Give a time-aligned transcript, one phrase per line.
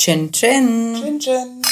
[0.00, 0.96] Chin Chin.
[0.98, 1.62] Chin Chin.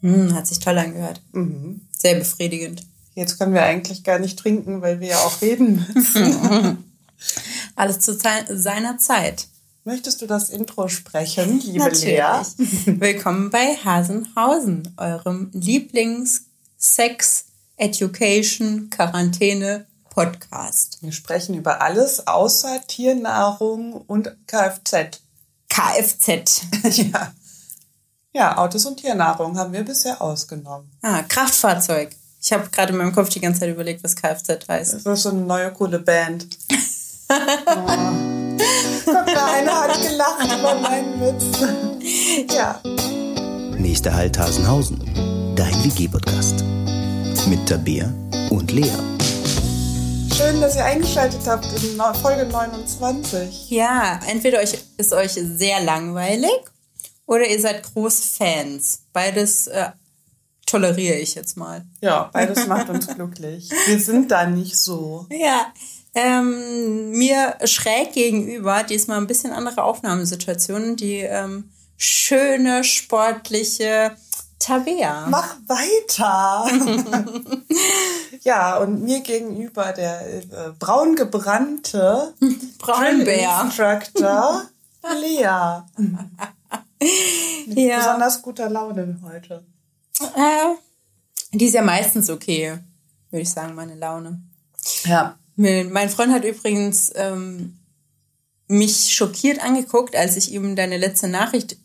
[0.00, 1.20] Hm, hat sich toll angehört.
[1.30, 1.82] Mhm.
[1.96, 2.82] Sehr befriedigend.
[3.14, 6.84] Jetzt können wir eigentlich gar nicht trinken, weil wir ja auch reden müssen.
[7.76, 9.46] Alles zu seiner Zeit.
[9.84, 12.04] Möchtest du das Intro sprechen, liebe Natürlich.
[12.06, 12.42] Lea?
[13.00, 17.44] Willkommen bei Hasenhausen, eurem Lieblings-Sex,
[17.76, 20.98] Education, Quarantäne Podcast.
[21.02, 25.21] Wir sprechen über alles außer Tiernahrung und Kfz.
[25.72, 26.62] Kfz.
[26.98, 27.32] ja.
[28.32, 30.90] ja, Autos und Tiernahrung haben wir bisher ausgenommen.
[31.00, 32.10] Ah, Kraftfahrzeug.
[32.42, 34.94] Ich habe gerade in meinem Kopf die ganze Zeit überlegt, was Kfz heißt.
[34.94, 36.46] Das ist so eine neue coole Band.
[37.30, 37.86] oh.
[39.04, 42.54] Guck, der eine hat gelacht über meinen Witz.
[42.54, 42.80] ja.
[43.78, 44.98] Nächster Halt Hasenhausen,
[45.56, 46.64] dein WG-Podcast.
[47.48, 48.12] Mit Tabea
[48.50, 48.92] und Lea.
[50.32, 53.68] Schön, dass ihr eingeschaltet habt in Folge 29.
[53.70, 56.50] Ja, entweder euch ist euch sehr langweilig
[57.26, 59.02] oder ihr seid Großfans.
[59.12, 59.90] Beides äh,
[60.64, 61.84] toleriere ich jetzt mal.
[62.00, 63.68] Ja, beides macht uns glücklich.
[63.86, 65.26] Wir sind da nicht so.
[65.30, 65.70] Ja,
[66.14, 74.16] ähm, mir schräg gegenüber, diesmal ein bisschen andere Aufnahmesituation, die ähm, schöne, sportliche
[74.62, 75.26] Tabea.
[75.28, 76.66] Mach weiter.
[78.42, 80.42] ja, und mir gegenüber der äh,
[80.78, 82.32] braun gebrannte
[82.78, 83.62] Braunbär.
[83.64, 84.62] Instructor
[85.20, 85.82] Lea.
[87.66, 87.98] Mit Ja.
[87.98, 89.64] besonders guter Laune heute.
[90.20, 90.74] Äh,
[91.52, 92.78] die ist ja meistens okay,
[93.30, 94.40] würde ich sagen, meine Laune.
[95.04, 95.36] Ja.
[95.56, 97.78] Mein Freund hat übrigens ähm,
[98.68, 101.76] mich schockiert angeguckt, als ich ihm deine letzte Nachricht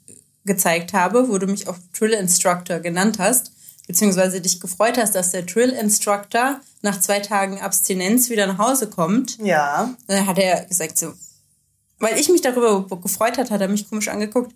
[0.48, 3.52] gezeigt habe, wo du mich auch Drill Instructor genannt hast,
[3.86, 8.90] beziehungsweise dich gefreut hast, dass der Drill Instructor nach zwei Tagen Abstinenz wieder nach Hause
[8.90, 9.38] kommt.
[9.38, 9.94] Ja.
[10.08, 11.14] Dann hat er gesagt so,
[12.00, 14.54] weil ich mich darüber gefreut hat, hat er mich komisch angeguckt.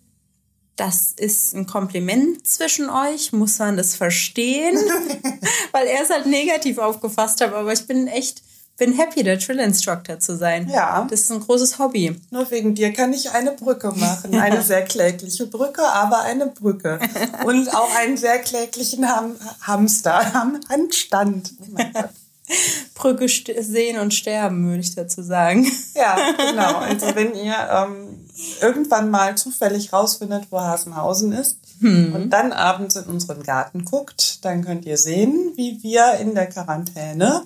[0.75, 4.75] Das ist ein Kompliment zwischen euch, muss man das verstehen?
[5.71, 8.41] weil er es halt negativ aufgefasst hat, aber ich bin echt,
[8.81, 10.67] bin happy, der Drill Instructor zu sein.
[10.67, 11.05] Ja.
[11.07, 12.19] Das ist ein großes Hobby.
[12.31, 14.33] Nur wegen dir kann ich eine Brücke machen.
[14.33, 16.99] Eine sehr klägliche Brücke, aber eine Brücke.
[17.45, 20.33] Und auch einen sehr kläglichen Ham Hamster.
[20.33, 21.53] Ham Handstand.
[21.61, 21.77] Oh.
[22.95, 25.71] Brücke sehen und sterben, würde ich dazu sagen.
[25.93, 26.17] Ja,
[26.49, 26.77] genau.
[26.79, 28.25] Also wenn ihr ähm,
[28.61, 34.65] irgendwann mal zufällig rausfindet, wo Hasenhausen ist und dann abends in unseren Garten guckt, dann
[34.65, 37.43] könnt ihr sehen, wie wir in der Quarantäne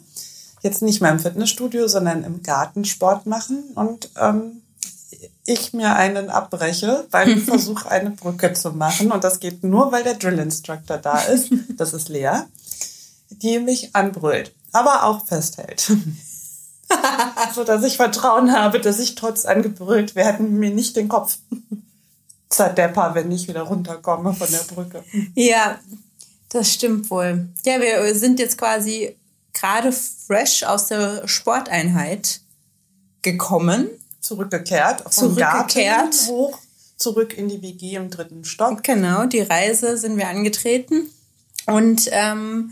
[0.66, 4.62] jetzt nicht mehr im Fitnessstudio, sondern im Garten Sport machen und ähm,
[5.46, 9.12] ich mir einen abbreche beim Versuch, eine Brücke zu machen.
[9.12, 11.52] Und das geht nur, weil der Drill Instructor da ist.
[11.78, 12.42] Das ist Lea,
[13.30, 15.92] die mich anbrüllt, aber auch festhält.
[17.54, 21.38] so dass ich Vertrauen habe, dass ich trotz angebrüllt werden mir nicht den Kopf
[22.50, 25.04] zerdepper, wenn ich wieder runterkomme von der Brücke.
[25.36, 25.80] Ja,
[26.50, 27.50] das stimmt wohl.
[27.66, 29.16] Ja, wir sind jetzt quasi
[29.56, 32.42] gerade fresh aus der Sporteinheit
[33.24, 33.90] gekommen.
[34.22, 36.12] Zurückgekehrt, vom Zurückgekehrt.
[36.12, 36.60] Garten hoch,
[36.98, 38.84] zurück in die WG im dritten Stock.
[38.84, 41.10] Genau, die Reise sind wir angetreten.
[41.68, 42.72] Und ähm,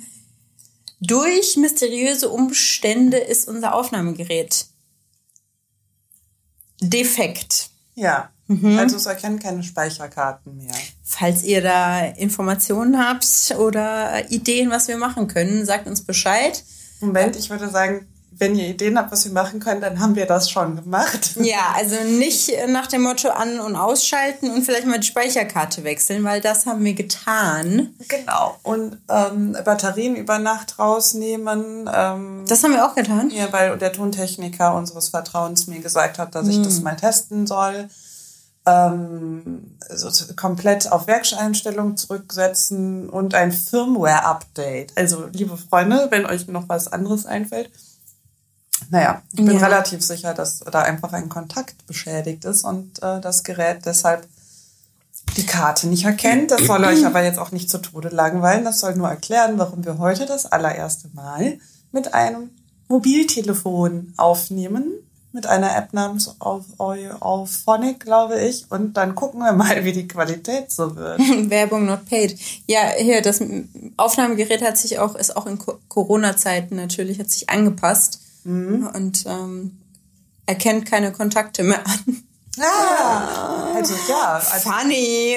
[1.00, 4.68] durch mysteriöse Umstände ist unser Aufnahmegerät
[6.82, 7.70] defekt.
[7.96, 8.78] Ja, Mhm.
[8.78, 10.74] also es erkennt keine Speicherkarten mehr.
[11.02, 16.62] Falls ihr da Informationen habt oder Ideen, was wir machen können, sagt uns Bescheid.
[17.08, 20.26] Moment, ich würde sagen, wenn ihr Ideen habt, was wir machen können, dann haben wir
[20.26, 21.36] das schon gemacht.
[21.36, 26.24] Ja, also nicht nach dem Motto an- und ausschalten und vielleicht mal die Speicherkarte wechseln,
[26.24, 27.94] weil das haben wir getan.
[28.08, 28.58] Genau.
[28.64, 31.88] Und ähm, Batterien über Nacht rausnehmen.
[31.94, 33.30] Ähm, Das haben wir auch getan.
[33.30, 37.88] Ja, weil der Tontechniker unseres Vertrauens mir gesagt hat, dass ich das mal testen soll.
[38.66, 44.94] Ähm, also komplett auf Werkseinstellung zurücksetzen und ein Firmware-Update.
[44.98, 47.70] Also, liebe Freunde, wenn euch noch was anderes einfällt.
[48.90, 49.66] Naja, ich bin Ja.
[49.66, 54.28] relativ sicher, dass da einfach ein Kontakt beschädigt ist und äh, das Gerät deshalb
[55.38, 56.52] die Karte nicht erkennt.
[56.52, 58.66] Das soll euch aber jetzt auch nicht zu Tode langweilen.
[58.66, 61.60] Das soll nur erklären, warum wir heute das allererste Mal
[61.92, 62.50] mit einem
[62.88, 64.92] Mobiltelefon aufnehmen.
[65.36, 68.66] Mit einer App namens Auphonic, glaube ich.
[68.70, 71.20] Und dann gucken wir mal, wie die Qualität so wird.
[71.50, 72.38] Werbung not paid.
[72.68, 73.42] Ja, hier, das
[73.98, 79.80] Aufnahmegerät hat sich auch, ist auch in Co- Corona-Zeiten natürlich, hat sich angepasst und ähm,
[80.46, 82.24] erkennt keine Kontakte mehr an.
[82.60, 84.34] Ah, also ja.
[84.52, 85.36] Also, Funny.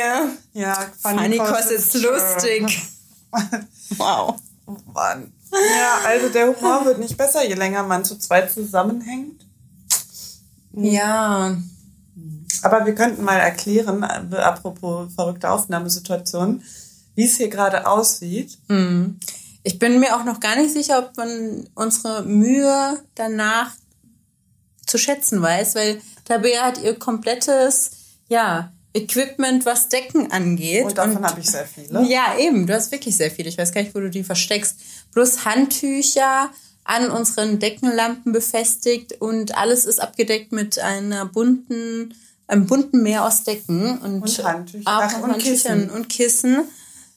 [0.53, 2.83] ja, Funny cause it's lustig.
[3.97, 4.35] Wow.
[4.67, 5.33] Oh Mann.
[5.53, 9.46] Ja, also der Humor wird nicht besser, je länger man zu zweit zusammenhängt.
[10.77, 11.57] Ja.
[12.63, 16.63] Aber wir könnten mal erklären, äh, apropos verrückte Aufnahmesituation,
[17.15, 18.59] wie es hier gerade aussieht.
[18.69, 19.19] Mhm.
[19.63, 23.73] Ich bin mir auch noch gar nicht sicher, ob man unsere Mühe danach
[24.87, 27.91] zu schätzen weiß, weil Tabea hat ihr komplettes,
[28.29, 30.85] ja, Equipment, was Decken angeht.
[30.85, 32.03] Und davon habe ich sehr viele.
[32.09, 32.67] Ja, eben.
[32.67, 33.49] Du hast wirklich sehr viele.
[33.51, 34.77] Ich weiß gar nicht, wo du die versteckst.
[35.13, 36.51] Plus Handtücher
[36.87, 42.15] an unseren Deckenlampen befestigt und alles ist abgedeckt mit einer bunten,
[42.47, 44.89] einem bunten Meer aus Decken und, Und Handtücher.
[44.89, 45.91] auch Ach, und Handtüchern Kissen.
[45.91, 46.65] und Kissen,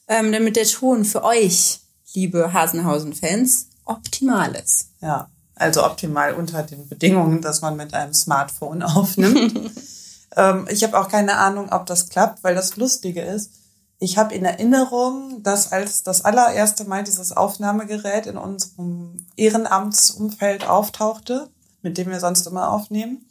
[0.07, 1.79] ähm, damit der Ton für euch,
[2.13, 4.89] liebe Hasenhausen-Fans, optimal ist.
[5.01, 9.71] Ja, also optimal unter den Bedingungen, dass man mit einem Smartphone aufnimmt.
[10.35, 13.51] ähm, ich habe auch keine Ahnung, ob das klappt, weil das Lustige ist,
[13.99, 21.49] ich habe in Erinnerung, dass als das allererste Mal dieses Aufnahmegerät in unserem Ehrenamtsumfeld auftauchte,
[21.81, 23.25] mit dem wir sonst immer aufnehmen,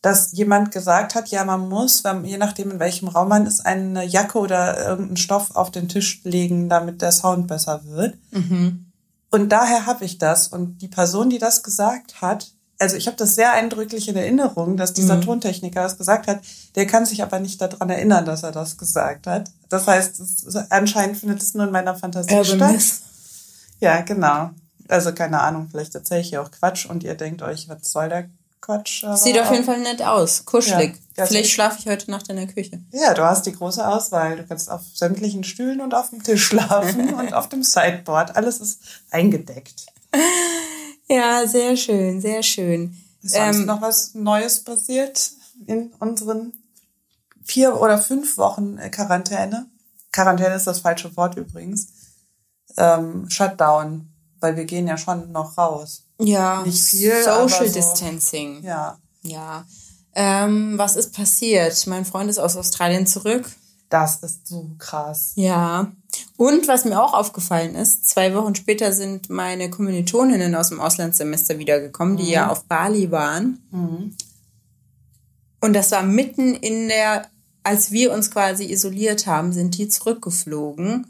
[0.00, 4.04] dass jemand gesagt hat, ja, man muss, je nachdem in welchem Raum man ist, eine
[4.04, 8.16] Jacke oder irgendeinen Stoff auf den Tisch legen, damit der Sound besser wird.
[9.30, 10.48] Und daher habe ich das.
[10.48, 14.76] Und die Person, die das gesagt hat, also ich habe das sehr eindrücklich in Erinnerung,
[14.76, 16.40] dass dieser Tontechniker das gesagt hat.
[16.74, 19.50] Der kann sich aber nicht daran erinnern, dass er das gesagt hat.
[19.68, 23.00] Das heißt, es anscheinend findet es nur in meiner Fantasie Urban statt.
[23.80, 24.50] Ja, genau.
[24.88, 28.08] Also keine Ahnung, vielleicht erzähle ich hier auch Quatsch und ihr denkt euch, was soll
[28.08, 28.28] der
[28.60, 29.04] Quatsch?
[29.14, 30.44] Sieht auf jeden Fall nett aus.
[30.44, 30.96] Kuschelig.
[31.16, 32.80] Ja, Vielleicht schlafe ich heute Nacht in der Küche.
[32.92, 34.36] Ja, du hast die große Auswahl.
[34.36, 38.36] Du kannst auf sämtlichen Stühlen und auf dem Tisch schlafen und auf dem Sideboard.
[38.36, 38.80] Alles ist
[39.10, 39.86] eingedeckt.
[41.08, 42.96] Ja, sehr schön, sehr schön.
[43.22, 45.32] Ist sonst Ähm, noch was Neues passiert
[45.66, 46.52] in unseren
[47.44, 49.66] vier oder fünf Wochen äh, Quarantäne?
[50.12, 51.88] Quarantäne ist das falsche Wort übrigens.
[52.76, 54.08] Ähm, Shutdown,
[54.40, 56.04] weil wir gehen ja schon noch raus.
[56.18, 58.62] Ja, Nicht viel, Social so- Distancing.
[58.64, 59.64] Ja, Ja.
[60.18, 61.86] Ähm, was ist passiert?
[61.86, 63.44] Mein Freund ist aus Australien zurück.
[63.90, 65.32] das ist so krass.
[65.36, 65.92] Ja.
[66.36, 71.58] Und was mir auch aufgefallen ist, zwei Wochen später sind meine Kommilitoninnen aus dem Auslandssemester
[71.58, 73.62] wiedergekommen, die ja auf Bali waren.
[75.60, 77.26] Und das war mitten in der,
[77.62, 81.06] als wir uns quasi isoliert haben, sind die zurückgeflogen.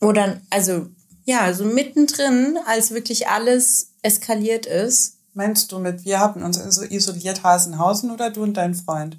[0.00, 0.88] Oder, also,
[1.24, 5.16] ja, so mittendrin, als wirklich alles eskaliert ist.
[5.32, 9.18] Meinst du mit, wir haben uns so isoliert Hasenhausen oder du und dein Freund?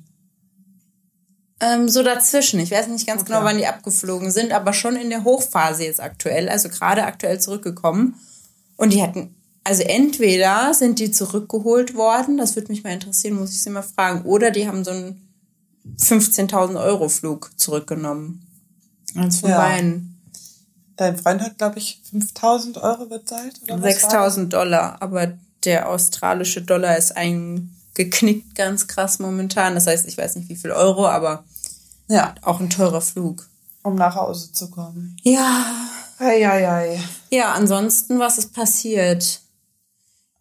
[1.60, 2.60] Ähm, so dazwischen.
[2.60, 3.32] Ich weiß nicht ganz Okay.
[3.34, 7.40] genau, wann die abgeflogen sind, aber schon in der Hochphase jetzt aktuell, also gerade aktuell
[7.42, 8.16] zurückgekommen.
[8.76, 13.52] Und die hatten, also entweder sind die zurückgeholt worden, das würde mich mal interessieren, muss
[13.52, 15.28] ich sie mal fragen, oder die haben so einen
[16.00, 18.46] 15.000 Euro Flug zurückgenommen.
[19.16, 19.58] Eins von Ja.
[19.58, 20.14] beiden.
[20.96, 23.60] Dein Freund hat, glaube ich, 5000 Euro bezahlt?
[23.64, 24.02] Oder was war das?
[24.02, 25.34] 6000 Dollar, aber
[25.64, 27.16] der australische Dollar ist
[27.98, 29.76] eingeknickt ganz krass momentan.
[29.76, 31.44] Das heißt, ich weiß nicht wie viel Euro, aber
[32.10, 33.48] Ja, auch ein teurer Flug.
[33.84, 35.16] um nach Hause zu kommen.
[35.24, 35.66] Ja,
[36.20, 37.00] Eieiei.
[37.30, 39.42] Ja, ansonsten, was ist passiert?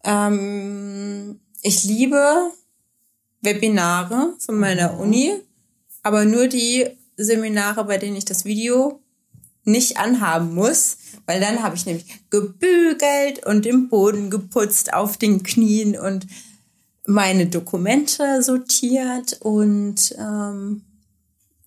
[0.03, 2.51] Ähm, ich liebe
[3.41, 5.33] Webinare von meiner Uni,
[6.03, 6.87] aber nur die
[7.17, 9.01] Seminare, bei denen ich das Video
[9.63, 15.43] nicht anhaben muss, weil dann habe ich nämlich gebügelt und den Boden geputzt auf den
[15.43, 16.25] Knien und
[17.07, 20.83] meine Dokumente sortiert und ähm,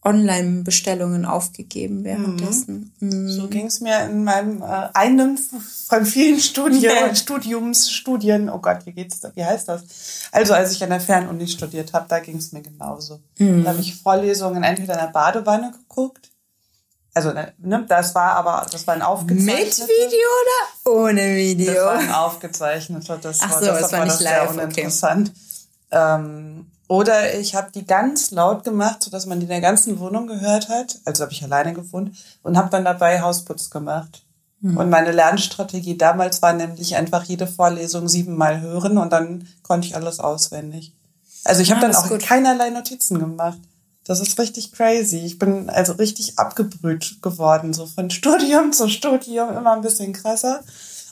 [0.03, 2.93] Online-Bestellungen aufgegeben währenddessen.
[3.01, 3.29] Mhm.
[3.29, 8.87] So ging es mir in meinem äh, einen von vielen Studien, Studiums, Studien, oh Gott,
[8.87, 10.29] wie geht's da, wie heißt das?
[10.33, 13.21] Also als ich an der Fernuni studiert habe, da ging es mir genauso.
[13.39, 13.65] Mhm.
[13.65, 16.30] Da habe ich Vorlesungen entweder in der Badewanne geguckt,
[17.15, 17.53] also ne,
[17.89, 19.81] das war aber, das war ein Mit aufgezeichnetes.
[19.81, 21.75] Video oder ohne Video?
[21.75, 24.39] Das war ein aufgezeichneter, das Ach war, so, das es war war nicht das sehr
[24.39, 24.63] live, okay.
[24.63, 25.33] uninteressant.
[25.91, 30.27] Ähm, oder ich habe die ganz laut gemacht, sodass man die in der ganzen Wohnung
[30.27, 30.99] gehört hat.
[31.05, 34.25] Also habe ich alleine gewohnt und habe dann dabei Hausputz gemacht.
[34.61, 34.77] Hm.
[34.77, 39.95] Und meine Lernstrategie damals war nämlich einfach jede Vorlesung siebenmal hören und dann konnte ich
[39.97, 40.93] alles auswendig.
[41.45, 42.23] Also ich habe Ah, dann das auch gut.
[42.23, 43.59] keinerlei Notizen gemacht.
[44.05, 45.19] Das ist richtig crazy.
[45.19, 50.63] Ich bin also richtig abgebrüht geworden, so von Studium zu Studium, immer ein bisschen krasser.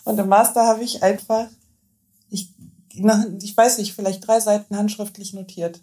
[0.04, 1.47] Und im Master habe ich einfach,
[2.30, 2.54] ich,
[2.90, 5.80] ich weiß nicht, vielleicht drei Seiten handschriftlich notiert.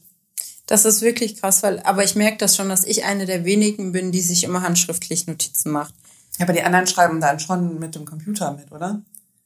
[0.68, 3.92] Das ist wirklich krass, weil, aber ich merke das schon, dass ich eine der wenigen
[3.92, 5.94] bin, die sich immer handschriftlich Notizen macht.
[6.40, 9.02] Aber die anderen schreiben dann schon mit dem Computer mit, oder?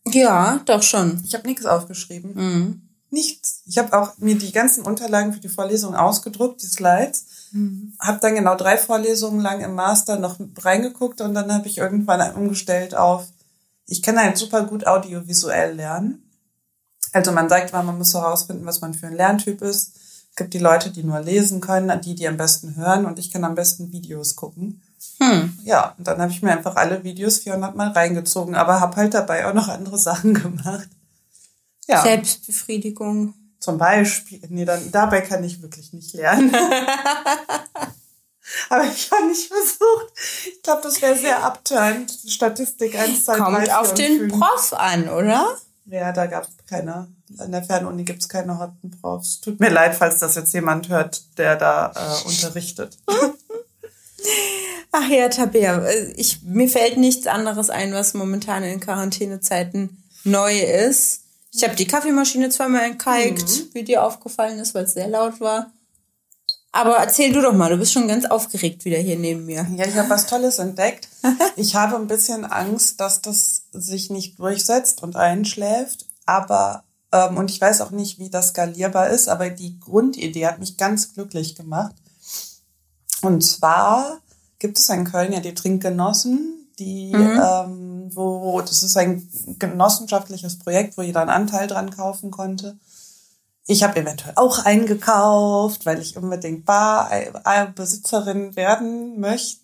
[0.08, 1.22] Ja, doch schon.
[1.26, 2.34] Ich habe nichts aufgeschrieben.
[2.34, 2.82] Mhm.
[3.12, 3.64] Nichts.
[3.66, 7.26] Ich habe auch mir die ganzen Unterlagen für die Vorlesung ausgedruckt, die Slides.
[8.00, 12.36] Habe dann genau drei Vorlesungen lang im Master noch reingeguckt und dann habe ich irgendwann
[12.36, 13.28] umgestellt auf,
[13.86, 16.24] ich kann halt super gut audiovisuell lernen.
[17.12, 19.94] Also man sagt immer, man muss herausfinden, was man für ein Lerntyp ist.
[20.36, 23.44] gibt die Leute, die nur lesen können, die, die am besten hören und ich kann
[23.44, 24.82] am besten Videos gucken.
[25.20, 25.58] Hm.
[25.64, 29.14] Ja, und dann habe ich mir einfach alle Videos 400 Mal reingezogen, aber habe halt
[29.14, 30.88] dabei auch noch andere Sachen gemacht.
[31.88, 33.34] Ja, Selbstbefriedigung.
[33.60, 34.42] Zum Beispiel.
[34.50, 36.56] Nee, dann, dabei kann ich wirklich nicht lernen.
[38.70, 40.08] aber ich habe nicht versucht.
[40.46, 42.12] Ich glaube, das wäre sehr abturnt.
[42.28, 44.40] Statistik 1, 2, 3, Kommt 4 auf den 5.
[44.40, 45.58] Prof an, oder?
[45.86, 47.08] Ja, da gab es keine.
[47.38, 49.42] An der Fernuni gibt es keine harten Profs.
[49.42, 52.98] Tut mir leid, falls das jetzt jemand hört, der da äh, unterrichtet.
[54.92, 60.60] Ach ja, Tabea, äh, ich, mir fällt nichts anderes ein, was momentan in Quarantänezeiten neu
[60.60, 61.26] ist.
[61.52, 65.72] Ich habe die Kaffeemaschine zweimal entkalkt, wie dir aufgefallen ist, weil es sehr laut war.
[66.72, 69.66] Aber erzähl du doch mal, du bist schon ganz aufgeregt wieder hier neben mir.
[69.76, 71.08] Ja, ich habe was Tolles entdeckt.
[71.56, 76.06] Ich habe ein bisschen Angst, dass das sich nicht durchsetzt und einschläft.
[76.26, 80.60] Aber, ähm, und ich weiß auch nicht, wie das skalierbar ist, aber die Grundidee hat
[80.60, 81.96] mich ganz glücklich gemacht.
[83.22, 84.20] Und zwar
[84.60, 89.28] gibt es in Köln ja die Trinkgenossen, die, ähm, wo, das ist ein
[89.60, 92.78] genossenschaftliches Projekt, wo jeder einen Anteil dran kaufen konnte.
[93.68, 99.60] Ich habe eventuell auch eingekauft, weil ich unbedingt Barbesitzerin werden möchte.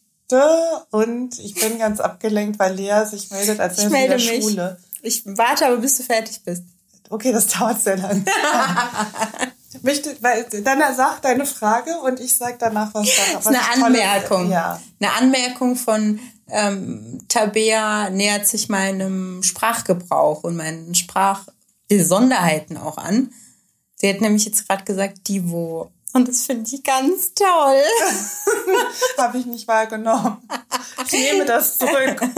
[0.92, 4.38] Und ich bin ganz abgelenkt, weil Lea sich meldet, als Ich wäre sie in der
[4.38, 4.44] mich.
[4.44, 4.78] Schule.
[5.02, 6.64] Ich warte aber, bis du fertig bist.
[7.10, 8.26] Okay, das dauert sehr lang.
[9.76, 13.08] Ich möchte, weil, dann sag deine Frage und ich sag danach was.
[13.34, 14.50] Das ist eine Anmerkung.
[14.50, 14.82] Ja.
[15.00, 23.32] Eine Anmerkung von ähm, Tabea nähert sich meinem Sprachgebrauch und meinen Sprachbesonderheiten auch an.
[23.96, 25.92] Sie hat nämlich jetzt gerade gesagt, Divo.
[26.14, 27.82] Und das finde ich ganz toll.
[29.18, 30.38] Habe ich nicht wahrgenommen.
[31.06, 32.22] Ich nehme das zurück.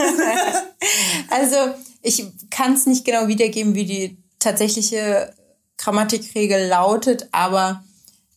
[1.30, 1.56] Also
[2.00, 5.34] ich kann es nicht genau wiedergeben, wie die tatsächliche
[5.78, 7.82] Grammatikregel lautet, aber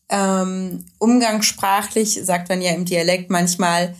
[0.09, 3.95] ähm, umgangssprachlich sagt man ja im Dialekt manchmal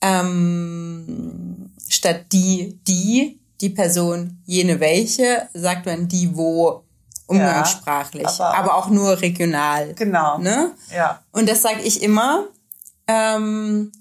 [0.00, 6.84] ähm, statt die, die, die Person, jene welche, sagt man die, wo,
[7.26, 8.26] umgangssprachlich.
[8.26, 9.94] aber- aber, auch nur regional.
[9.94, 10.38] Genau.
[10.38, 10.72] Ne?
[10.94, 11.22] Ja.
[11.32, 12.46] Und das sage ich immer.
[13.06, 13.92] Ähm,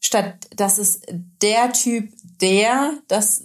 [0.00, 1.06] statt das ist
[1.42, 3.42] der Typ, der, das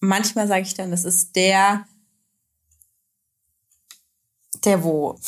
[0.00, 1.86] manchmal sage ich dann, das ist der,
[4.64, 5.18] der wo.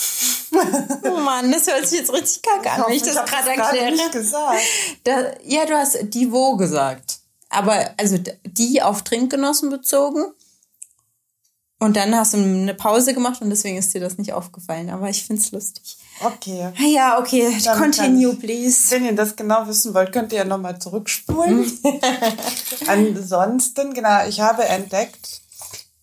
[0.53, 3.93] oh Mann, das hört sich jetzt richtig kacke an, wenn ich das gerade erkläre.
[3.93, 4.61] nicht gesagt.
[5.05, 7.19] Da, ja, du hast die wo gesagt.
[7.49, 10.33] Aber also die auf Trinkgenossen bezogen.
[11.83, 14.91] Und dann hast du eine Pause gemacht und deswegen ist dir das nicht aufgefallen.
[14.91, 15.97] Aber ich find's lustig.
[16.23, 16.71] Okay.
[16.77, 18.91] Ja, okay, Dann continue, please.
[18.91, 21.73] Wenn ihr das genau wissen wollt, könnt ihr ja nochmal zurückspulen.
[22.87, 25.41] Ansonsten, genau, ich habe entdeckt,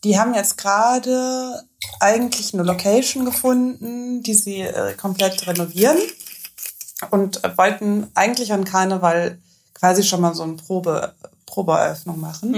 [0.03, 1.66] die haben jetzt gerade
[1.99, 5.97] eigentlich eine Location gefunden, die sie äh, komplett renovieren
[7.11, 9.37] und wollten eigentlich an Karneval
[9.73, 11.13] quasi schon mal so eine Probe,
[11.45, 12.53] Probeeröffnung machen.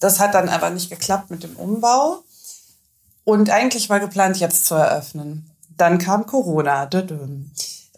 [0.00, 2.22] Das hat dann aber nicht geklappt mit dem Umbau.
[3.24, 5.50] Und eigentlich war geplant, jetzt zu eröffnen.
[5.76, 6.88] Dann kam Corona.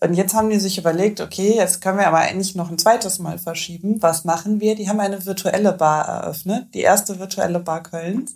[0.00, 3.18] Und jetzt haben die sich überlegt, okay, jetzt können wir aber eigentlich noch ein zweites
[3.18, 4.02] Mal verschieben.
[4.02, 4.74] Was machen wir?
[4.74, 8.32] Die haben eine virtuelle Bar eröffnet, die erste virtuelle Bar Kölns.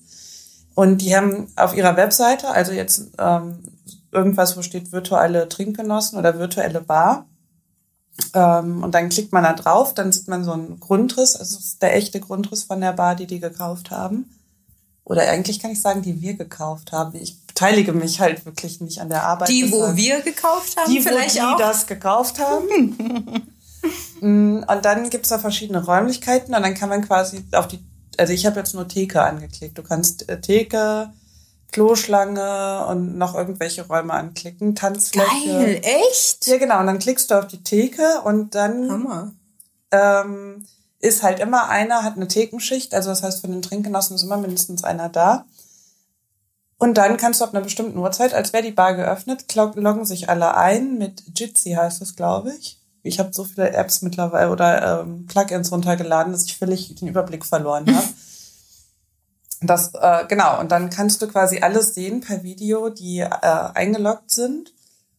[0.74, 3.58] Und die haben auf ihrer Webseite, also jetzt ähm,
[4.10, 7.26] irgendwas, wo steht virtuelle Trinkgenossen oder virtuelle Bar.
[8.32, 11.64] Ähm, und dann klickt man da drauf, dann sieht man so einen Grundriss, also das
[11.64, 14.30] ist der echte Grundriss von der Bar, die die gekauft haben.
[15.04, 17.14] Oder eigentlich kann ich sagen, die wir gekauft haben.
[17.20, 19.48] Ich beteilige mich halt wirklich nicht an der Arbeit.
[19.48, 21.58] Die, wo wir gekauft haben, die, vielleicht wo die auch.
[21.58, 23.42] das gekauft haben.
[24.22, 27.84] Mm, und dann gibt's da verschiedene Räumlichkeiten und dann kann man quasi auf die,
[28.18, 29.76] also ich habe jetzt nur Theke angeklickt.
[29.78, 31.12] Du kannst äh, Theke,
[31.72, 35.48] Kloschlange und noch irgendwelche Räume anklicken, Tanzfläche.
[35.48, 36.46] Geil, echt?
[36.46, 36.80] Ja, genau.
[36.80, 39.32] Und dann klickst du auf die Theke und dann Hammer.
[39.90, 40.66] ähm,
[41.00, 44.36] ist halt immer einer, hat eine Thekenschicht, also das heißt, von den Trinkgenossen ist immer
[44.38, 45.44] mindestens einer da.
[46.78, 50.04] Und dann kannst du ab einer bestimmten Uhrzeit, als wäre die Bar geöffnet, log- loggen
[50.04, 52.78] sich alle ein mit Jitsi heißt es, glaube ich.
[53.04, 57.44] Ich habe so viele Apps mittlerweile oder ähm, Plugins runtergeladen, dass ich völlig den Überblick
[57.44, 58.06] verloren habe.
[59.66, 64.30] Das, äh, genau, und dann kannst du quasi alles sehen per Video, die äh, eingeloggt
[64.30, 64.74] sind.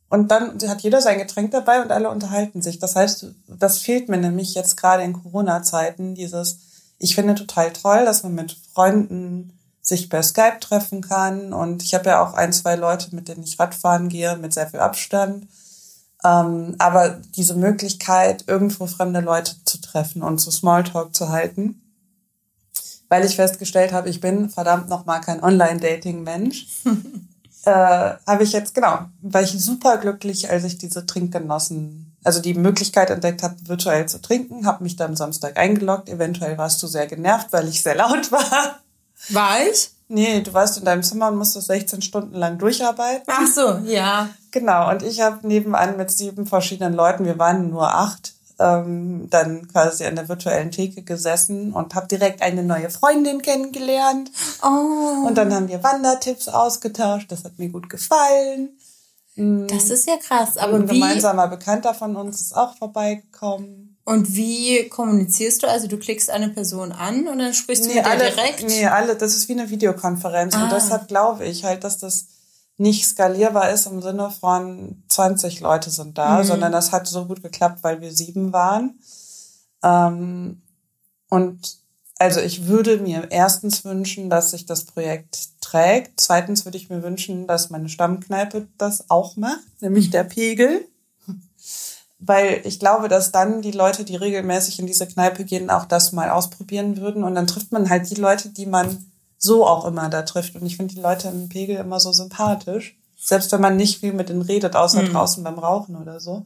[0.08, 2.78] Und dann hat jeder sein Getränk dabei und alle unterhalten sich.
[2.78, 6.60] Das heißt, das fehlt mir nämlich jetzt gerade in Corona-Zeiten, dieses,
[7.00, 11.54] ich finde total toll, dass man mit Freunden sich per Skype treffen kann.
[11.54, 14.68] Und ich habe ja auch ein, zwei Leute, mit denen ich Radfahren gehe, mit sehr
[14.68, 15.48] viel Abstand.
[16.26, 21.82] Ähm, aber diese Möglichkeit, irgendwo fremde Leute zu treffen und so Smalltalk zu halten,
[23.10, 26.66] weil ich festgestellt habe, ich bin verdammt nochmal kein Online-Dating-Mensch.
[27.66, 32.56] äh, habe ich jetzt, genau, war ich super glücklich, als ich diese Trinkgenossen, also die
[32.56, 36.10] Möglichkeit entdeckt habe, virtuell zu trinken, habe mich dann Samstag eingeloggt.
[36.10, 38.80] Eventuell warst du sehr genervt, weil ich sehr laut war.
[39.30, 39.92] War ich?
[40.08, 43.26] Nee, du warst in deinem Zimmer und musstest 16 Stunden lang durcharbeiten.
[43.28, 44.30] Ach so, ja.
[44.56, 49.68] Genau, und ich habe nebenan mit sieben verschiedenen Leuten, wir waren nur acht, ähm, dann
[49.68, 54.32] quasi an der virtuellen Theke gesessen und habe direkt eine neue Freundin kennengelernt.
[54.64, 55.28] Oh.
[55.28, 58.70] Und dann haben wir Wandertipps ausgetauscht, das hat mir gut gefallen.
[59.36, 60.56] Das ist ja krass.
[60.56, 63.98] Aber Ein wie, gemeinsamer Bekannter von uns ist auch vorbeigekommen.
[64.06, 65.68] und wie kommunizierst du?
[65.68, 68.64] Also du klickst eine Person an und dann sprichst du mit alle, direkt?
[68.66, 70.56] nee, alle, das ist wie eine Videokonferenz.
[70.56, 70.64] Ah.
[70.64, 72.28] Und deshalb glaube ich halt, dass das
[72.78, 76.44] nicht skalierbar ist im Sinne von 20 Leute sind da, Mhm.
[76.46, 79.00] sondern das hat so gut geklappt, weil wir sieben waren.
[79.84, 80.62] Ähm,
[81.30, 81.78] und
[82.18, 86.20] also ich würde mir erstens wünschen, dass sich das Projekt trägt.
[86.22, 90.88] Zweitens würde ich mir wünschen, dass meine Stammkneipe das auch macht, nämlich der Pegel.
[92.20, 96.14] Weil ich glaube, dass dann die Leute, die regelmäßig in diese Kneipe gehen, auch das
[96.14, 97.24] mal ausprobieren würden.
[97.24, 99.12] Und dann trifft man halt die Leute, die man
[99.46, 100.56] so auch immer da trifft.
[100.56, 102.98] Und ich finde die Leute im Pegel immer so sympathisch.
[103.18, 105.14] Selbst wenn man nicht viel mit denen redet, außer Mhm.
[105.14, 106.46] draußen beim Rauchen oder so.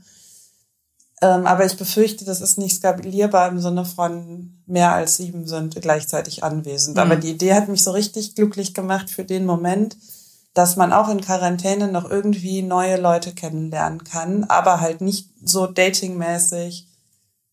[1.21, 5.75] Ähm, aber ich befürchte, das ist nicht skalierbar im Sinne von mehr als sieben sind
[5.81, 6.95] gleichzeitig anwesend.
[6.95, 7.01] Mhm.
[7.01, 9.97] Aber die Idee hat mich so richtig glücklich gemacht für den Moment,
[10.53, 15.67] dass man auch in Quarantäne noch irgendwie neue Leute kennenlernen kann, aber halt nicht so
[15.67, 16.87] datingmäßig,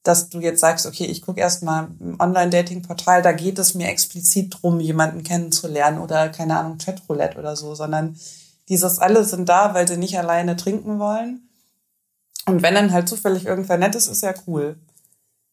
[0.07, 4.57] dass du jetzt sagst, okay, ich gucke erstmal im Online-Dating-Portal, da geht es mir explizit
[4.61, 8.17] drum, jemanden kennenzulernen oder keine Ahnung, Chatroulette oder so, sondern
[8.69, 11.49] dieses alle sind da, weil sie nicht alleine trinken wollen.
[12.47, 14.79] Und wenn dann halt zufällig irgendwer nett ist, ist ja cool.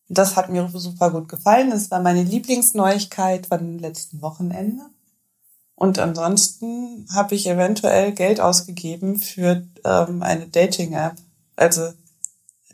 [0.08, 1.72] Das hat mir super gut gefallen.
[1.72, 4.84] Das war meine Lieblingsneuigkeit von letzten Wochenende.
[5.76, 11.16] Und ansonsten habe ich eventuell Geld ausgegeben für ähm, eine Dating-App,
[11.56, 11.90] also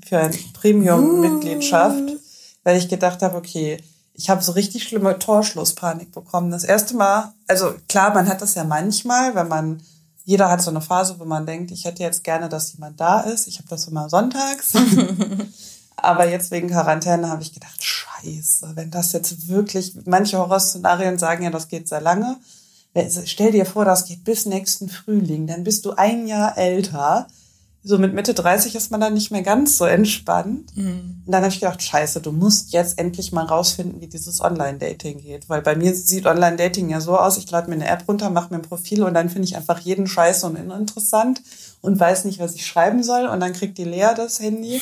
[0.09, 2.17] für eine Premium-Mitgliedschaft,
[2.63, 3.77] weil ich gedacht habe, okay,
[4.13, 6.51] ich habe so richtig schlimme Torschlusspanik bekommen.
[6.51, 9.81] Das erste Mal, also klar, man hat das ja manchmal, wenn man,
[10.25, 13.21] jeder hat so eine Phase, wo man denkt, ich hätte jetzt gerne, dass jemand da
[13.21, 13.47] ist.
[13.47, 14.73] Ich habe das immer sonntags.
[15.95, 21.43] Aber jetzt wegen Quarantäne habe ich gedacht, scheiße, wenn das jetzt wirklich, manche Horrorszenarien sagen
[21.43, 22.37] ja, das geht sehr lange.
[23.25, 27.27] Stell dir vor, das geht bis nächsten Frühling, dann bist du ein Jahr älter.
[27.81, 30.73] So mit Mitte 30 ist man dann nicht mehr ganz so entspannt.
[31.25, 35.21] Und dann habe ich gedacht, scheiße, du musst jetzt endlich mal rausfinden, wie dieses Online-Dating
[35.21, 35.47] geht.
[35.47, 38.53] Weil bei mir sieht Online-Dating ja so aus, ich lade mir eine App runter, mache
[38.53, 41.41] mir ein Profil und dann finde ich einfach jeden Scheiße und uninteressant
[41.81, 43.27] und weiß nicht, was ich schreiben soll.
[43.27, 44.81] Und dann kriegt die Lea das Handy,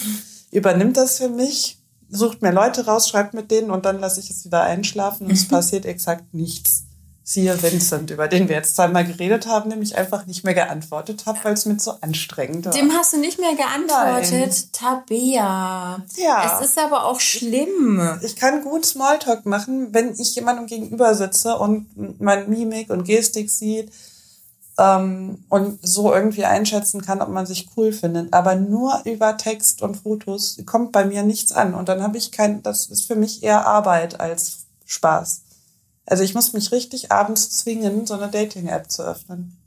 [0.52, 1.78] übernimmt das für mich,
[2.10, 5.34] sucht mir Leute raus, schreibt mit denen und dann lasse ich es wieder einschlafen und
[5.34, 6.87] es passiert exakt nichts.
[7.30, 11.38] Siehe Vincent, über den wir jetzt zweimal geredet haben, nämlich einfach nicht mehr geantwortet habe,
[11.44, 12.72] weil es mir zu anstrengend war.
[12.72, 14.70] Dem hast du nicht mehr geantwortet, Nein.
[14.72, 16.06] Tabea.
[16.16, 16.60] Ja.
[16.62, 18.18] Es ist aber auch schlimm.
[18.24, 21.88] ich kann gut Smalltalk machen, wenn ich jemandem gegenüber sitze und
[22.22, 23.92] mein Mimik und Gestik sieht
[24.78, 28.32] ähm, und so irgendwie einschätzen kann, ob man sich cool findet.
[28.34, 31.74] Aber nur über Text und Fotos kommt bei mir nichts an.
[31.74, 35.42] Und dann habe ich kein, das ist für mich eher Arbeit als Spaß.
[36.08, 39.58] Also ich muss mich richtig abends zwingen, so eine Dating-App zu öffnen.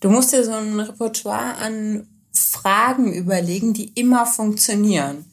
[0.00, 5.26] Du musst dir so ein Repertoire an Fragen überlegen, die immer funktionieren.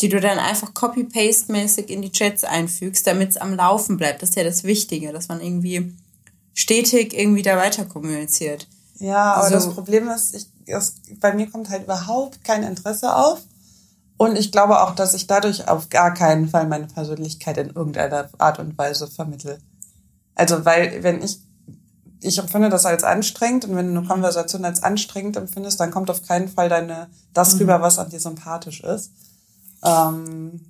[0.00, 4.22] Die du dann einfach copy-paste-mäßig in die Chats einfügst, damit es am Laufen bleibt.
[4.22, 5.94] Das ist ja das Wichtige, dass man irgendwie
[6.54, 8.66] stetig irgendwie da weiter kommuniziert.
[8.98, 9.54] Ja, aber So.
[9.54, 13.40] das Problem ist, ich, es, bei mir kommt halt überhaupt kein Interesse auf.
[14.16, 18.28] Und ich glaube auch, dass ich dadurch auf gar keinen Fall meine Persönlichkeit in irgendeiner
[18.38, 19.58] Art und Weise vermittel.
[20.34, 21.38] Also, weil, wenn ich,
[22.20, 26.10] ich empfinde das als anstrengend und wenn du eine Konversation als anstrengend empfindest, dann kommt
[26.10, 29.10] auf keinen Fall deine, das rüber, was an dir sympathisch ist.
[29.84, 30.60] Ähm,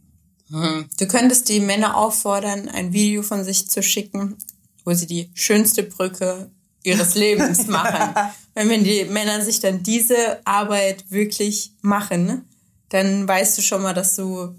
[0.49, 4.37] Du könntest die Männer auffordern, ein Video von sich zu schicken,
[4.85, 6.51] wo sie die schönste Brücke
[6.83, 8.15] ihres Lebens machen.
[8.57, 12.49] Wenn, wenn die Männer sich dann diese Arbeit wirklich machen,
[12.95, 14.55] dann weißt du schon mal, dass du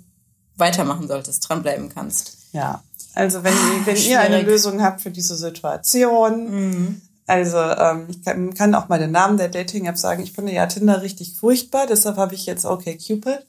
[0.57, 2.37] weitermachen solltest, dranbleiben kannst.
[2.51, 4.41] Ja, also wenn, ihr- wenn ihr eine.
[4.41, 9.49] Lösung habt für diese Situation, also ähm, ich kann, kann auch mal den Namen der
[9.49, 10.21] Dating-App sagen.
[10.23, 13.39] Ich finde ja Tinder richtig furchtbar, deshalb habe ich jetzt OkCupid.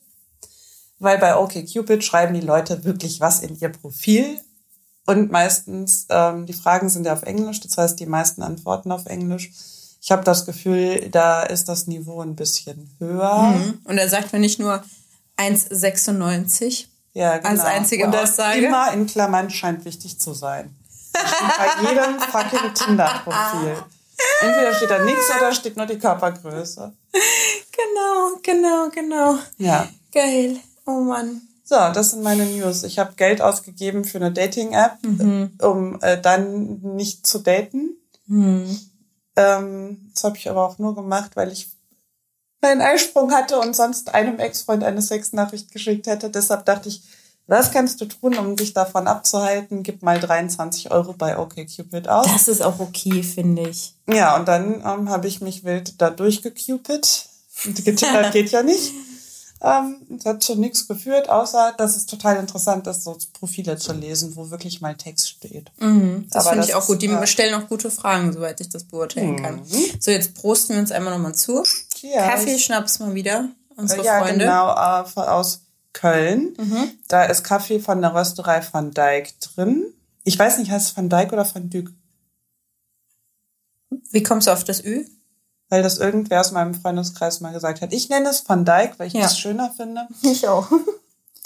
[0.99, 4.41] Weil bei OkCupid schreiben die Leute wirklich was in ihr Profil.
[5.05, 9.07] Und meistens, ähm, die Fragen sind ja auf Englisch, das heißt, die meisten antworten auf
[9.07, 9.53] Englisch.
[10.01, 13.55] Ich habe das Gefühl, da ist das Niveau ein bisschen höher.
[13.85, 14.83] Und er sagt mir nicht nur
[15.37, 16.87] 1,96.
[17.13, 17.49] Ja, genau.
[17.51, 18.67] Als einzige Und das Aussage?
[18.67, 20.75] immer in Klammern scheint wichtig zu sein.
[21.13, 23.77] Bei jedem fucking Tinder-Profil.
[24.43, 26.93] Entweder steht da nichts oder steht nur die Körpergröße.
[27.13, 29.39] Genau, genau, genau.
[29.59, 29.89] Ja.
[30.13, 30.57] Geil.
[30.87, 31.43] Oh Mann.
[31.65, 32.85] So, das sind meine News.
[32.85, 34.99] Ich habe Geld ausgegeben für eine Dating-App,
[35.63, 37.97] um äh, dann nicht zu daten.
[39.37, 41.69] Ähm, das habe ich aber auch nur gemacht, weil ich
[42.63, 46.31] meinen Eisprung hatte und sonst einem Ex-Freund eine Sexnachricht geschickt hätte.
[46.31, 47.03] Deshalb dachte ich,
[47.47, 49.85] was kannst du tun, um dich davon abzuhalten?
[49.85, 52.27] Gib mal 23 Euro bei OkCupid aus.
[52.27, 53.95] Das ist auch okay, finde ich.
[54.09, 57.29] Ja, und dann ähm, habe ich mich wild da durchgecupid.
[57.65, 58.93] Und Getippert geht ja nicht.
[59.67, 64.37] Ähm, hat schon nichts geführt, außer dass es total interessant ist, so Profile zu lesen,
[64.37, 65.73] wo wirklich mal Text steht.
[65.81, 67.03] Mhm, das finde ich auch gut.
[67.03, 69.57] Die äh, stellen auch gute Fragen, soweit ich das beurteilen kann.
[69.57, 69.85] Mhm.
[69.99, 71.65] So, jetzt prosten wir uns einmal nochmal zu.
[71.97, 72.15] Cheers.
[72.15, 73.49] Kaffee, Schnaps mal wieder.
[73.75, 74.45] Unsere ja, Freunde.
[74.45, 76.55] genau, äh, aus Köln.
[76.57, 76.91] Mhm.
[77.09, 79.93] Da ist Kaffee von der Rösterei Van Dijk drin.
[80.23, 81.91] Ich weiß nicht, heißt es Van Dijk oder Van Dyk?
[84.13, 85.07] Wie kommst du auf das Ü?
[85.69, 87.93] Weil das irgendwer aus meinem Freundeskreis mal gesagt hat.
[87.93, 89.23] Ich nenne es Van Dijk, weil ich Ja.
[89.23, 90.07] das schöner finde.
[90.23, 90.69] Ich auch.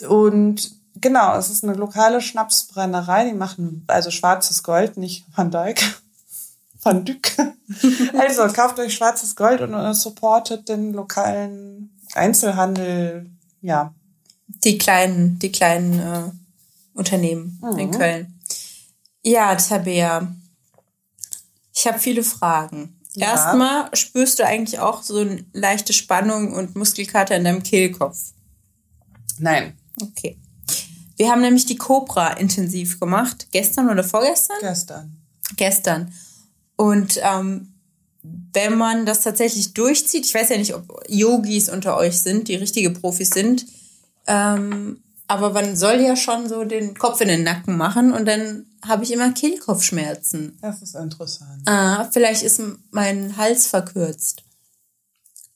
[0.09, 3.25] Und genau, es ist eine lokale Schnapsbrennerei.
[3.25, 6.01] Die machen also schwarzes Gold, nicht Van Dyck.
[6.83, 7.37] Van Dyck.
[8.19, 13.31] Also kauft euch schwarzes Gold und äh, supportet den lokalen Einzelhandel.
[13.63, 13.95] Ja,
[14.49, 16.31] Die kleinen, die kleinen äh,
[16.95, 17.91] Unternehmen in Mhm.
[17.93, 18.41] Köln.
[19.23, 20.35] Ja, Tabea.
[21.73, 23.00] Ich habe viele Fragen.
[23.15, 23.33] Ja.
[23.33, 28.19] Erstmal spürst du eigentlich auch so eine leichte Spannung und Muskelkater in deinem Kehlkopf.
[29.39, 30.39] nein, Okay.
[31.17, 33.49] Wir haben nämlich die Cobra intensiv gemacht.
[33.51, 34.57] Gestern oder vorgestern?
[34.63, 35.17] gestern.
[35.57, 36.15] Gestern.
[36.77, 37.75] Und ähm,
[38.23, 42.55] wenn man das tatsächlich durchzieht, ich weiß ja nicht, ob Yogis unter euch sind, die
[42.55, 43.67] richtige Profis sind,
[44.27, 48.67] ähm, aber man soll ja schon so den Kopf in den Nacken machen und dann
[48.87, 50.59] habe ich immer Kehlkopfschmerzen.
[50.63, 51.63] Das ist interessant.
[51.67, 54.43] Ah, vielleicht ist mein Hals verkürzt.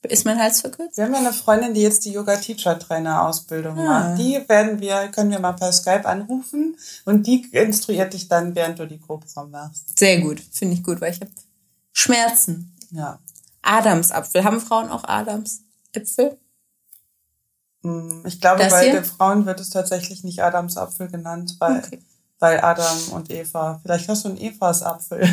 [0.03, 0.97] Ist mein Hals verkürzt?
[0.97, 4.19] Wir haben ja eine Freundin, die jetzt die Yoga-Teacher-Trainer-Ausbildung macht.
[4.19, 8.77] Die werden wir, können wir mal per Skype anrufen und die instruiert dich dann, während
[8.77, 9.97] du die Cobra machst.
[9.97, 11.31] Sehr gut, finde ich gut, weil ich habe
[11.91, 12.71] Schmerzen.
[12.91, 13.17] Ja.
[13.63, 14.43] Adamsapfel.
[14.43, 16.37] Haben Frauen auch Adamsäpfel?
[17.81, 18.93] Hm, Ich glaube, Das bei hier?
[18.93, 21.99] den Frauen wird es tatsächlich nicht Adamsapfel genannt, weil, Okay.
[22.39, 23.79] Weil Adam und Eva.
[23.81, 25.21] Vielleicht hast du einen Evas Apfel.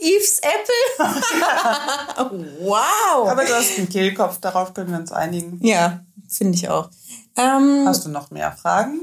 [0.00, 0.98] Eve's Apple?
[2.60, 3.28] wow!
[3.28, 5.58] Aber du hast einen Kehlkopf, darauf können wir uns einigen.
[5.64, 6.90] Ja, finde ich auch.
[7.36, 9.00] Ähm, Hast du noch mehr Fragen?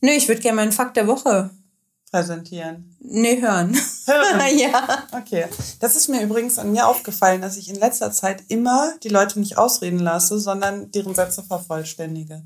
[0.00, 1.50] nö, ich würde gerne meinen Fakt der Woche
[2.10, 2.96] Präsentieren.
[3.00, 3.76] nee, hören.
[4.06, 4.40] Hören.
[4.58, 5.04] ja.
[5.12, 5.46] Okay.
[5.80, 9.40] Das ist mir übrigens an mir aufgefallen, dass ich in letzter Zeit immer die Leute
[9.40, 12.44] nicht ausreden lasse, sondern deren Sätze vervollständige.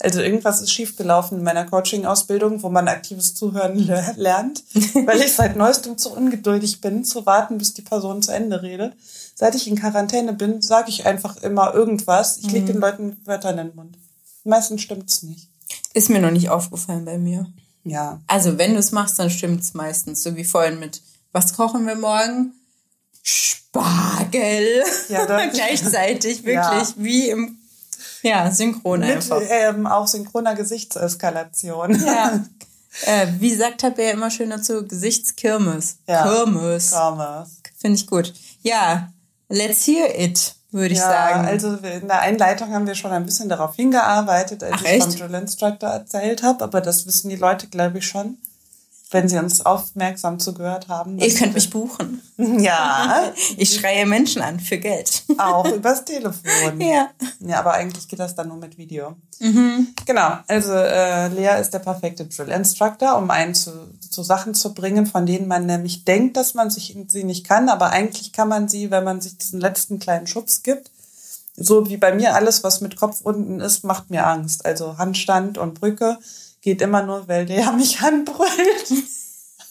[0.00, 4.64] Also irgendwas ist schiefgelaufen in meiner Coaching-Ausbildung, wo man aktives Zuhören le- lernt,
[5.06, 8.94] weil ich seit neuestem zu ungeduldig bin, zu warten, bis die Person zu Ende redet.
[9.36, 12.38] Seit ich in Quarantäne bin, sage ich einfach immer irgendwas.
[12.38, 13.96] Ich lege den Leuten Wörter in den Mund.
[14.44, 15.48] Meistens stimmt's nicht.
[15.94, 17.46] Ist mir noch nicht aufgefallen bei mir.
[17.84, 18.20] Ja.
[18.26, 20.22] Also, wenn du es machst, dann stimmt's meistens.
[20.22, 21.02] So wie vorhin mit,
[21.32, 22.52] was kochen wir morgen?
[23.22, 24.82] Spargel.
[25.08, 26.94] Ja, Gleichzeitig, wirklich, Ja.
[26.96, 27.58] wie im,
[28.28, 29.40] ja, synchron Mit einfach.
[29.48, 32.02] ähm, auch synchroner Gesichtseskalation.
[32.04, 32.40] Ja.
[33.06, 34.86] Äh, wie sagt Tabea immer schön dazu?
[34.86, 35.96] Gesichtskirmes.
[36.06, 36.22] Ja.
[36.22, 36.90] Kirmes.
[36.90, 37.48] Thomas.
[37.76, 38.32] Finde ich gut.
[38.62, 39.08] Ja,
[39.48, 41.44] let's hear it, würde ich ja, sagen.
[41.44, 45.02] also in der Einleitung haben wir schon ein bisschen darauf hingearbeitet, als Ach, ich echt?
[45.02, 48.38] vom Drill Instructor erzählt habe, aber das wissen die Leute, glaube ich, schon,
[49.14, 51.18] wenn sie uns aufmerksam zugehört haben.
[51.18, 52.20] Ihr könnt mich buchen.
[52.36, 55.22] Ja, Ich schreie Menschen an für Geld.
[55.38, 56.80] auch übers Telefon.
[56.80, 57.10] ja.
[57.38, 59.16] Ja, aber eigentlich geht das dann nur mit Video.
[59.38, 64.74] Genau, also äh, Lea ist der perfekte Drill Instructor, um einen zu, zu Sachen zu
[64.74, 68.48] bringen, von denen man nämlich denkt, dass man sich sie nicht kann, aber eigentlich kann
[68.48, 70.90] man sie, wenn man sich diesen letzten kleinen Schubs gibt.
[71.56, 74.66] So wie bei mir alles, was mit Kopf unten ist, macht mir Angst.
[74.66, 76.18] Also Handstand und Brücke
[76.64, 78.88] geht immer nur, weil der mich anbrüllt.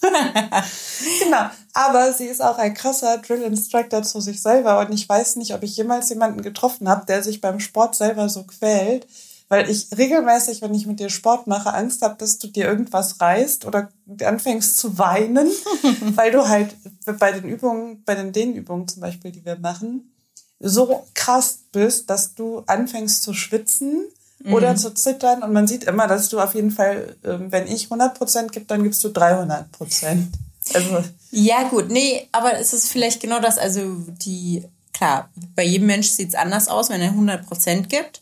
[1.19, 1.49] genau.
[1.73, 5.63] Aber sie ist auch ein krasser Drill-Instructor zu sich selber und ich weiß nicht, ob
[5.63, 9.08] ich jemals jemanden getroffen habe, der sich beim Sport selber so quält,
[9.49, 13.19] weil ich regelmäßig, wenn ich mit dir Sport mache, Angst habe, dass du dir irgendwas
[13.21, 13.89] reißt oder
[14.23, 15.49] anfängst zu weinen,
[16.15, 16.75] weil du halt
[17.17, 20.13] bei den Übungen, bei den Dehnübungen zum Beispiel, die wir machen,
[20.60, 24.06] so krass bist, dass du anfängst zu schwitzen
[24.46, 27.88] oder zu zittern und man sieht immer, dass du auf jeden Fall, ähm, wenn ich
[27.88, 30.28] 100% gebe, dann gibst du 300%.
[30.74, 33.82] Also, Ja, gut, nee, aber es ist vielleicht genau das, also
[34.24, 38.22] die, klar, bei jedem Mensch sieht es anders aus, wenn er 100% gibt.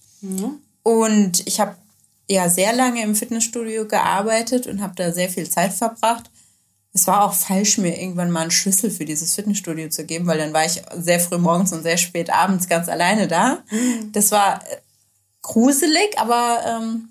[0.84, 1.76] Und ich habe
[2.28, 6.30] ja sehr lange im Fitnessstudio gearbeitet und habe da sehr viel Zeit verbracht.
[6.93, 10.38] es war auch falsch, mir irgendwann mal einen Schlüssel für dieses Fitnessstudio zu geben, weil
[10.38, 13.63] dann war ich sehr früh morgens und sehr spät abends ganz alleine da.
[13.69, 14.12] Mhm.
[14.12, 14.62] Das war
[15.41, 17.10] gruselig, aber ähm,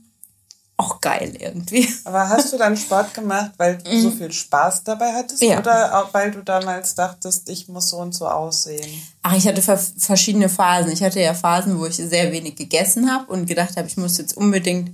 [0.80, 1.86] auch geil irgendwie.
[2.04, 4.00] Aber hast du dann Sport gemacht, weil du mhm.
[4.00, 5.42] so viel Spaß dabei hattest?
[5.42, 5.58] Ja.
[5.58, 9.02] Oder weil du damals dachtest, ich muss so und so aussehen?
[9.22, 10.90] Ach, ich hatte verschiedene Phasen.
[10.90, 14.16] Ich hatte ja Phasen, wo ich sehr wenig gegessen habe und gedacht habe, ich muss
[14.16, 14.92] jetzt unbedingt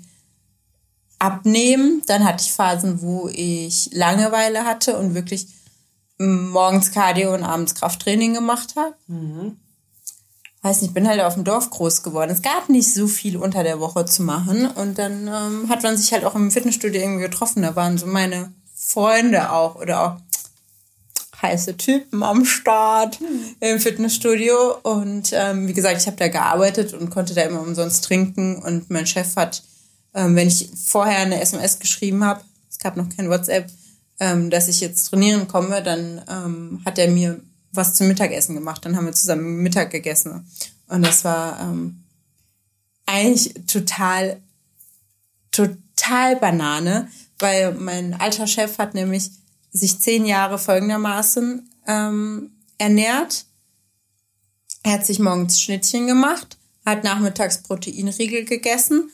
[1.20, 2.02] abnehmen.
[2.06, 5.46] Dann hatte ich Phasen, wo ich Langeweile hatte und wirklich
[6.18, 8.94] morgens Cardio und abends Krafttraining gemacht habe.
[9.06, 9.56] Mhm.
[10.66, 12.30] Weiß nicht, ich bin halt auf dem Dorf groß geworden.
[12.30, 14.66] Es gab nicht so viel unter der Woche zu machen.
[14.66, 17.62] Und dann ähm, hat man sich halt auch im Fitnessstudio irgendwie getroffen.
[17.62, 20.16] Da waren so meine Freunde auch oder auch
[21.40, 23.56] heiße Typen am Start mhm.
[23.60, 24.76] im Fitnessstudio.
[24.82, 28.56] Und ähm, wie gesagt, ich habe da gearbeitet und konnte da immer umsonst trinken.
[28.56, 29.62] Und mein Chef hat
[30.16, 33.70] ähm, wenn ich vorher eine SMS geschrieben habe, es gab noch kein WhatsApp,
[34.18, 37.38] ähm, dass ich jetzt trainieren komme, dann ähm, hat er mir
[37.76, 38.84] was zum Mittagessen gemacht.
[38.84, 40.46] Dann haben wir zusammen Mittag gegessen.
[40.88, 42.04] Und das war ähm,
[43.06, 44.40] eigentlich total,
[45.50, 47.08] total Banane,
[47.38, 49.30] weil mein alter Chef hat nämlich
[49.72, 53.44] sich zehn Jahre folgendermaßen ähm, ernährt.
[54.82, 59.10] Er hat sich morgens Schnittchen gemacht, hat nachmittags Proteinriegel gegessen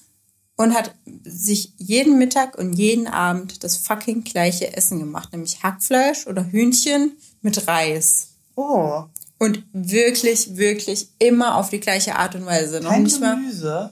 [0.56, 0.94] und hat
[1.24, 7.16] sich jeden Mittag und jeden Abend das fucking gleiche Essen gemacht, nämlich Hackfleisch oder Hühnchen
[7.40, 8.31] mit Reis.
[8.54, 9.04] Oh.
[9.38, 12.80] Und wirklich, wirklich immer auf die gleiche Art und Weise.
[12.80, 13.90] Noch Kein nicht Gemüse?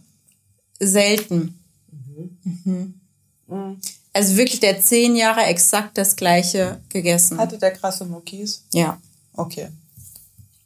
[0.79, 1.59] Selten.
[1.91, 2.39] Mhm.
[2.65, 3.01] Mhm.
[3.47, 3.81] Mhm.
[4.13, 7.39] Also wirklich, der zehn Jahre exakt das gleiche gegessen.
[7.39, 8.65] Hatte der krasse Muckis?
[8.73, 8.99] Ja.
[9.35, 9.69] Okay.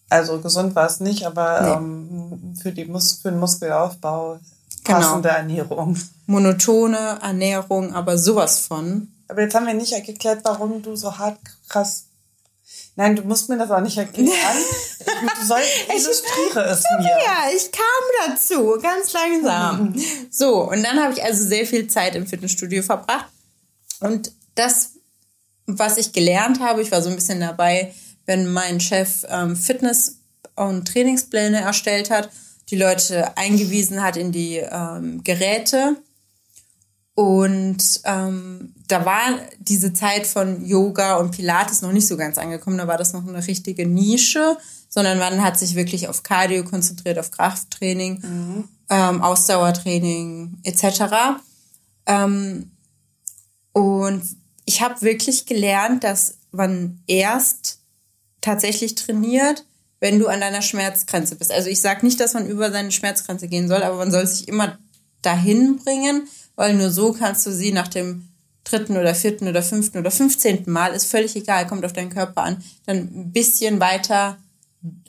[0.09, 1.73] Also gesund war es nicht, aber nee.
[1.73, 4.39] ähm, für, die Mus für den Muskelaufbau
[4.85, 4.99] Genau.
[4.99, 5.39] Passende genau.
[5.39, 5.99] Ernährung.
[6.27, 9.09] Monotone Ernährung, aber sowas von.
[9.29, 12.05] Aber jetzt haben wir nicht geklärt, warum du so hart krass.
[12.97, 14.29] Nein, du musst mir das auch nicht erklären.
[14.29, 17.09] du sollst, illustriere es mir.
[17.09, 19.95] Ja, ich kam dazu, ganz langsam.
[20.31, 23.27] so, und dann habe ich also sehr viel Zeit im Fitnessstudio verbracht.
[24.01, 24.93] Und das,
[25.67, 27.93] was ich gelernt habe, ich war so ein bisschen dabei,
[28.27, 30.19] wenn mein Chef ähm, Fitness-
[30.55, 32.31] und Trainingspläne erstellt hat
[32.71, 35.97] die Leute eingewiesen hat in die ähm, Geräte.
[37.15, 39.23] Und ähm, da war
[39.61, 42.79] diese Zeit von Yoga und Pilates noch nicht so ganz angekommen.
[42.79, 44.57] Da war das noch eine richtige Nische,
[44.89, 48.69] sondern man hat sich wirklich auf Cardio konzentriert, auf Krafttraining, mhm.
[48.91, 51.39] ähm, Ausdauertraining etc.
[52.07, 52.73] Ähm,
[53.73, 54.23] und
[54.65, 57.81] ich habe wirklich gelernt, dass man erst
[58.41, 59.65] tatsächlich trainiert,
[60.01, 61.53] wenn du an deiner Schmerzgrenze bist.
[61.53, 64.49] Also ich sage nicht, dass man über seine Schmerzgrenze gehen soll, aber man soll sich
[64.49, 64.79] immer
[65.23, 68.29] dahin bringen, weil nur so kannst du sie nach dem
[68.65, 72.43] dritten oder vierten oder fünften oder fünfzehnten Mal, ist völlig egal, kommt auf deinen Körper
[72.43, 74.39] an, dann ein bisschen weiter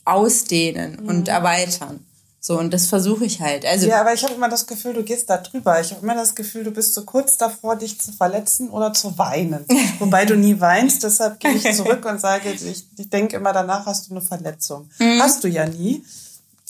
[0.03, 1.07] ausdehnen mhm.
[1.07, 2.05] und erweitern.
[2.39, 3.65] So, und das versuche ich halt.
[3.65, 5.81] Also, ja, aber ich habe immer das Gefühl, du gehst da drüber.
[5.81, 9.17] Ich habe immer das Gefühl, du bist so kurz davor, dich zu verletzen oder zu
[9.17, 9.65] weinen.
[9.99, 13.87] Wobei du nie weinst, deshalb gehe ich zurück und sage, ich, ich denke immer, danach
[13.87, 14.87] hast du eine Verletzung.
[14.99, 15.19] Mhm.
[15.19, 16.05] Hast du ja nie.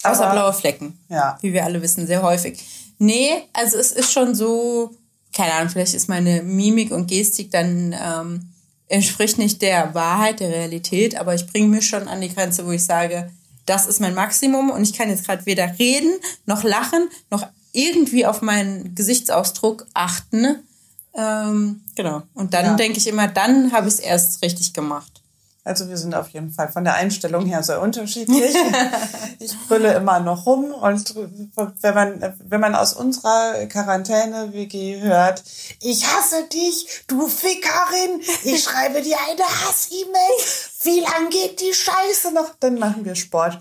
[0.01, 0.97] Außer blaue Flecken.
[1.09, 1.37] Ja.
[1.41, 2.63] Wie wir alle wissen, sehr häufig.
[2.97, 4.91] Nee, also es ist schon so,
[5.33, 8.49] keine Ahnung, vielleicht ist meine Mimik und Gestik dann ähm,
[8.87, 12.71] entspricht nicht der Wahrheit, der Realität, aber ich bringe mich schon an die Grenze, wo
[12.71, 13.31] ich sage,
[13.65, 16.13] das ist mein Maximum und ich kann jetzt gerade weder reden,
[16.45, 20.63] noch lachen, noch irgendwie auf meinen Gesichtsausdruck achten.
[21.13, 22.23] Ähm, genau.
[22.33, 22.73] Und dann ja.
[22.75, 25.14] denke ich immer, dann habe ich es erst richtig gemacht.
[25.65, 28.55] Also wir sind auf jeden Fall von der Einstellung her sehr unterschiedlich.
[29.39, 31.15] ich brülle immer noch rum und
[31.81, 35.43] wenn man, wenn man aus unserer Quarantäne-WG hört,
[35.81, 42.31] ich hasse dich, du Fickerin, ich schreibe dir eine Hass-E-Mail, wie lang geht die Scheiße
[42.31, 42.53] noch?
[42.59, 43.59] Dann machen wir Sport.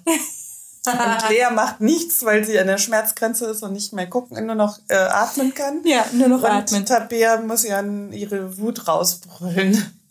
[0.86, 4.54] Und Lea macht nichts, weil sie an der Schmerzgrenze ist und nicht mehr gucken, nur
[4.54, 5.80] noch äh, atmen kann.
[5.84, 6.84] Ja, nur noch und atmen.
[6.84, 10.03] Tabea muss ja ihre Wut rausbrüllen.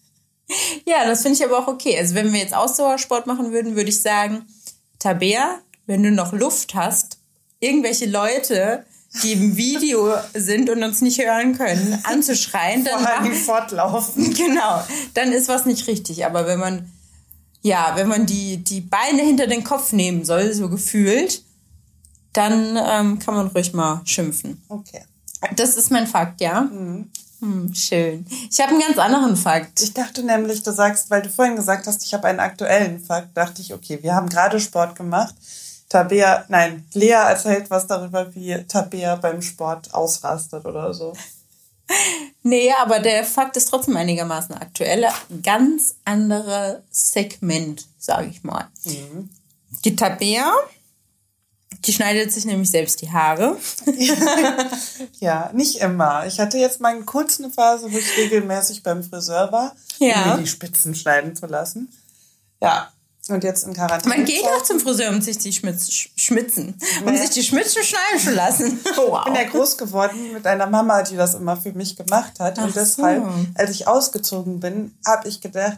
[0.86, 1.98] Ja, das finde ich aber auch okay.
[1.98, 4.46] Also wenn wir jetzt Ausdauersport machen würden, würde ich sagen,
[5.00, 7.18] Tabea, wenn du noch Luft hast,
[7.60, 8.86] irgendwelche Leute,
[9.22, 14.34] die im Video sind und uns nicht hören können, anzuschreien, dann Vor allem fortlaufen.
[14.38, 16.26] Genau, dann ist was nicht richtig.
[16.26, 16.92] Aber wenn man
[17.62, 21.44] ja, wenn man die die Beine hinter den Kopf nehmen soll, so gefühlt,
[22.34, 24.62] dann ähm, kann man ruhig mal schimpfen.
[24.68, 25.04] Okay.
[25.56, 26.62] Das ist mein Fakt, ja.
[26.62, 27.10] Mhm.
[27.44, 28.26] Hm, schön.
[28.50, 29.82] Ich habe einen ganz anderen Fakt.
[29.82, 33.36] Ich dachte nämlich, du sagst, weil du vorhin gesagt hast, ich habe einen aktuellen Fakt,
[33.36, 35.36] dachte ich, okay, wir haben gerade Sport gemacht.
[35.90, 41.14] Tabea, nein, Lea erzählt was darüber, wie Tabea beim Sport ausrastet oder so.
[42.46, 45.06] Nee, aber der Fakt ist trotzdem einigermaßen aktuell.
[45.44, 48.68] Ganz anderes Segment, sage ich mal.
[48.86, 49.30] Mhm.
[49.86, 50.54] Die Tabea,
[51.86, 53.58] die schneidet sich nämlich selbst die Haare.
[55.20, 56.26] ja, nicht immer.
[56.26, 60.24] Ich hatte jetzt mal kurz eine Phase, wo ich regelmäßig beim Friseur war, ja.
[60.24, 61.90] um mir die Spitzen schneiden zu lassen.
[62.62, 62.94] Ja,
[63.30, 64.16] und jetzt in Quarantäne.
[64.16, 68.20] Man geht auch zum Friseur, um sich die Schmitz, schmitzen, um sich die Schmitzen schneiden
[68.20, 68.80] zu lassen.
[68.96, 69.20] Wow.
[69.26, 72.60] Ich bin ja groß geworden mit einer Mama, die das immer für mich gemacht hat.
[72.60, 73.32] Ach und deshalb, so.
[73.56, 75.78] als ich ausgezogen bin, habe ich gedacht,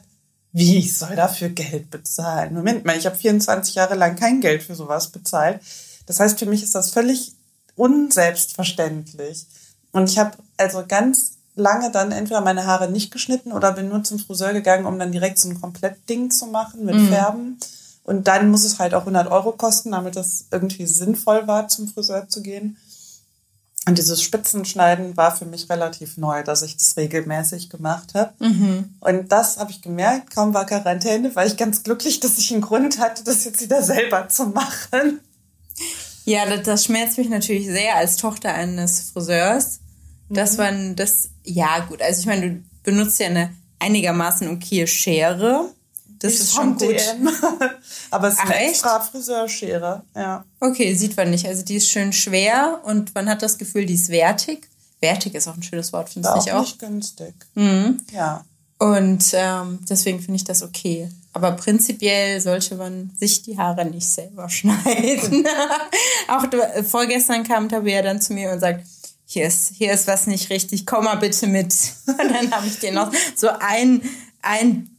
[0.54, 2.54] wie ich soll dafür Geld bezahlen?
[2.54, 5.60] Moment mal, ich habe 24 Jahre lang kein Geld für sowas bezahlt.
[6.06, 7.34] Das heißt, für mich ist das völlig
[7.76, 9.46] unselbstverständlich.
[9.91, 14.04] Und ich habe also ganz lange dann entweder meine Haare nicht geschnitten oder bin nur
[14.04, 17.08] zum Friseur gegangen, um dann direkt so ein Komplettding zu machen mit mhm.
[17.10, 17.58] Färben.
[18.04, 21.88] Und dann muss es halt auch 100 Euro kosten, damit das irgendwie sinnvoll war, zum
[21.88, 22.78] Friseur zu gehen.
[23.88, 28.34] Und dieses Spitzenschneiden war für mich relativ neu, dass ich das regelmäßig gemacht habe.
[28.39, 28.96] Mhm.
[29.00, 32.62] Und das habe ich gemerkt, kaum war Quarantäne, war ich ganz glücklich, dass ich einen
[32.62, 35.20] Grund hatte, das jetzt wieder selber zu machen.
[36.25, 39.79] Ja, das, das schmerzt mich natürlich sehr als Tochter eines Friseurs,
[40.29, 40.57] dass mhm.
[40.57, 42.01] man das ja, gut.
[42.01, 45.69] Also ich meine, du benutzt ja eine einigermaßen okay Schere.
[46.19, 46.95] Das ich ist schon gut.
[48.11, 50.03] Aber es ist Ach, eine extra Friseurschere.
[50.15, 50.45] Ja.
[50.59, 51.45] Okay, sieht man nicht.
[51.45, 54.67] Also die ist schön schwer und man hat das Gefühl, die ist wertig.
[55.01, 56.61] Wertig ist auch ein schönes Wort, finde ich auch.
[56.61, 57.35] nicht günstig.
[57.53, 58.01] Mhm.
[58.11, 58.43] Ja.
[58.77, 61.09] Und ähm, deswegen finde ich das okay.
[61.33, 65.47] Aber prinzipiell sollte man sich die Haare nicht selber schneiden.
[66.27, 68.85] auch du, äh, vorgestern kam Tabea dann zu mir und sagt,
[69.25, 71.73] hier ist, hier ist was nicht richtig, komm mal bitte mit.
[72.05, 74.01] Und dann habe ich dir noch so ein,
[74.41, 74.89] ein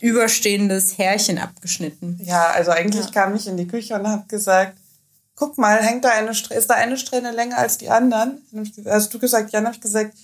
[0.00, 2.18] überstehendes Härchen abgeschnitten.
[2.24, 3.10] Ja, also eigentlich ja.
[3.10, 4.78] kam ich in die Küche und habe gesagt,
[5.36, 8.40] guck mal, hängt da eine ist da eine Strähne länger als die anderen?
[8.86, 10.14] Also du gesagt, Jan, habe ich gesagt,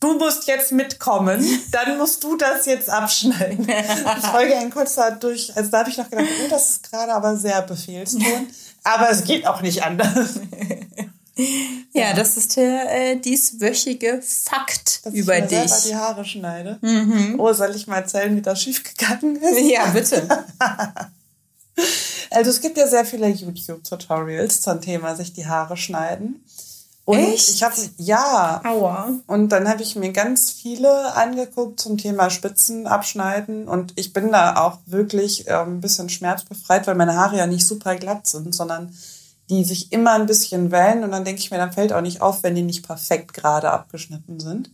[0.00, 3.66] du musst jetzt mitkommen, dann musst du das jetzt abschneiden.
[3.68, 7.12] Ich folge ein kurzer durch, also da habe ich noch gedacht, oh, das ist gerade
[7.12, 8.48] aber sehr befehlston,
[8.82, 10.40] aber es geht auch nicht anders.
[11.92, 15.82] Ja, das ist der äh, dieswöchige Fakt Dass über ich mir dich.
[15.84, 16.78] die Haare schneide.
[16.80, 17.40] Mhm.
[17.40, 19.58] Oh, soll ich mal erzählen, wie das schiefgegangen ist?
[19.60, 20.28] Ja, bitte.
[22.30, 26.44] also es gibt ja sehr viele YouTube-Tutorials zum Thema sich die Haare schneiden.
[27.04, 27.50] Und Echt?
[27.50, 28.62] ich habe ja.
[28.64, 29.10] Aua.
[29.26, 34.32] Und dann habe ich mir ganz viele angeguckt zum Thema Spitzen abschneiden und ich bin
[34.32, 38.54] da auch wirklich äh, ein bisschen schmerzbefreit, weil meine Haare ja nicht super glatt sind,
[38.54, 38.94] sondern
[39.50, 42.22] die sich immer ein bisschen wellen und dann denke ich mir, dann fällt auch nicht
[42.22, 44.70] auf, wenn die nicht perfekt gerade abgeschnitten sind.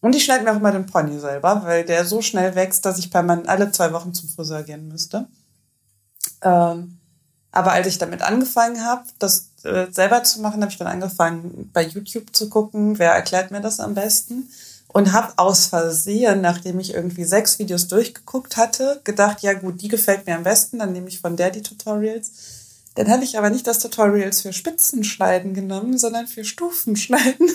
[0.00, 2.98] Und ich schneide mir auch immer den Pony selber, weil der so schnell wächst, dass
[2.98, 5.28] ich permanent alle zwei Wochen zum Friseur gehen müsste.
[6.42, 6.98] Ähm,
[7.52, 11.70] aber als ich damit angefangen habe, das äh, selber zu machen, habe ich dann angefangen,
[11.72, 14.50] bei YouTube zu gucken, wer erklärt mir das am besten.
[14.88, 19.88] Und habe aus Versehen, nachdem ich irgendwie sechs Videos durchgeguckt hatte, gedacht, ja gut, die
[19.88, 22.30] gefällt mir am besten, dann nehme ich von der die Tutorials
[22.94, 27.48] dann habe ich aber nicht das Tutorials für Spitzenschneiden genommen, sondern für Stufenschneiden.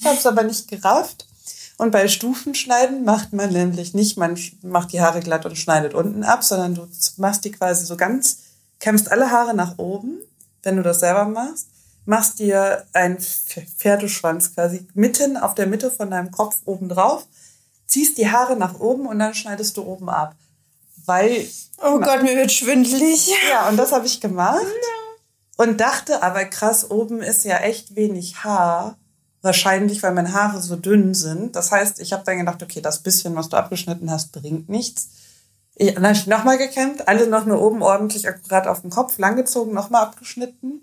[0.00, 1.26] Ich habe es aber nicht gerafft.
[1.76, 6.24] Und bei Stufenschneiden macht man nämlich nicht, man macht die Haare glatt und schneidet unten
[6.24, 8.38] ab, sondern du machst die quasi so ganz,
[8.80, 10.18] kämmst alle Haare nach oben,
[10.62, 11.68] wenn du das selber machst,
[12.04, 17.26] machst dir einen Pferdeschwanz quasi mitten auf der Mitte von deinem Kopf oben drauf,
[17.86, 20.34] ziehst die Haare nach oben und dann schneidest du oben ab.
[21.04, 21.46] Weil
[21.82, 23.30] Oh Gott, mir wird schwindelig.
[23.50, 24.64] Ja, und das habe ich gemacht.
[25.56, 28.96] Und dachte aber, krass, oben ist ja echt wenig Haar.
[29.42, 31.54] Wahrscheinlich, weil meine Haare so dünn sind.
[31.54, 35.08] Das heißt, ich habe dann gedacht, okay, das bisschen, was du abgeschnitten hast, bringt nichts.
[35.78, 39.18] Ich, dann habe ich nochmal gekämmt, alle noch nur oben ordentlich akkurat auf den Kopf,
[39.18, 40.82] langgezogen, nochmal abgeschnitten.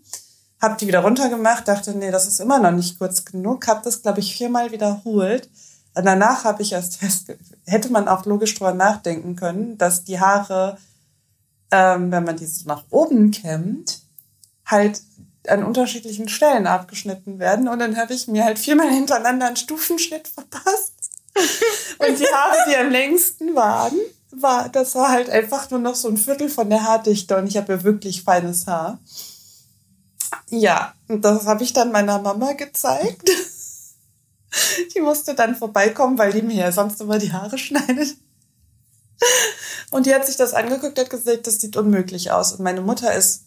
[0.62, 3.68] Hab die wieder runtergemacht, dachte, nee, das ist immer noch nicht kurz genug.
[3.68, 5.50] Hab das, glaube ich, viermal wiederholt.
[5.96, 7.28] Und danach habe ich erst fest,
[7.66, 10.78] hätte man auch logisch drüber nachdenken können, dass die Haare
[11.72, 14.00] ähm, wenn man die so nach oben kämmt,
[14.66, 15.02] halt
[15.48, 17.68] an unterschiedlichen Stellen abgeschnitten werden.
[17.68, 20.94] Und dann habe ich mir halt viermal hintereinander einen Stufenschnitt verpasst.
[22.00, 23.98] Und die Haare, die am längsten waren,
[24.42, 27.58] war, das war halt einfach nur noch so ein Viertel von der Haardichte und ich
[27.58, 29.00] habe ja wirklich feines Haar.
[30.50, 33.30] Ja, und das habe ich dann meiner Mama gezeigt.
[34.96, 38.16] Die musste dann vorbeikommen, weil die mir ja sonst immer die Haare schneidet.
[39.90, 42.54] Und die hat sich das angeguckt, hat gesagt, das sieht unmöglich aus.
[42.54, 43.44] Und meine Mutter ist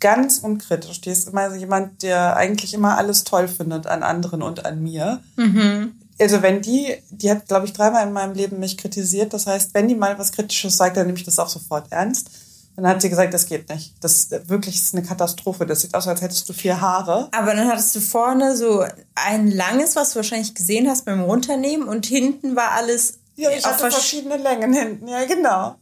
[0.00, 1.00] ganz unkritisch.
[1.00, 5.22] Die ist immer jemand, der eigentlich immer alles toll findet an anderen und an mir.
[5.36, 5.94] Mhm.
[6.20, 9.32] Also wenn die, die hat, glaube ich, dreimal in meinem Leben mich kritisiert.
[9.34, 12.30] Das heißt, wenn die mal was Kritisches sagt, dann nehme ich das auch sofort ernst.
[12.74, 13.94] dann hat sie gesagt, das geht nicht.
[14.00, 15.66] Das ist wirklich ist eine Katastrophe.
[15.66, 17.28] Das sieht aus, als hättest du vier Haare.
[17.32, 21.86] Aber dann hattest du vorne so ein langes, was du wahrscheinlich gesehen hast beim Runternehmen
[21.88, 25.08] und hinten war alles Ja, ich hatte vers- verschiedene Längen hinten.
[25.08, 25.76] Ja, genau.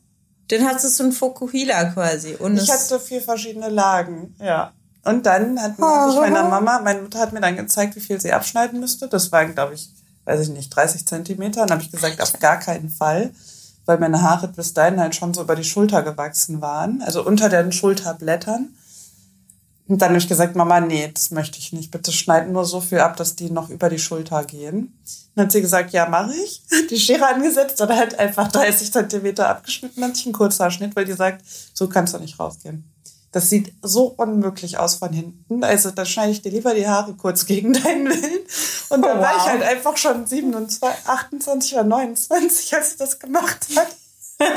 [0.49, 2.35] Dann hattest du so ein Fokuhila quasi.
[2.35, 4.72] Und Ich hatte vier verschiedene Lagen, ja.
[5.05, 8.32] Und dann hat ich meiner Mama, meine Mutter hat mir dann gezeigt, wie viel sie
[8.32, 9.07] abschneiden müsste.
[9.09, 9.91] Das waren, glaube ich,
[10.25, 11.62] weiß ich nicht, 30 Zentimeter.
[11.62, 13.31] Und dann habe ich gesagt, auf gar keinen Fall,
[13.87, 17.49] weil meine Haare bis dahin halt schon so über die Schulter gewachsen waren, also unter
[17.49, 18.70] den Schulterblättern.
[19.87, 21.91] Und dann habe ich gesagt, Mama, nee, das möchte ich nicht.
[21.91, 24.99] Bitte schneid nur so viel ab, dass die noch über die Schulter gehen.
[25.35, 26.62] Dann hat sie gesagt, ja, mache ich.
[26.89, 30.01] Die Schere angesetzt und halt einfach 30 Zentimeter abgeschnitten.
[30.01, 31.45] Dann hatte ich einen Kurzhaarschnitt, weil die sagt,
[31.75, 32.85] so kannst du nicht rausgehen.
[33.31, 35.64] Das sieht so unmöglich aus von hinten.
[35.64, 38.47] Also da schneide ich dir lieber die Haare kurz gegen deinen Willen.
[38.89, 39.49] Und dann Oh, war ich wow.
[39.49, 43.89] halt einfach schon 27, 28 oder 29, als sie das gemacht hat.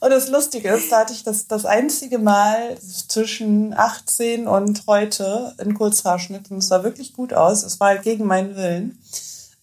[0.00, 5.54] und das Lustige ist, da hatte ich das, das einzige Mal zwischen 18 und heute
[5.58, 7.62] einen Kurzhaarschnitt und es sah wirklich gut aus.
[7.62, 8.98] Es war halt gegen meinen Willen.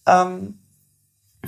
[0.06, 0.58] Ähm,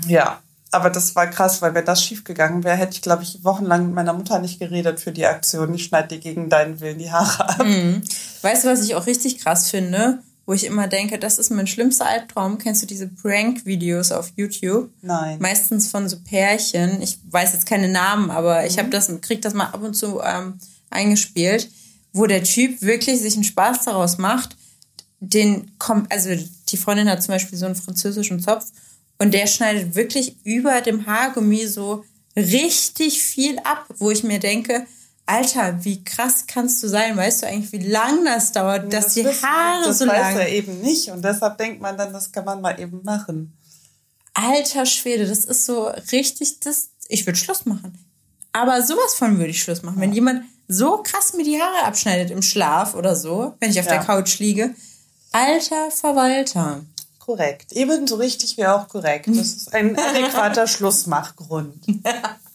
[0.07, 0.39] ja,
[0.71, 3.95] aber das war krass, weil wenn das schiefgegangen wäre, hätte ich, glaube ich, wochenlang mit
[3.95, 5.73] meiner Mutter nicht geredet für die Aktion.
[5.73, 7.61] Ich schneide dir gegen deinen Willen die Haare ab.
[8.43, 10.19] Weißt du, was ich auch richtig krass finde?
[10.47, 12.59] Wo ich immer denke, das ist mein schlimmster Albtraum.
[12.59, 14.91] Kennst du diese Prank-Videos auf YouTube?
[15.03, 15.39] Nein.
[15.41, 17.03] Meistens von so Pärchen.
[17.03, 20.21] Ich weiß jetzt keine Namen, aber ich habe das, krieg das mal ab und zu
[20.23, 20.55] ähm,
[20.89, 21.69] eingespielt,
[22.13, 24.57] wo der Typ wirklich sich einen Spaß daraus macht.
[25.19, 26.31] Den kommt, also
[26.69, 28.67] die Freundin hat zum Beispiel so einen französischen Zopf
[29.19, 32.05] und der schneidet wirklich über dem Haargummi so
[32.37, 34.87] richtig viel ab, wo ich mir denke,
[35.29, 37.17] Alter, wie krass kannst du sein?
[37.17, 40.37] Weißt du eigentlich, wie lang das dauert, dass die wissen- Haare das so weiß lang
[40.39, 41.11] er eben nicht.
[41.11, 43.57] Und deshalb denkt man dann, das kann man mal eben machen.
[44.35, 47.99] Alter Schwede, das ist so richtig, das, ich würde Schluss machen.
[48.53, 50.01] Aber sowas von würde ich Schluss machen.
[50.01, 53.87] Wenn jemand so krass mir die Haare abschneidet im Schlaf oder so, wenn ich auf
[53.87, 53.93] Ja.
[53.97, 54.75] der Couch liege,
[55.33, 56.83] alter Verwalter.
[57.19, 57.73] Korrekt.
[57.73, 59.27] Ebenso richtig wie auch korrekt.
[59.29, 61.85] Das ist ein adäquater Schlussmachgrund.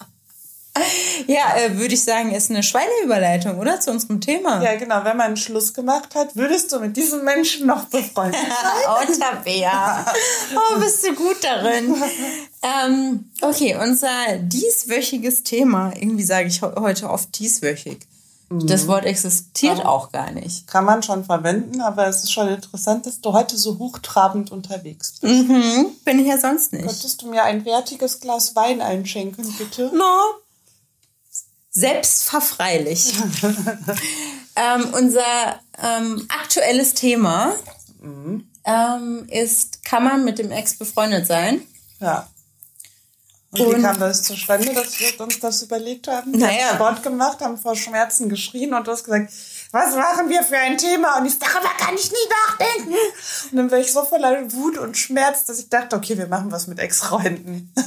[1.27, 3.79] Ja, äh, würde ich sagen, ist eine Schweineüberleitung, oder?
[3.81, 4.63] Zu unserem Thema.
[4.63, 5.03] Ja, genau.
[5.03, 9.09] Wenn man einen Schluss gemacht hat, würdest du mit diesem Menschen noch befreundet sein?
[9.09, 10.05] Oh, Tabea.
[10.55, 11.93] Oh, bist du gut darin.
[12.63, 14.09] ähm, okay, unser
[14.39, 15.91] dieswöchiges Thema.
[15.95, 17.99] Irgendwie sage ich he- heute oft dieswöchig.
[18.53, 20.67] Das Wort existiert auch gar nicht.
[20.67, 25.13] Kann man schon verwenden, aber es ist schon interessant, dass du heute so hochtrabend unterwegs
[25.21, 25.23] bist.
[25.23, 26.85] Mhm, bin ich ja sonst nicht.
[26.85, 29.89] Könntest du mir ein wertiges Glas Wein einschenken, bitte?
[29.93, 30.03] No.
[31.71, 33.13] Selbstverfreilich.
[34.55, 37.55] ähm, unser ähm, aktuelles Thema
[38.65, 41.61] ähm, ist, kann man mit dem Ex befreundet sein?
[41.99, 42.27] Ja.
[43.51, 46.31] Und, wie Und- kam das zustande, dass wir uns das überlegt haben?
[46.33, 46.67] Wir Naja.
[46.69, 49.31] haben Sport gemacht, haben vor Schmerzen geschrien und du hast gesagt,
[49.71, 51.17] was machen wir für ein Thema?
[51.19, 52.17] Und ich darüber kann ich nie
[52.47, 52.93] nachdenken.
[53.51, 56.51] Und dann war ich so voller Wut und Schmerz, dass ich dachte, okay, wir machen
[56.51, 57.71] was mit Ex-Freunden.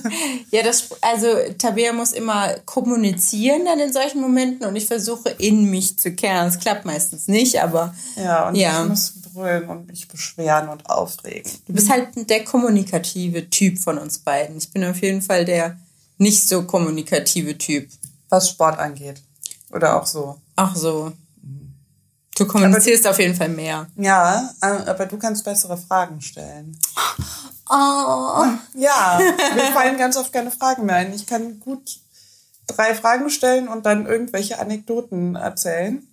[0.51, 1.26] Ja, das, also
[1.59, 6.47] Tabea muss immer kommunizieren dann in solchen Momenten und ich versuche in mich zu kehren.
[6.47, 8.82] Es klappt meistens nicht, aber Ja, und Ja.
[8.82, 11.51] ich muss brüllen und mich beschweren und aufregen.
[11.66, 14.57] du bist halt der kommunikative Typ von uns beiden.
[14.59, 15.76] Ich bin auf jeden Fall der
[16.18, 17.89] nicht so kommunikative Typ.
[18.28, 19.20] Was Sport angeht.
[19.72, 20.39] Oder auch so.
[20.55, 21.12] Ach so.
[22.37, 23.87] Du kommunizierst auf jeden Fall mehr.
[23.97, 26.76] Ja, äh, aber du kannst bessere Fragen stellen.
[27.70, 28.45] Oh.
[28.74, 29.20] Ja,
[29.55, 31.14] mir fallen ganz oft keine Fragen mehr ein.
[31.14, 31.99] Ich kann gut
[32.66, 36.07] drei Fragen stellen und dann irgendwelche Anekdoten erzählen.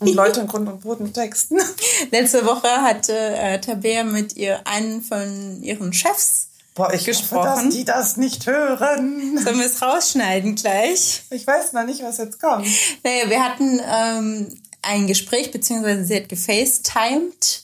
[0.00, 1.58] Und Leute in Grund und Boden texten.
[2.10, 6.48] Letzte Woche hatte äh, Tabea mit ihr einen von ihren Chefs.
[6.74, 7.48] Boah, ich Gesprochen.
[7.48, 9.38] hoffe, dass die das nicht hören.
[9.38, 11.22] Sollen wir es rausschneiden gleich?
[11.30, 12.66] Ich weiß noch nicht, was jetzt kommt.
[13.04, 17.62] Naja, wir hatten ähm, ein Gespräch, beziehungsweise sie hat gefacetimed.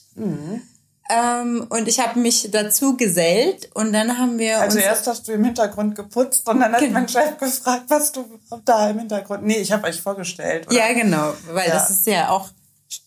[1.09, 4.85] Ähm, und ich habe mich dazu gesellt und dann haben wir Also uns...
[4.85, 6.93] erst hast du im Hintergrund geputzt und dann hat Genau.
[6.93, 8.25] mein Chef gefragt, was du
[8.63, 9.43] da im Hintergrund...
[9.43, 10.67] Nee, ich habe euch vorgestellt.
[10.67, 10.77] Oder?
[10.77, 11.73] Ja, genau, weil Ja.
[11.73, 12.49] das ist ja auch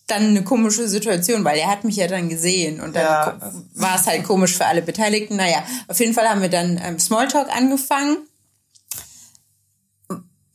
[0.07, 3.39] dann eine komische Situation, weil er hat mich ja dann gesehen und dann Ja.
[3.73, 5.35] war es halt komisch für alle Beteiligten.
[5.37, 8.17] Naja, auf jeden Fall haben wir dann ähm, Smalltalk angefangen.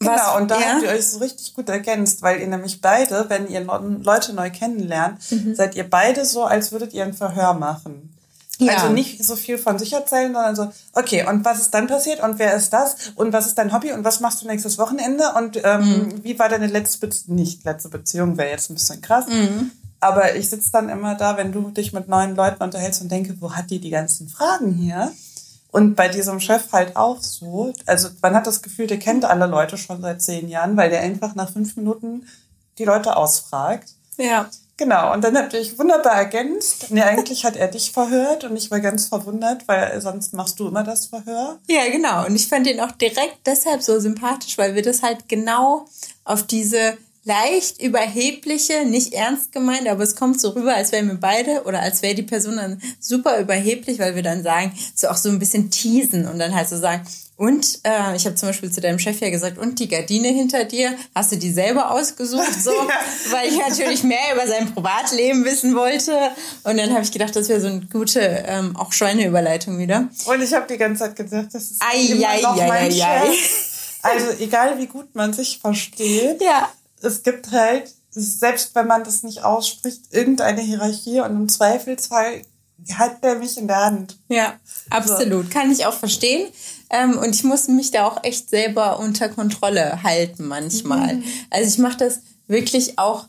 [0.01, 0.67] Genau, und da ja?
[0.73, 3.61] habt ihr euch so richtig gut ergänzt, weil ihr nämlich beide, wenn ihr
[4.03, 5.55] Leute neu kennenlernt, Mhm.
[5.55, 8.15] seid ihr beide so, als würdet ihr ein Verhör machen.
[8.59, 8.75] Ja.
[8.75, 12.21] Also nicht so viel von sich erzählen, sondern so, okay, und was ist dann passiert
[12.23, 15.25] und wer ist das und was ist dein Hobby und was machst du nächstes Wochenende
[15.37, 16.25] und ähm, Mhm.
[16.25, 19.71] wie war deine letzte Beziehung, nicht letzte Beziehung, wäre jetzt ein bisschen krass, Mhm.
[20.01, 23.35] aber ich sitze dann immer da, wenn du dich mit neuen Leuten unterhältst und denke,
[23.41, 25.11] wo hat die die ganzen Fragen hier?
[25.71, 27.73] Und bei diesem Chef halt auch so.
[27.87, 31.01] Also man hat das Gefühl, der kennt alle Leute schon seit zehn Jahren, weil der
[31.01, 32.27] einfach nach fünf Minuten
[32.79, 33.91] die Leute ausfragt.
[34.17, 34.51] Ja.
[34.77, 36.87] Genau, und dann habt ihr euch wunderbar ergänzt.
[36.89, 40.69] Nee, eigentlich hat er dich verhört und ich war ganz verwundert, weil sonst machst du
[40.69, 41.59] immer das Verhör.
[41.69, 42.25] Ja, genau.
[42.25, 45.85] Und ich fand ihn auch direkt deshalb so sympathisch, weil wir das halt genau
[46.25, 51.21] auf diese leicht überhebliche, nicht ernst gemeint, aber es kommt so rüber, als wären wir
[51.21, 55.17] beide oder als wäre die Person dann super überheblich, weil wir dann sagen, so auch
[55.17, 57.07] so ein bisschen teasen und dann halt so sagen,
[57.41, 60.65] und äh, ich habe zum Beispiel zu deinem Chef ja gesagt, und die Gardine hinter
[60.65, 62.63] dir, hast du die selber ausgesucht?
[62.63, 62.95] So, ja.
[63.31, 66.13] weil ich natürlich mehr über sein Privatleben wissen wollte.
[66.65, 70.11] Und dann habe ich gedacht, das wäre so eine gute, ähm, auch Schweineüberleitung wieder.
[70.27, 72.93] Und ich habe die ganze Zeit gedacht, das ist ei, immer ei, noch ei, mein
[72.93, 73.67] Chef.
[74.03, 76.71] Also egal wie gut man sich versteht, ja.
[77.03, 82.43] Es gibt halt, selbst wenn man das nicht ausspricht, irgendeine Hierarchie und im Zweifelsfall
[82.95, 84.19] hat der mich in der Hand.
[84.29, 84.55] Ja,
[84.89, 85.47] absolut.
[85.47, 85.51] So.
[85.53, 86.51] Kann ich auch verstehen.
[86.91, 91.17] Ähm, und ich muss mich da auch echt selber unter Kontrolle halten manchmal.
[91.17, 91.25] Mhm.
[91.51, 93.29] Also ich mache das wirklich auch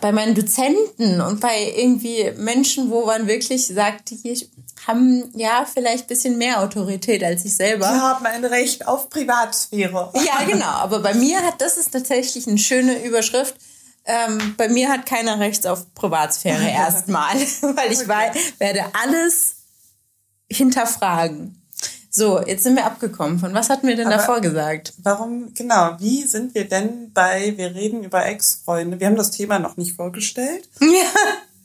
[0.00, 4.48] bei meinen Dozenten und bei irgendwie Menschen, wo man wirklich sagt, die
[4.86, 7.86] haben ja vielleicht ein bisschen mehr Autorität als ich selber.
[7.86, 10.12] Die haben ein Recht auf Privatsphäre.
[10.14, 10.66] Ja, genau.
[10.66, 13.54] Aber bei mir hat, das ist tatsächlich eine schöne Überschrift.
[14.04, 18.32] Ähm, bei mir hat keiner Recht auf Privatsphäre erstmal, weil ich okay.
[18.58, 19.56] werde alles
[20.50, 21.61] hinterfragen.
[22.14, 23.38] So, jetzt sind wir abgekommen.
[23.38, 24.92] Von was hatten wir denn Aber davor gesagt?
[25.02, 29.00] Warum, genau, wie sind wir denn bei, wir reden über Ex-Freunde.
[29.00, 30.68] Wir haben das Thema noch nicht vorgestellt.
[30.80, 31.08] Ja.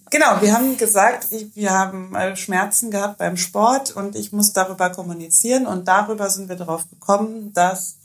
[0.09, 5.67] Genau, wir haben gesagt, wir haben Schmerzen gehabt beim Sport und ich muss darüber kommunizieren
[5.67, 7.95] und darüber sind wir darauf gekommen, dass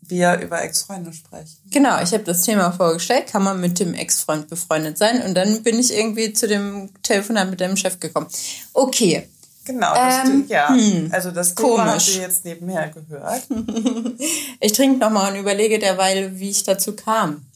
[0.00, 1.58] wir über Ex-Freunde sprechen.
[1.70, 5.62] Genau, ich habe das Thema vorgestellt, kann man mit dem Ex-Freund befreundet sein und dann
[5.62, 8.26] bin ich irgendwie zu dem Telefonat mit dem Chef gekommen.
[8.72, 9.28] Okay,
[9.70, 10.68] Genau, das, ähm, ja.
[10.68, 13.42] Hm, also das Thema habt ihr jetzt nebenher gehört.
[14.60, 17.46] ich trinke nochmal und überlege derweil, wie ich dazu kam.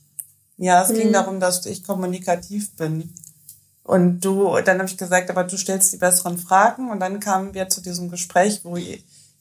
[0.56, 0.96] Ja, es hm.
[0.96, 3.12] ging darum, dass ich kommunikativ bin.
[3.82, 6.90] Und du, dann habe ich gesagt, aber du stellst die besseren Fragen.
[6.90, 8.78] Und dann kamen wir zu diesem Gespräch, wo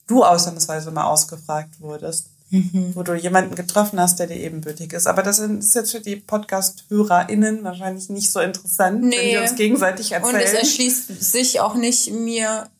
[0.08, 2.30] du ausnahmsweise mal ausgefragt wurdest.
[2.54, 2.92] Mhm.
[2.94, 5.08] Wo du jemanden getroffen hast, der dir ebenbürtig ist.
[5.08, 9.16] Aber das ist jetzt für die Podcast-HörerInnen wahrscheinlich nicht so interessant, nee.
[9.16, 10.36] wenn wir uns gegenseitig erzählen.
[10.36, 12.70] Und es erschließt sich auch nicht mir,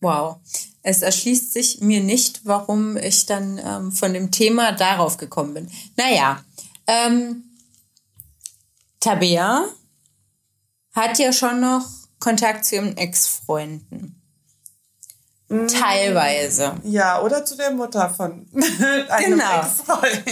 [0.00, 0.36] wow,
[0.82, 5.70] es erschließt sich mir nicht, warum ich dann ähm, von dem Thema darauf gekommen bin.
[5.96, 6.42] Naja,
[6.86, 7.44] ähm,
[9.00, 9.66] Tabea
[10.92, 11.86] hat ja schon noch
[12.18, 14.21] Kontakt zu ihren Ex-Freunden.
[15.52, 15.68] Mm.
[15.68, 16.72] Teilweise.
[16.82, 18.46] Ja, oder zu der Mutter von
[19.08, 19.62] einem genau.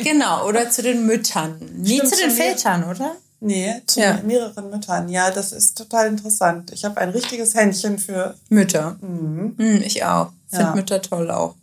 [0.03, 1.59] Genau, oder zu den Müttern.
[1.77, 3.17] Nie Stimmt, zu den Vätern, oder?
[3.41, 4.19] Nee, zu ja.
[4.23, 5.09] mehreren Müttern.
[5.09, 6.73] Ja, das ist total interessant.
[6.73, 8.97] Ich habe ein richtiges Händchen für Mütter.
[9.01, 9.55] Mhm.
[9.57, 10.33] Mhm, ich auch.
[10.49, 10.75] Finde ja.
[10.75, 11.55] Mütter toll auch.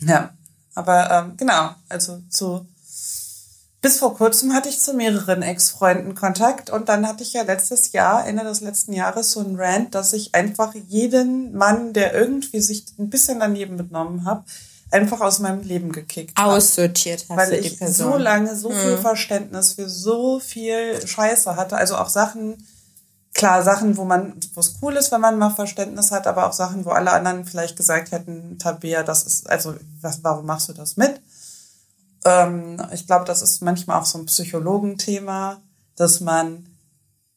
[0.00, 0.30] Ja,
[0.74, 2.66] aber ähm, genau, also zu
[3.82, 7.90] bis vor kurzem hatte ich zu mehreren Ex-Freunden Kontakt und dann hatte ich ja letztes
[7.92, 12.60] Jahr, Ende des letzten Jahres, so ein Rant, dass ich einfach jeden Mann, der irgendwie
[12.60, 14.44] sich ein bisschen daneben benommen hat,
[14.92, 16.52] einfach aus meinem Leben gekickt habe.
[16.52, 19.00] Aussortiert hast weil du die ich so lange so viel mhm.
[19.00, 22.64] Verständnis für so viel Scheiße hatte, also auch Sachen,
[23.34, 26.52] klar, Sachen, wo man, wo es cool ist, wenn man mal Verständnis hat, aber auch
[26.52, 30.72] Sachen, wo alle anderen vielleicht gesagt hätten, Tabea, das ist, also, was, warum machst du
[30.72, 31.20] das mit?
[32.24, 35.60] Ähm, ich glaube, das ist manchmal auch so ein Psychologenthema,
[35.96, 36.66] dass man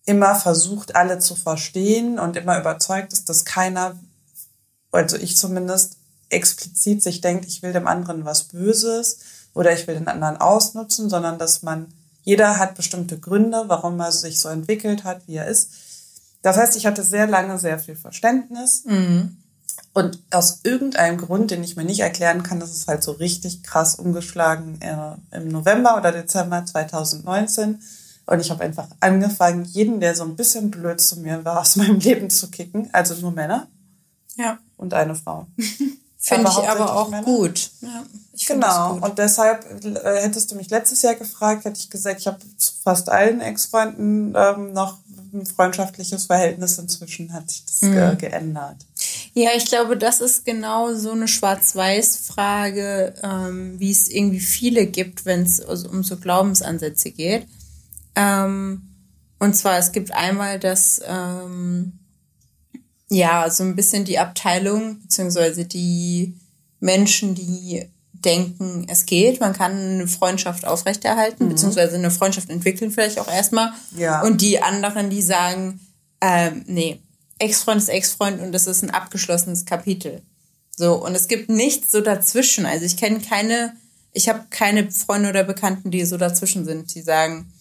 [0.06, 3.98] immer versucht, alle zu verstehen und immer überzeugt ist, dass keiner,
[4.92, 5.98] also ich zumindest,
[6.30, 9.20] explizit sich denkt, ich will dem anderen was Böses
[9.54, 11.88] oder ich will den anderen ausnutzen, sondern dass man,
[12.24, 15.70] jeder hat bestimmte Gründe, warum er sich so entwickelt hat, wie er ist.
[16.42, 18.84] Das heißt, ich hatte sehr lange sehr viel Verständnis.
[18.86, 19.38] Mhm.
[19.96, 23.64] Und aus irgendeinem Grund, den ich mir nicht erklären kann, das ist halt so richtig
[23.64, 27.80] krass umgeschlagen äh, im November oder Dezember 2019.
[28.26, 31.76] Und ich habe einfach angefangen, jeden, der so ein bisschen blöd zu mir war, aus
[31.78, 32.89] meinem Leben zu kicken.
[32.91, 33.68] Also nur Männer.
[34.36, 34.58] Ja.
[34.76, 35.48] Und eine Frau.
[36.18, 37.24] Finde ich aber auch Männer.
[37.24, 37.70] gut.
[37.80, 38.04] Ja,
[38.48, 38.96] genau.
[38.96, 39.04] Gut.
[39.04, 42.74] Und deshalb äh, hättest du mich letztes Jahr gefragt, hätte ich gesagt, ich habe zu
[42.84, 44.98] fast allen Ex-Freunden ähm, noch
[45.34, 46.80] ein freundschaftliches Verhältnis.
[46.80, 47.98] Inzwischen hat sich das mhm.
[47.98, 48.78] äh, geändert.
[49.38, 55.26] Ja, ich glaube, das ist genau so eine Schwarz-Weiß-Frage, ähm, wie es irgendwie viele gibt,
[55.26, 57.46] wenn es also um so Glaubensansätze geht.
[58.16, 58.96] Ähm,
[59.38, 62.00] und zwar, es gibt einmal das, ähm,
[63.10, 66.40] ja, so ein bisschen die Abteilung, beziehungsweise die
[66.80, 71.50] Menschen, die denken, es geht, man kann eine Freundschaft aufrechterhalten, mhm.
[71.50, 73.74] beziehungsweise eine Freundschaft entwickeln vielleicht auch erstmal.
[73.98, 74.22] Ja.
[74.22, 75.82] Und die anderen, die sagen,
[76.22, 77.02] ähm, nee,
[77.40, 80.22] Ex-Freund ist Ex-Freund und das ist ein abgeschlossenes Kapitel.
[80.76, 82.66] So, und es gibt nichts so dazwischen.
[82.66, 83.74] Also ich kenne keine,
[84.12, 87.52] ich habe keine Freunde oder Bekannten, die so dazwischen sind, die sagen,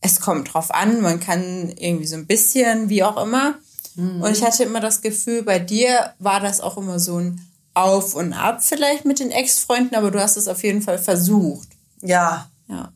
[0.00, 3.54] es kommt drauf an, man kann irgendwie so ein bisschen, wie auch immer.
[3.94, 4.22] Mhm.
[4.22, 7.40] Und ich hatte immer das Gefühl, bei dir war das auch immer so ein
[7.74, 11.68] Auf und Ab vielleicht mit den Ex-Freunden, aber du hast es auf jeden Fall versucht.
[12.02, 12.50] Ja.
[12.68, 12.92] Ja.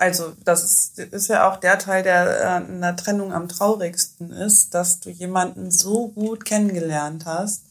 [0.00, 4.72] Also das ist, ist ja auch der Teil, der in der Trennung am traurigsten ist,
[4.72, 7.64] dass du jemanden so gut kennengelernt hast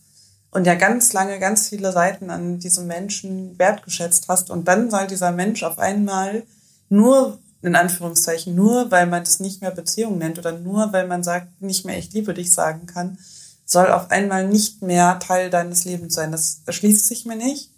[0.52, 5.08] und ja ganz lange ganz viele Seiten an diesem Menschen wertgeschätzt hast und dann soll
[5.08, 6.44] dieser Mensch auf einmal
[6.88, 11.24] nur in Anführungszeichen, nur weil man das nicht mehr Beziehung nennt oder nur weil man
[11.24, 13.18] sagt, nicht mehr ich liebe dich sagen kann,
[13.66, 16.32] soll auf einmal nicht mehr Teil deines Lebens sein.
[16.32, 17.72] Das erschließt sich mir nicht.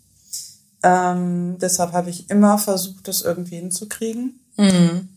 [0.84, 4.41] Ähm, deshalb habe ich immer versucht, das irgendwie hinzukriegen.
[4.58, 5.10] Mhm.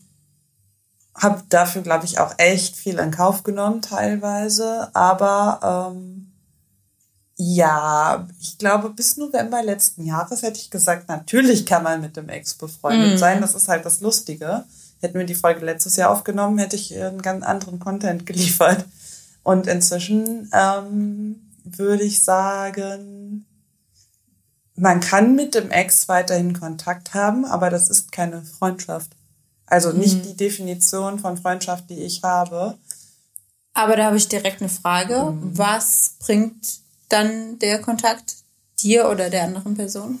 [1.15, 4.89] Habe dafür, glaube ich, auch echt viel in Kauf genommen teilweise.
[4.93, 6.31] Aber ähm,
[7.37, 12.29] ja, ich glaube, bis November letzten Jahres hätte ich gesagt, natürlich kann man mit dem
[12.29, 13.17] Ex befreundet mm.
[13.17, 13.41] sein.
[13.41, 14.63] Das ist halt das Lustige.
[15.01, 18.85] Hätten wir die Folge letztes Jahr aufgenommen, hätte ich einen ganz anderen Content geliefert.
[19.43, 23.45] Und inzwischen ähm, würde ich sagen,
[24.75, 29.11] man kann mit dem Ex weiterhin Kontakt haben, aber das ist keine Freundschaft.
[29.67, 30.27] Also nicht mm.
[30.27, 32.77] die Definition von Freundschaft, die ich habe.
[33.73, 35.31] Aber da habe ich direkt eine Frage.
[35.31, 35.57] Mm.
[35.57, 38.35] Was bringt dann der Kontakt
[38.79, 40.19] dir oder der anderen Person?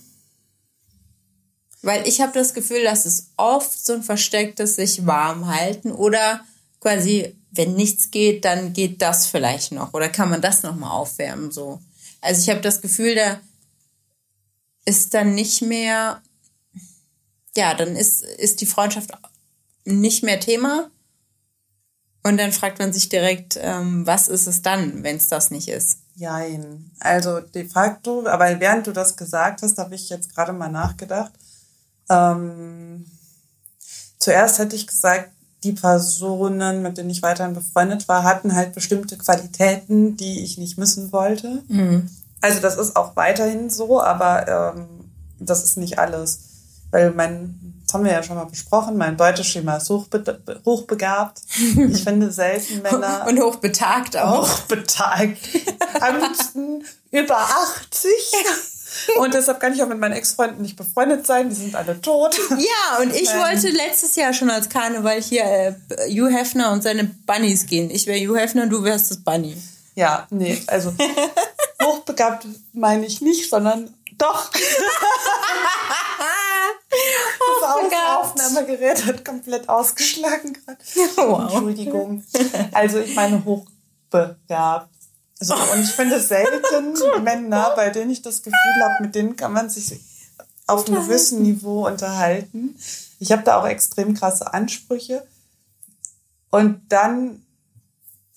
[1.81, 6.41] Weil ich habe das Gefühl, dass es oft so ein verstecktes sich warm halten oder
[6.79, 10.89] quasi, wenn nichts geht, dann geht das vielleicht noch oder kann man das noch mal
[10.89, 11.79] aufwärmen so.
[12.21, 13.39] Also ich habe das Gefühl, da
[14.85, 16.21] ist dann nicht mehr,
[17.55, 19.11] ja, dann ist ist die Freundschaft
[19.85, 20.89] nicht mehr Thema
[22.25, 25.67] und dann fragt man sich direkt, ähm, was ist es dann, wenn es das nicht
[25.67, 25.99] ist?
[26.15, 26.89] Jein.
[26.99, 31.31] Also de facto, aber während du das gesagt hast, habe ich jetzt gerade mal nachgedacht.
[32.09, 33.05] Ähm,
[34.17, 35.29] zuerst hätte ich gesagt,
[35.63, 40.79] die Personen, mit denen ich weiterhin befreundet war, hatten halt bestimmte Qualitäten, die ich nicht
[40.79, 41.63] missen wollte.
[41.67, 42.09] Mhm.
[42.41, 44.87] Also das ist auch weiterhin so, aber ähm,
[45.39, 46.39] das ist nicht alles.
[46.89, 51.39] Weil mein das haben wir ja schon mal besprochen, mein Beuteschema ist hochbe hochbegabt.
[51.57, 53.25] Ich finde selten Männer.
[53.29, 54.47] Und hochbetagt auch.
[54.47, 55.37] Hochbetagt.
[56.01, 58.11] Am liebsten über 80.
[59.17, 62.39] Und deshalb kann ich auch mit meinen Ex-Freunden nicht befreundet sein, die sind alle tot.
[62.49, 63.39] Ja, und ich ähm.
[63.39, 65.73] wollte letztes Jahr schon als Karneval hier äh,
[66.09, 67.89] Hugh Hefner und seine Bunnies gehen.
[67.91, 69.55] Ich wäre Hugh Hefner und du wärst das Bunny.
[69.95, 70.93] Ja, nee, also
[71.83, 74.49] hochbegabt meine ich nicht, sondern doch.
[77.39, 80.79] Oh das Aufnahmegerät hat komplett ausgeschlagen gerade.
[81.15, 81.41] Wow.
[81.41, 82.23] Entschuldigung.
[82.71, 84.89] Also ich meine hochbegabt.
[85.39, 89.51] Also, und ich finde selten Männer, bei denen ich das Gefühl habe, mit denen kann
[89.51, 89.99] man sich
[90.67, 92.77] auf einem gewissen Niveau unterhalten.
[93.19, 95.25] Ich habe da auch extrem krasse Ansprüche.
[96.49, 97.45] Und dann,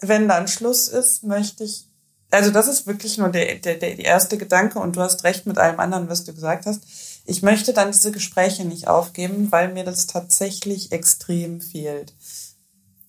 [0.00, 1.86] wenn dann Schluss ist, möchte ich,
[2.30, 5.56] also das ist wirklich nur der, der, der erste Gedanke und du hast recht mit
[5.56, 6.82] allem anderen, was du gesagt hast
[7.28, 12.14] ich möchte dann diese Gespräche nicht aufgeben, weil mir das tatsächlich extrem fehlt.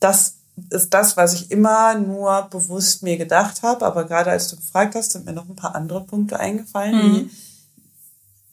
[0.02, 0.36] Das
[0.72, 4.96] ist das, was ich immer nur bewusst mir gedacht habe, aber gerade als du gefragt
[4.96, 7.30] hast, sind mir noch ein paar andere Punkte eingefallen, mhm.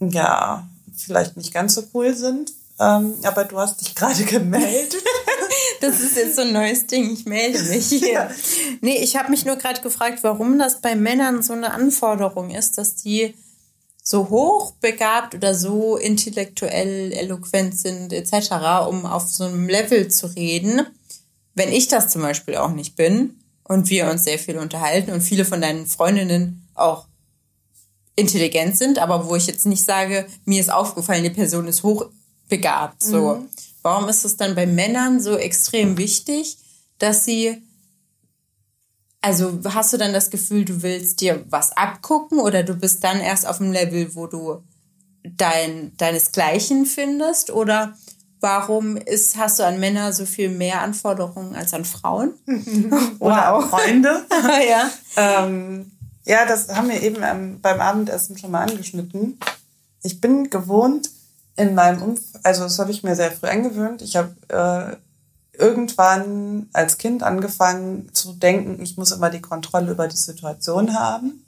[0.00, 2.52] die ja vielleicht nicht ganz so cool sind.
[2.78, 4.94] Ähm, aber du hast dich gerade gemeldet.
[5.80, 7.12] Das ist jetzt so ein neues Ding.
[7.12, 8.12] Ich melde mich hier.
[8.12, 8.30] Ja.
[8.80, 12.78] Nee, ich habe mich nur gerade gefragt, warum das bei Männern so eine Anforderung ist,
[12.78, 13.34] dass die
[14.08, 18.52] so hochbegabt oder so intellektuell eloquent sind etc.,
[18.88, 20.86] um auf so einem Level zu reden.
[21.56, 25.22] Wenn ich das zum Beispiel auch nicht bin und wir uns sehr viel unterhalten und
[25.22, 27.06] viele von deinen Freundinnen auch
[28.14, 33.02] intelligent sind, aber wo ich jetzt nicht sage, mir ist aufgefallen, die Person ist hochbegabt.
[33.02, 33.48] So, mhm.
[33.82, 36.58] warum ist es dann bei Männern so extrem wichtig,
[36.98, 37.60] dass sie
[39.26, 43.18] also hast du dann das Gefühl, du willst dir was abgucken oder du bist dann
[43.18, 44.62] erst auf dem Level, wo du
[45.24, 47.50] dein, deinesgleichen findest?
[47.50, 47.96] Oder
[48.38, 52.34] warum ist, hast du an Männer so viel mehr Anforderungen als an Frauen?
[53.18, 54.24] oder auch Freunde.
[54.70, 54.90] ja.
[55.16, 55.90] Ähm,
[56.24, 59.40] ja, das haben wir eben ähm, beim Abendessen schon mal angeschnitten.
[60.04, 61.10] Ich bin gewohnt
[61.56, 64.02] in meinem Umfeld, also das habe ich mir sehr früh angewöhnt.
[64.02, 64.96] Ich habe äh,
[65.58, 71.44] irgendwann als Kind angefangen zu denken, ich muss immer die Kontrolle über die Situation haben,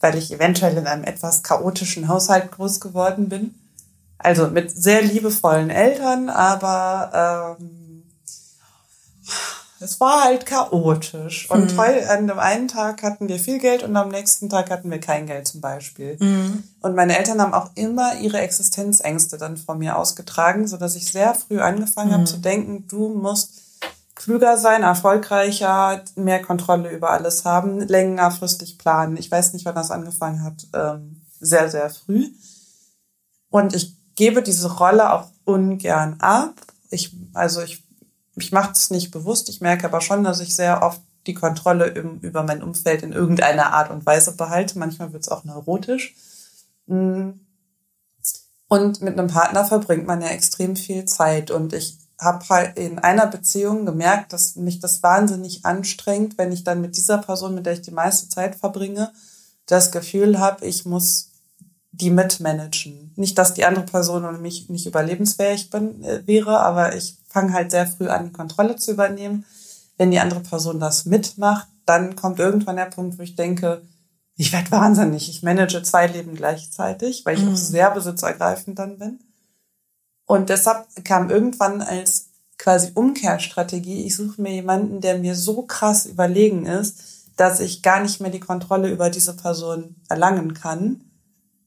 [0.00, 3.54] weil ich eventuell in einem etwas chaotischen Haushalt groß geworden bin.
[4.18, 7.77] Also mit sehr liebevollen Eltern, aber ähm,
[9.80, 11.48] es war halt chaotisch.
[11.50, 11.80] Und mhm.
[11.80, 15.26] an dem einen Tag hatten wir viel Geld und am nächsten Tag hatten wir kein
[15.26, 16.16] Geld zum Beispiel.
[16.18, 16.64] Mhm.
[16.80, 21.10] Und meine Eltern haben auch immer ihre Existenzängste dann vor mir ausgetragen, so dass ich
[21.10, 22.14] sehr früh angefangen mhm.
[22.14, 23.62] habe zu denken, du musst
[24.14, 29.16] klüger sein, erfolgreicher, mehr Kontrolle über alles haben, längerfristig planen.
[29.16, 30.66] Ich weiß nicht, wann das angefangen hat.
[30.74, 32.30] Ähm, sehr, sehr früh.
[33.48, 36.54] Und ich gebe diese Rolle auch ungern ab.
[36.90, 37.84] Ich, also ich
[38.42, 41.86] ich mache es nicht bewusst, ich merke aber schon, dass ich sehr oft die Kontrolle
[41.86, 44.78] im, über mein Umfeld in irgendeiner Art und Weise behalte.
[44.78, 46.14] Manchmal wird es auch neurotisch.
[46.86, 47.30] Mm.
[48.70, 51.50] Und mit einem Partner verbringt man ja extrem viel Zeit.
[51.50, 56.64] Und ich habe halt in einer Beziehung gemerkt, dass mich das wahnsinnig anstrengt, wenn ich
[56.64, 59.12] dann mit dieser Person, mit der ich die meiste Zeit verbringe,
[59.66, 61.30] das Gefühl habe, ich muss
[61.92, 63.12] die mitmanagen.
[63.16, 67.52] Nicht, dass die andere Person ohne mich nicht überlebensfähig bin, äh, wäre, aber ich fange
[67.52, 69.44] halt sehr früh an, die Kontrolle zu übernehmen.
[69.96, 73.82] Wenn die andere Person das mitmacht, dann kommt irgendwann der Punkt, wo ich denke,
[74.36, 75.28] ich werde wahnsinnig.
[75.28, 77.52] Ich manage zwei Leben gleichzeitig, weil ich mhm.
[77.52, 79.18] auch sehr besitzergreifend dann bin.
[80.26, 86.06] Und deshalb kam irgendwann als quasi Umkehrstrategie, ich suche mir jemanden, der mir so krass
[86.06, 87.00] überlegen ist,
[87.36, 91.07] dass ich gar nicht mehr die Kontrolle über diese Person erlangen kann,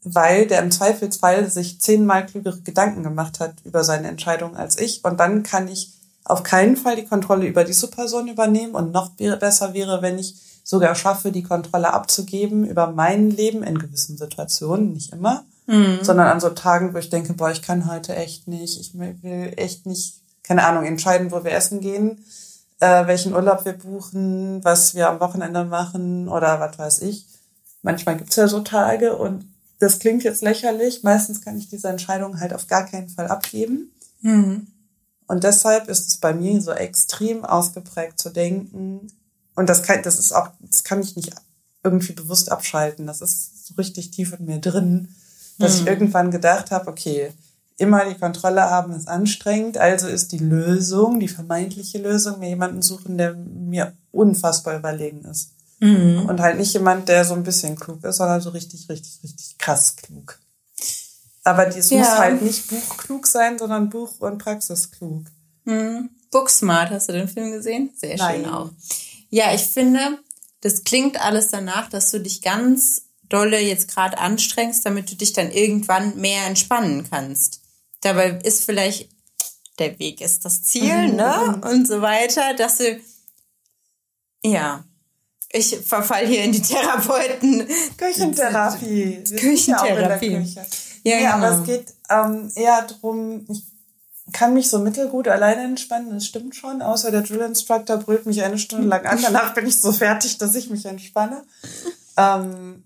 [0.04, 5.04] weil der im Zweifelsfall sich zehnmal klügere Gedanken gemacht hat über seine Entscheidung als ich.
[5.04, 5.91] Und dann kann ich
[6.24, 8.74] auf keinen Fall die Kontrolle über diese Person übernehmen.
[8.74, 13.80] Und noch besser wäre, wenn ich sogar schaffe, die Kontrolle abzugeben über mein Leben in
[13.80, 15.99] gewissen Situationen, nicht immer, mhm.
[16.02, 19.54] sondern an so Tagen, wo ich denke, boah, ich kann heute echt nicht, ich will
[19.58, 22.24] echt nicht, keine Ahnung, entscheiden, wo wir essen gehen,
[22.80, 27.26] äh, welchen Urlaub wir buchen, was wir am Wochenende machen oder was weiß ich.
[27.82, 29.51] Manchmal gibt's ja so Tage und
[29.82, 31.01] das klingt jetzt lächerlich.
[31.01, 33.91] Meistens kann ich diese Entscheidung halt auf gar keinen Fall abgeben.
[34.21, 34.67] Mhm.
[35.25, 39.07] Und deshalb ist es bei mir so extrem ausgeprägt zu denken.
[39.55, 41.32] Und das kann, das ist auch, das kann ich nicht
[41.84, 43.07] irgendwie bewusst abschalten.
[43.07, 45.15] Das ist so richtig tief in mir drin,
[45.57, 45.82] dass mhm.
[45.82, 47.32] ich irgendwann gedacht habe, okay,
[47.77, 49.79] immer die Kontrolle haben ist anstrengend.
[49.79, 55.53] Also ist die Lösung, die vermeintliche Lösung, mir jemanden suchen, der mir unfassbar überlegen ist.
[55.82, 56.27] Mhm.
[56.27, 59.57] Und halt nicht jemand, der so ein bisschen klug ist, sondern so richtig, richtig, richtig
[59.57, 60.39] krass klug.
[61.43, 61.97] Aber das ja.
[61.97, 65.25] muss halt nicht buchklug sein, sondern buch- und praxisklug.
[65.65, 66.11] Mhm.
[66.29, 67.91] Booksmart, hast du den Film gesehen?
[67.95, 68.43] Sehr Nein.
[68.43, 68.69] schön auch.
[69.32, 70.19] Ja, ich finde,
[70.61, 75.34] das klingt alles danach, dass du dich ganz dolle jetzt gerade anstrengst, damit du dich
[75.34, 77.61] dann irgendwann mehr entspannen kannst.
[78.01, 79.09] Dabei ist vielleicht
[79.79, 81.15] der Weg ist das Ziel, mhm.
[81.15, 81.61] ne?
[81.63, 82.99] Und so weiter, dass du
[84.43, 84.84] ja,
[85.54, 87.68] ich verfall hier in die Therapeuten.
[87.97, 89.24] Küchentherapie.
[89.24, 90.38] Küchentherapie.
[90.38, 90.66] Küche.
[91.04, 91.47] Ja, ja, genau.
[91.47, 93.64] aber es geht ähm, eher darum, ich
[94.32, 98.41] kann mich so mittelgut alleine entspannen, das stimmt schon, außer der Drill Instructor brüllt mich
[98.43, 101.43] eine Stunde lang an, danach bin ich so fertig, dass ich mich entspanne.
[102.18, 102.84] Ähm,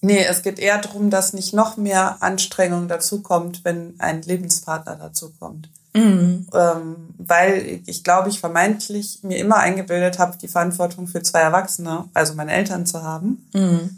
[0.00, 5.70] nee, es geht eher darum, dass nicht noch mehr Anstrengung dazukommt, wenn ein Lebenspartner dazukommt.
[5.98, 6.46] Mhm.
[6.54, 12.08] Ähm, weil ich glaube, ich vermeintlich mir immer eingebildet habe, die Verantwortung für zwei Erwachsene,
[12.14, 13.48] also meine Eltern zu haben.
[13.52, 13.90] Mhm.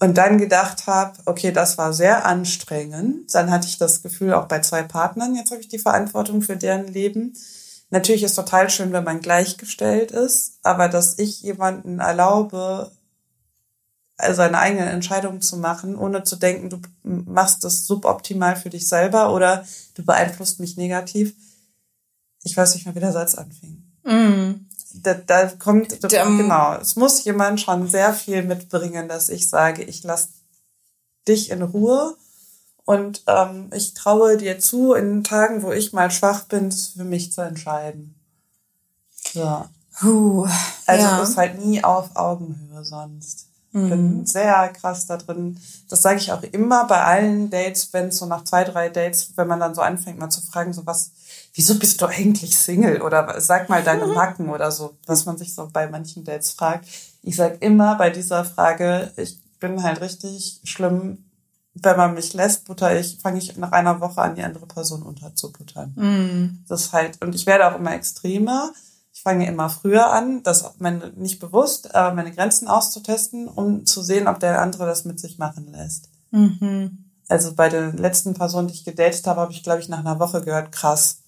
[0.00, 3.34] Und dann gedacht habe, okay, das war sehr anstrengend.
[3.34, 6.56] Dann hatte ich das Gefühl, auch bei zwei Partnern, jetzt habe ich die Verantwortung für
[6.56, 7.34] deren Leben.
[7.90, 12.92] Natürlich ist total schön, wenn man gleichgestellt ist, aber dass ich jemanden erlaube,
[14.32, 19.32] seine eigenen Entscheidungen zu machen, ohne zu denken, du machst das suboptimal für dich selber
[19.32, 19.64] oder
[19.94, 21.34] du beeinflusst mich negativ.
[22.42, 23.82] Ich weiß nicht mehr, wie der Satz anfing.
[24.04, 24.66] Mm.
[24.94, 29.84] Da, da kommt, da, genau, es muss jemand schon sehr viel mitbringen, dass ich sage,
[29.84, 30.28] ich lasse
[31.28, 32.16] dich in Ruhe
[32.84, 37.32] und ähm, ich traue dir zu, in Tagen, wo ich mal schwach bin, für mich
[37.32, 38.14] zu entscheiden.
[39.34, 39.66] So.
[40.00, 40.48] Puh,
[40.86, 41.22] also ja.
[41.22, 43.47] ist halt nie auf Augenhöhe sonst.
[43.72, 44.26] Ich bin mhm.
[44.26, 45.58] sehr krass da drin.
[45.90, 49.32] Das sage ich auch immer bei allen Dates, wenn es so nach zwei, drei Dates,
[49.36, 51.10] wenn man dann so anfängt, mal zu fragen, so was,
[51.52, 53.02] wieso bist du eigentlich Single?
[53.02, 56.86] Oder sag mal deine Macken oder so, was man sich so bei manchen Dates fragt.
[57.22, 61.24] Ich sag immer bei dieser Frage, ich bin halt richtig schlimm,
[61.74, 65.02] wenn man mich lässt, butter ich, fange ich nach einer Woche an, die andere Person
[65.02, 65.90] unterzubuttern.
[65.94, 66.64] Mm.
[66.68, 68.72] Das ist halt, und ich werde auch immer extremer
[69.28, 74.26] fange immer früher an, das meine, nicht bewusst, aber meine Grenzen auszutesten, um zu sehen,
[74.26, 76.08] ob der andere das mit sich machen lässt.
[76.30, 77.04] Mhm.
[77.28, 80.18] Also bei der letzten Person, die ich gedatet habe, habe ich, glaube ich, nach einer
[80.18, 81.18] Woche gehört, krass.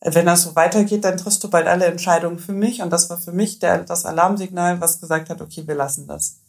[0.00, 2.82] Wenn das so weitergeht, dann triffst du bald alle Entscheidungen für mich.
[2.82, 6.40] Und das war für mich der, das Alarmsignal, was gesagt hat, okay, wir lassen das.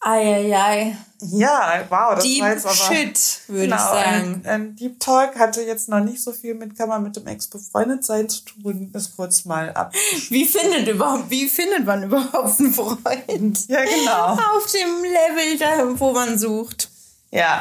[0.00, 0.96] Eieiei.
[1.20, 2.74] Ja, wow, das Deep war jetzt aber.
[2.74, 4.42] Shit, würde genau, ich sagen.
[4.44, 7.26] Ein, ein Deep Talk hatte jetzt noch nicht so viel mit kann man mit dem
[7.26, 8.90] Ex befreundet sein zu tun.
[8.92, 9.92] Das kurz mal ab.
[10.28, 13.68] Wie findet überhaupt, wie findet man überhaupt einen Freund?
[13.68, 14.26] Ja, genau.
[14.56, 16.88] Auf dem Level, da, wo man sucht.
[17.32, 17.60] Ja.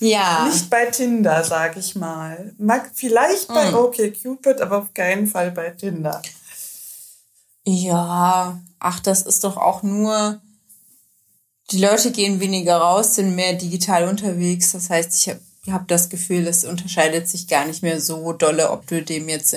[0.00, 0.46] Ja.
[0.46, 2.52] Nicht bei Tinder, sag ich mal.
[2.58, 3.54] Mag vielleicht Hm.
[3.54, 6.20] bei OkCupid, aber auf keinen Fall bei Tinder.
[7.64, 10.40] Ja, ach, das ist doch auch nur.
[11.70, 14.72] Die Leute gehen weniger raus, sind mehr digital unterwegs.
[14.72, 18.70] Das heißt, ich habe hab das Gefühl, es unterscheidet sich gar nicht mehr so dolle,
[18.70, 19.54] ob du dem jetzt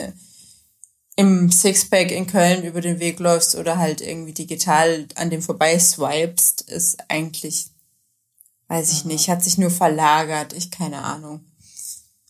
[1.16, 5.78] im Sixpack in Köln über den Weg läufst oder halt irgendwie digital an dem vorbei
[5.78, 7.68] swipest, ist eigentlich,
[8.68, 10.54] weiß ich nicht, hat sich nur verlagert.
[10.54, 11.46] Ich keine Ahnung.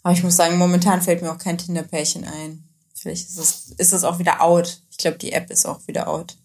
[0.02, 2.68] Aber ich muss sagen, momentan fällt mir auch kein Tinder-Pärchen ein.
[2.94, 4.82] Vielleicht ist es, ist es auch wieder out.
[4.92, 6.38] Ich glaube, die App ist auch wieder out.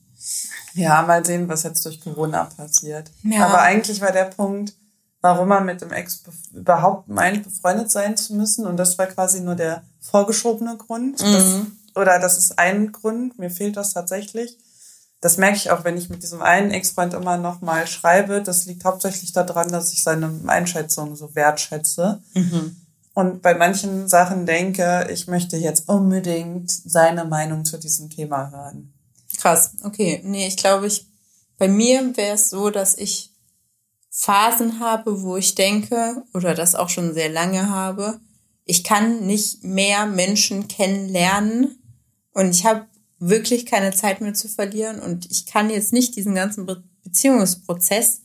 [0.75, 3.11] Ja, mal sehen, was jetzt durch Corona passiert.
[3.23, 3.47] Ja.
[3.47, 4.75] Aber eigentlich war der Punkt,
[5.21, 8.67] warum man mit dem Ex überhaupt meint, befreundet sein zu müssen.
[8.67, 11.21] Und das war quasi nur der vorgeschobene Grund.
[11.21, 11.61] Das,
[11.95, 13.39] oder das ist ein Grund.
[13.39, 14.59] Mir fehlt das tatsächlich.
[15.21, 18.43] Das merke ich auch, wenn ich mit diesem einen Ex-Freund immer noch mal schreibe.
[18.43, 22.23] Das liegt hauptsächlich daran, dass ich seine Einschätzung so wertschätze.
[23.15, 28.95] Und bei manchen Sachen denke, ich möchte jetzt unbedingt seine Meinung zu diesem Thema hören.
[29.39, 30.21] Krass, okay.
[30.25, 31.07] Nee, ich glaube, ich,
[31.59, 33.31] bei mir wäre es so, dass ich
[34.11, 38.21] Phasen habe, wo ich denke, oder das auch schon sehr lange habe,
[38.65, 41.79] ich kann nicht mehr Menschen kennenlernen
[42.33, 42.87] und ich habe
[43.21, 48.21] wirklich keine Zeit mehr zu verlieren und ich kann jetzt nicht diesen ganzen Be Beziehungsprozess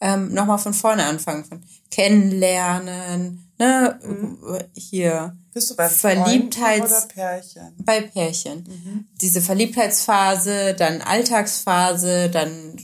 [0.00, 7.00] ähm, nochmal von vorne anfangen, von kennenlernen, ne, hier Bist du bei Verliebtheits- Freunden oder
[7.12, 7.74] Pärchen?
[7.78, 9.08] bei Pärchen.
[9.20, 12.76] Diese Verliebtheitsphase, dann Alltagsphase, dann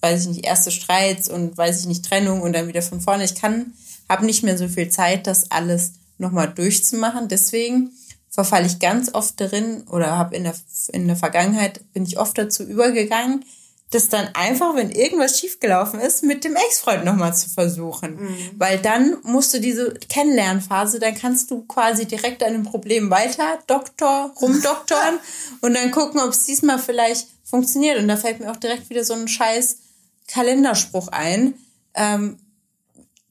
[0.00, 3.24] weiß ich nicht, erste Streits und weiß ich nicht, Trennung und dann wieder von vorne.
[3.24, 3.72] Ich kann,
[4.08, 7.28] habe nicht mehr so viel Zeit, das alles nochmal durchzumachen.
[7.28, 7.90] Deswegen
[8.30, 10.54] verfalle ich ganz oft darin oder habe in der,
[10.92, 13.44] in der Vergangenheit bin ich oft dazu übergegangen,
[13.90, 18.18] das dann einfach, wenn irgendwas schiefgelaufen ist, mit dem Ex-Freund nochmal zu versuchen.
[18.58, 23.58] Weil dann musst du diese Kennenlernphase, dann kannst du quasi direkt an dem Problem weiter
[23.68, 25.20] Doktor, rumdoktoren
[25.60, 27.98] und dann gucken, ob es diesmal vielleicht funktioniert.
[27.98, 29.78] Und da fällt mir auch direkt wieder so ein scheiß
[30.26, 31.54] Kalenderspruch ein,
[31.94, 32.38] ähm,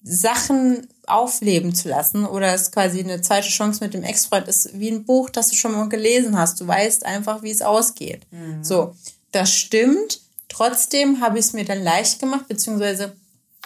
[0.03, 4.89] Sachen aufleben zu lassen oder es quasi eine zweite Chance mit dem Ex-Freund ist wie
[4.89, 6.61] ein Buch, das du schon mal gelesen hast.
[6.61, 8.21] Du weißt einfach, wie es ausgeht.
[8.63, 8.95] So,
[9.31, 10.21] das stimmt.
[10.55, 13.13] Trotzdem habe ich es mir dann leicht gemacht, beziehungsweise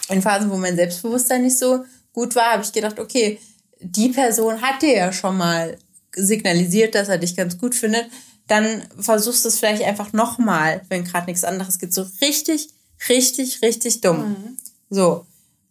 [0.08, 3.38] in Phasen, wo mein Selbstbewusstsein nicht so gut war, habe ich gedacht, okay,
[3.80, 5.78] die Person hat dir ja schon mal
[6.12, 8.06] signalisiert, dass er dich ganz gut findet,
[8.48, 11.94] dann versuchst du es vielleicht einfach nochmal, wenn gerade nichts anderes geht.
[11.94, 12.70] So richtig,
[13.08, 14.56] richtig, richtig dumm.
[14.88, 15.26] So.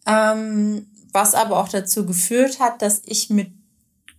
[0.06, 3.50] Ähm, was aber auch dazu geführt hat, dass ich mit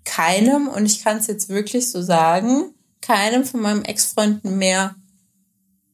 [0.06, 4.93] keinem, und ich kann es jetzt wirklich so sagen, keinem von meinem Ex-Freunden mehr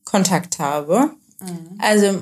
[0.07, 1.11] Kontakt habe.
[1.79, 2.21] Also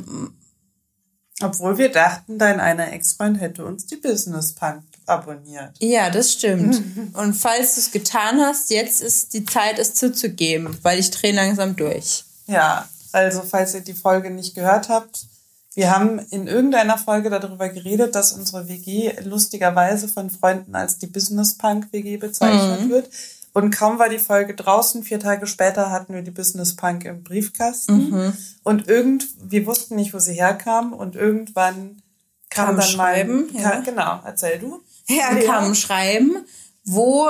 [1.41, 5.75] Obwohl wir dachten, dein einer Ex-Freund hätte uns die Business Punk abonniert.
[5.79, 6.81] Ja, das stimmt.
[7.13, 11.33] Und falls du es getan hast, jetzt ist die Zeit, es zuzugeben, weil ich drehe
[11.33, 12.25] langsam durch.
[12.47, 15.27] Ja, also falls ihr die Folge nicht gehört habt,
[15.75, 21.07] wir haben in irgendeiner Folge darüber geredet, dass unsere WG lustigerweise von Freunden als die
[21.07, 23.09] Business Punk WG bezeichnet wird.
[23.55, 27.23] Und kaum war die Folge draußen, vier Tage später hatten wir die Business Punk im
[27.23, 28.33] Briefkasten.
[28.63, 30.91] Und irgend, wir wussten nicht, wo sie herkam.
[30.91, 32.01] Und irgendwann
[32.49, 33.69] kam, Kam dann Schreiben, mal, ja.
[33.71, 34.81] ka- genau, erzähl du.
[35.07, 35.45] Ja, Lea?
[35.45, 36.45] kam ein Schreiben,
[36.83, 37.29] wo,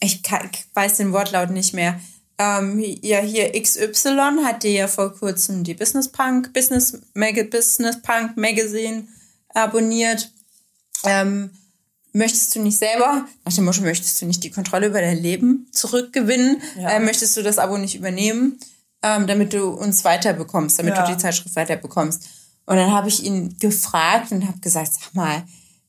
[0.00, 1.98] ich, kann, ich weiß den Wortlaut nicht mehr,
[2.38, 8.00] ähm, ja, hier XY hat dir ja vor kurzem die Business Punk, Business, Mag Business
[8.00, 9.08] Punk Magazine
[9.54, 10.30] abonniert.
[11.04, 11.50] Ähm,
[12.12, 15.66] möchtest du nicht selber, nach dem Motto, möchtest du nicht die Kontrolle über dein Leben
[15.72, 16.60] zurückgewinnen?
[16.78, 16.90] Ja.
[16.90, 18.58] Äh, möchtest du das Abo nicht übernehmen,
[19.02, 21.04] ähm, damit du uns weiterbekommst, damit Ja.
[21.06, 22.28] du die Zeitschrift weiterbekommst?
[22.66, 25.42] Und dann habe ich ihn gefragt und habe gesagt, sag mal,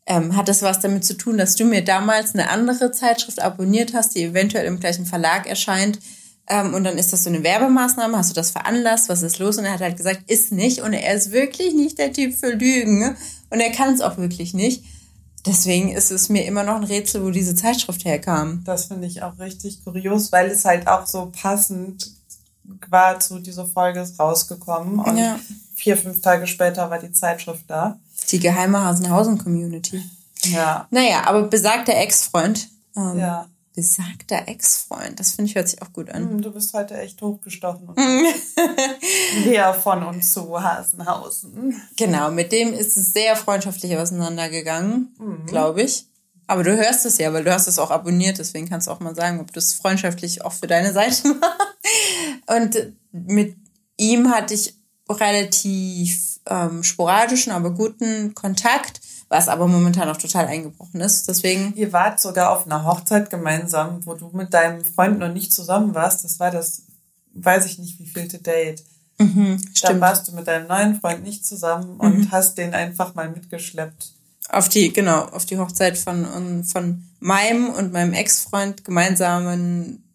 [0.05, 3.93] ähm, hat das was damit zu tun, dass du mir damals eine andere Zeitschrift abonniert
[3.93, 5.99] hast, die eventuell im gleichen Verlag erscheint?
[6.47, 9.57] Ähm, und dann ist das so eine Werbemaßnahme, hast du das veranlasst, was ist los?
[9.57, 10.79] Und er hat halt gesagt, ist nicht.
[10.81, 13.15] Und er ist wirklich nicht der Typ für Lügen.
[13.51, 14.83] Und er kann es auch wirklich nicht.
[15.45, 18.61] Deswegen ist es mir immer noch ein Rätsel, wo diese Zeitschrift herkam.
[18.65, 22.11] Das finde ich auch richtig kurios, weil es halt auch so passend
[22.89, 24.99] war zu dieser Folge ist rausgekommen.
[24.99, 25.39] Und Ja.
[25.73, 27.97] vier, fünf Tage später war die Zeitschrift da.
[28.29, 30.03] Die geheime Hasenhausen-Community.
[30.43, 30.87] Ja.
[30.91, 33.47] Naja, aber besagter Ex-Freund, ähm, Ja.
[33.79, 35.21] Besagter Ex-Freund.
[35.21, 36.29] Das finde ich hört sich auch gut an.
[36.29, 37.87] Hm, Du bist heute echt hochgestochen.
[39.45, 41.81] Wir von uns zu Hasenhausen.
[41.95, 45.15] Genau, mit dem ist es sehr freundschaftlich auseinandergegangen,
[45.45, 46.07] glaube ich.
[46.45, 48.99] Aber du hörst es ja, weil du hast es auch abonniert, deswegen kannst du auch
[48.99, 52.57] mal sagen, ob das freundschaftlich auch für deine Seite war.
[52.57, 52.75] Und
[53.13, 53.55] mit
[53.95, 54.75] ihm hatte ich
[55.09, 58.99] relativ ähm, sporadischen, aber guten Kontakt,
[59.29, 61.27] was aber momentan auch total eingebrochen ist.
[61.29, 65.53] Deswegen, Ihr wart sogar auf einer Hochzeit gemeinsam, wo du mit deinem Freund noch nicht
[65.53, 66.23] zusammen warst.
[66.23, 66.83] Das war das,
[67.35, 68.83] weiß ich nicht, wie vielte Date.
[69.17, 69.25] Da
[69.73, 70.01] stimmt, Mhm.
[70.01, 74.13] warst du mit deinem neuen Freund nicht zusammen und hast den einfach mal mitgeschleppt.
[74.51, 80.08] auf die, genau, auf die Hochzeit von, von meinem und meinem Ex-Freund gemeinsamen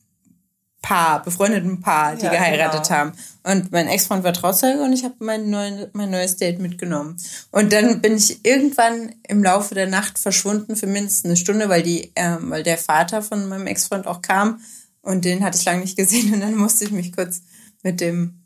[0.85, 2.95] Paar, befreundeten Paar, die Ja, geheiratet genau.
[2.95, 3.13] haben.
[3.43, 7.17] Und mein Ex-Freund war Trauzeuge und ich habe mein, neuen, mein neues Date mitgenommen.
[7.51, 11.83] Und dann bin ich irgendwann im Laufe der Nacht verschwunden für mindestens eine Stunde, weil
[11.83, 14.61] die, ähm, weil der Vater von meinem Ex-Freund auch kam
[15.01, 17.41] und den hatte ich lange nicht gesehen und dann musste ich mich kurz
[17.83, 18.44] mit dem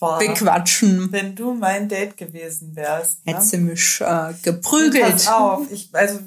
[0.00, 1.12] Boah, bequatschen.
[1.12, 3.24] wenn du mein Date gewesen wärst.
[3.24, 3.32] Ne?
[3.32, 5.12] Hätte sie mich äh, geprügelt.
[5.12, 6.18] Pass auf, ich, also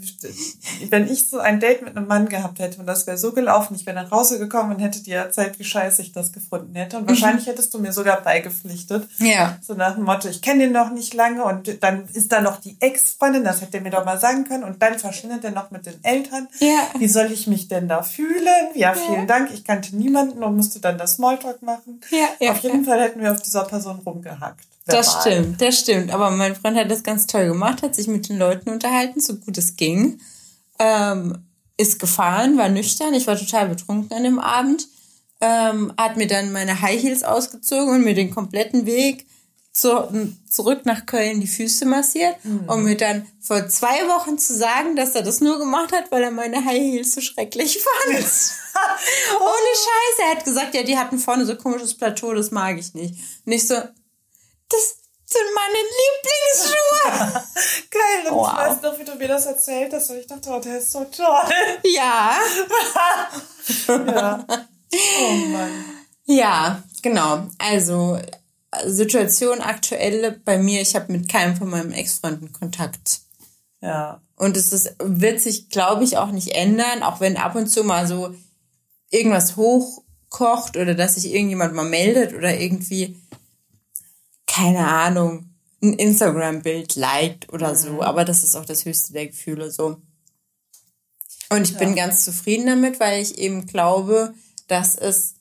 [0.90, 3.76] wenn ich so ein Date mit einem Mann gehabt hätte und das wäre so gelaufen,
[3.76, 6.98] ich wäre nach Hause gekommen und hätte dir erzählt, wie scheiße ich das gefunden hätte.
[6.98, 9.08] Und wahrscheinlich hättest du mir sogar beigepflichtet.
[9.18, 9.58] Ja.
[9.62, 12.62] So nach dem Motto, ich kenne den noch nicht lange und dann ist da noch
[12.62, 14.64] die Ex-Freundin, das hätte er mir doch mal sagen können.
[14.64, 16.48] Und dann verschwindet er noch mit den Eltern.
[16.60, 16.88] Ja.
[16.98, 18.70] Wie soll ich mich denn da fühlen?
[18.76, 19.52] Ja, vielen Dank.
[19.54, 22.00] Ich kannte niemanden und musste dann das Smalltalk machen.
[22.12, 24.66] Ja, ja, Auf jeden Fall hätten wir auf dieser Person rumgehackt.
[24.86, 26.12] Das stimmt, das stimmt.
[26.12, 29.36] Aber mein Freund hat das ganz toll gemacht, hat sich mit den Leuten unterhalten, so
[29.36, 30.20] gut es ging.
[30.80, 31.40] Ähm,
[31.78, 34.88] ist gefahren, war nüchtern, ich war total betrunken an dem Abend.
[35.40, 39.28] Ähm, hat mir dann meine High Heels ausgezogen und mir den kompletten Weg
[39.78, 44.96] zu, zurück nach Köln die Füße massiert, um mir dann vor zwei Wochen zu sagen,
[44.96, 48.16] dass er das nur gemacht hat, weil er meine High Heels so schrecklich fand.
[48.16, 50.22] Ohne Scheiße.
[50.26, 53.14] Er hat gesagt, ja, die hatten vorne so komisches Plateau, das mag ich nicht.
[53.46, 55.78] Und ich so, das sind meine
[57.14, 57.44] Lieblingsschuhe.
[57.92, 58.48] Geil, und Wow.
[58.52, 60.92] ich weiß noch, wie du mir das erzählt hast und ich dachte, oh, der ist
[60.92, 61.54] so toll.
[61.84, 62.36] ja.
[63.88, 64.46] ja.
[65.20, 65.86] Oh Mann.
[66.26, 67.46] Ja, genau.
[67.60, 68.20] Also
[68.86, 73.22] Situation aktuelle bei mir, ich habe mit keinem von meinen Ex-Freunden Kontakt.
[73.82, 74.22] Ja.
[74.36, 77.84] Und es ist, wird sich, glaube ich, auch nicht ändern, auch wenn ab und zu
[77.84, 78.36] mal so
[79.10, 83.16] irgendwas hochkocht oder dass sich irgendjemand mal meldet oder irgendwie,
[84.46, 85.50] keine Ahnung,
[85.82, 88.02] ein Instagram-Bild liked oder so.
[88.02, 90.02] Aber das ist auch das höchste der Gefühle so.
[91.50, 94.34] Und ich bin ganz zufrieden damit, weil ich eben glaube,
[94.68, 95.36] dass es,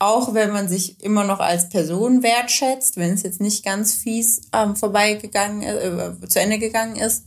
[0.00, 4.40] auch wenn man sich immer noch als Person wertschätzt, wenn es jetzt nicht ganz fies
[4.52, 7.24] ähm, vorbeigegangen, äh, zu Ende gegangen ist,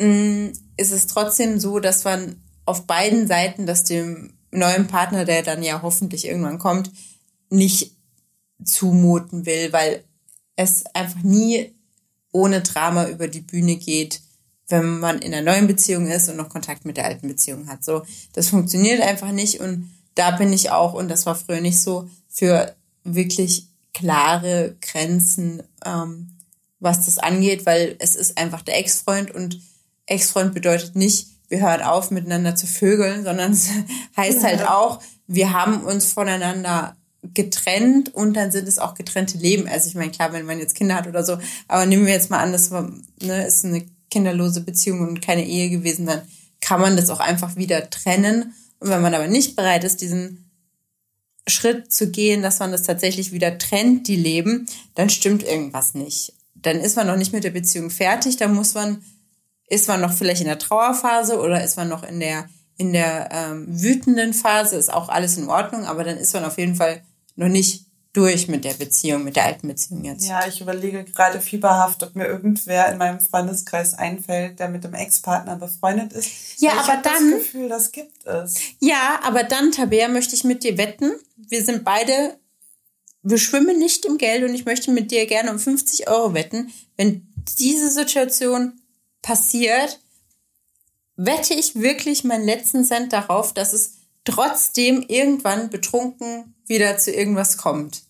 [0.00, 5.42] mh, ist es trotzdem so, dass man auf beiden Seiten das dem neuen Partner, der
[5.42, 6.90] dann ja hoffentlich irgendwann kommt,
[7.50, 7.92] nicht
[8.64, 10.04] zumuten will, weil
[10.56, 11.74] es einfach nie
[12.32, 14.22] ohne Drama über die Bühne geht,
[14.68, 17.84] wenn man in einer neuen Beziehung ist und noch Kontakt mit der alten Beziehung hat.
[17.84, 21.80] So, das funktioniert einfach nicht und da bin ich auch, und das war früher nicht
[21.80, 26.30] so, für wirklich klare Grenzen, ähm,
[26.80, 29.60] was das angeht, weil es ist einfach der Ex-Freund und
[30.06, 33.68] Ex-Freund bedeutet nicht, wir hören auf, miteinander zu vögeln, sondern es
[34.16, 36.96] heißt halt auch, wir haben uns voneinander
[37.32, 39.66] getrennt und dann sind es auch getrennte Leben.
[39.66, 41.38] Also ich meine, klar, wenn man jetzt Kinder hat oder so,
[41.68, 42.90] aber nehmen wir jetzt mal an, das war,
[43.22, 46.22] ne, ist eine kinderlose Beziehung und keine Ehe gewesen, dann
[46.60, 48.54] kann man das auch einfach wieder trennen.
[48.80, 50.50] Und wenn man aber nicht bereit ist, diesen
[51.46, 56.32] Schritt zu gehen, dass man das tatsächlich wieder trennt, die Leben, dann stimmt irgendwas nicht.
[56.54, 59.04] Dann ist man noch nicht mit der Beziehung fertig, dann muss man,
[59.68, 63.28] ist man noch vielleicht in der Trauerphase oder ist man noch in der, in der
[63.30, 67.02] ähm, wütenden Phase, ist auch alles in Ordnung, aber dann ist man auf jeden Fall
[67.36, 67.84] noch nicht
[68.14, 70.26] durch mit der Beziehung, mit der alten Beziehung jetzt.
[70.26, 74.94] Ja, ich überlege gerade fieberhaft, ob mir irgendwer in meinem Freundeskreis einfällt, der mit dem
[74.94, 76.30] Ex-Partner befreundet ist.
[76.58, 78.54] Ja, Weil ich aber hab dann- das Gefühl, das gibt es.
[78.78, 81.12] Ja, aber dann, Tabea, möchte ich mit dir wetten.
[81.36, 82.38] Wir sind beide,
[83.22, 86.72] wir schwimmen nicht im Geld und ich möchte mit dir gerne um 50 Euro wetten.
[86.96, 87.26] Wenn
[87.58, 88.80] diese Situation
[89.22, 89.98] passiert,
[91.16, 93.94] wette ich wirklich meinen letzten Cent darauf, dass es
[94.24, 98.02] trotzdem irgendwann betrunken wieder zu irgendwas kommt.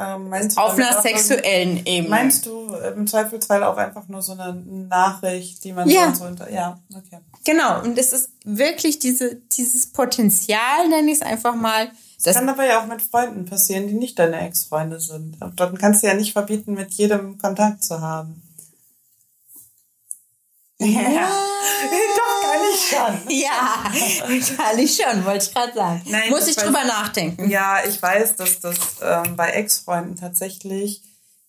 [0.00, 2.08] Ähm, meinst du Auf einer sexuellen Ebene.
[2.08, 6.14] Meinst du im Zweifelsfall auch einfach nur so eine Nachricht, die man Ja.
[6.14, 6.50] so so unter.
[6.50, 7.18] Ja, okay.
[7.44, 11.90] Genau, und es ist wirklich diese, dieses Potenzial, nenne ich es einfach mal.
[12.24, 15.40] Das kann aber ja auch mit Freunden passieren, die nicht deine Ex-Freunde sind.
[15.40, 18.42] Und dann kannst du ja nicht verbieten, mit jedem Kontakt zu haben.
[20.78, 20.88] Ja.
[22.16, 22.39] Doch, kann Wahrscheinlich
[22.78, 23.36] schon.
[23.36, 23.84] Ja,
[24.26, 26.02] wahrscheinlich schon, wollte ich gerade sagen.
[26.06, 27.48] Nein, Muss ich drüber nachdenken.
[27.48, 31.02] Ja, ich weiß, dass das ähm, bei Ex-Freunden tatsächlich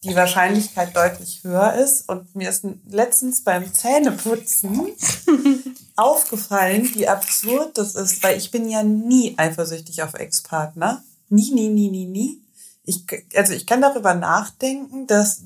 [0.03, 2.09] die Wahrscheinlichkeit deutlich höher ist.
[2.09, 4.91] Und mir ist letztens beim Zähneputzen
[5.95, 11.03] aufgefallen, wie absurd das ist, weil ich bin ja nie eifersüchtig auf Ex-Partner.
[11.30, 12.41] Nie, nie, nie, nie, nie.
[12.84, 13.05] Ich,
[13.36, 15.43] also ich kann darüber nachdenken, dass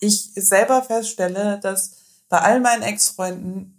[0.00, 1.92] ich selber feststelle, dass
[2.28, 3.73] bei all meinen Ex-Freunden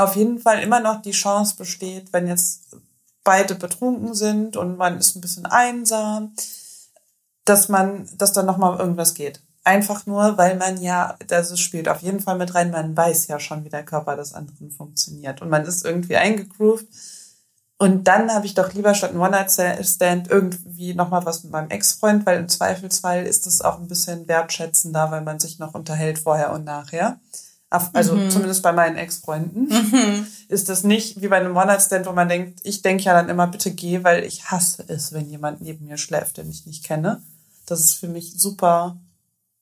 [0.00, 2.76] auf jeden Fall immer noch die Chance besteht, wenn jetzt
[3.22, 6.34] beide betrunken sind und man ist ein bisschen einsam,
[7.44, 9.42] dass man, dass dann nochmal irgendwas geht.
[9.62, 13.38] Einfach nur, weil man ja, das spielt auf jeden Fall mit rein, man weiß ja
[13.38, 15.42] schon, wie der Körper des anderen funktioniert.
[15.42, 16.86] Und man ist irgendwie eingegroovt.
[17.76, 22.26] Und dann habe ich doch lieber statt einem One-Night-Stand irgendwie nochmal was mit meinem Ex-Freund,
[22.26, 26.52] weil im Zweifelsfall ist es auch ein bisschen wertschätzender, weil man sich noch unterhält vorher
[26.52, 27.18] und nachher.
[27.32, 29.68] Auf- Also zumindest bei meinen Ex-Freunden
[30.48, 33.46] ist das nicht wie bei einem One-Night-Stand, wo man denkt, ich denke ja dann immer,
[33.46, 37.22] bitte geh, weil ich hasse es, wenn jemand neben mir schläft, den ich nicht kenne.
[37.66, 38.96] Das ist für mich super,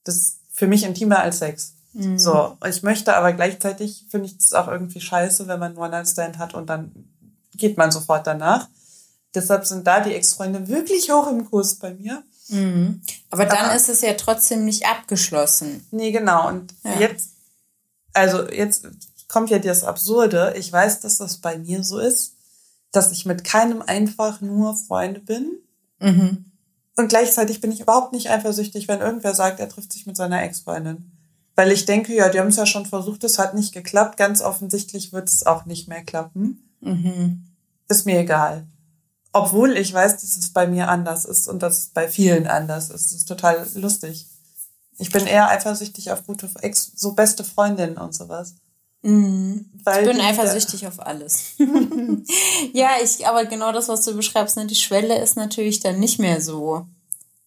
[0.05, 1.75] das ist für mich intimer als Sex.
[2.17, 6.39] So, ich möchte aber gleichzeitig, finde ich es auch irgendwie scheiße, wenn man einen One-Night-Stand
[6.39, 6.93] hat und dann
[7.55, 8.69] geht man sofort danach.
[9.35, 12.23] Deshalb sind da die Ex-Freunde wirklich hoch im Kurs bei mir.
[13.31, 15.87] Aber dann Aber- ist es ja trotzdem nicht abgeschlossen.
[15.91, 16.49] Nee, genau.
[16.49, 16.99] Und Ja.
[17.01, 17.31] jetzt,
[18.19, 18.87] also jetzt
[19.29, 20.55] kommt ja das Absurde.
[20.57, 22.35] Ich weiß, dass das bei mir so ist,
[22.93, 25.59] dass ich mit keinem einfach nur Freunde bin.
[26.01, 26.47] Mhm.
[26.97, 30.43] Und gleichzeitig bin ich überhaupt nicht eifersüchtig, wenn irgendwer sagt, er trifft sich mit seiner
[30.43, 31.13] Ex-Freundin.
[31.55, 34.17] Weil ich denke, ja, die haben es ja schon versucht, es hat nicht geklappt.
[34.17, 36.71] Ganz offensichtlich wird es auch nicht mehr klappen.
[36.81, 37.45] Mhm.
[37.89, 38.67] Ist mir egal.
[39.33, 42.91] Obwohl ich weiß, dass es bei mir anders ist und dass es bei vielen anders
[42.91, 43.13] ist.
[43.13, 44.27] Das ist total lustig.
[44.99, 48.55] Ich bin eher eifersüchtig auf gute Ex, so beste Freundinnen und sowas.
[49.03, 49.71] Mhm.
[49.79, 51.55] Ich bin eifersüchtig auf alles.
[52.73, 56.19] ja, ich, aber genau das, was du beschreibst, ne, die Schwelle ist natürlich dann nicht
[56.19, 56.87] mehr so,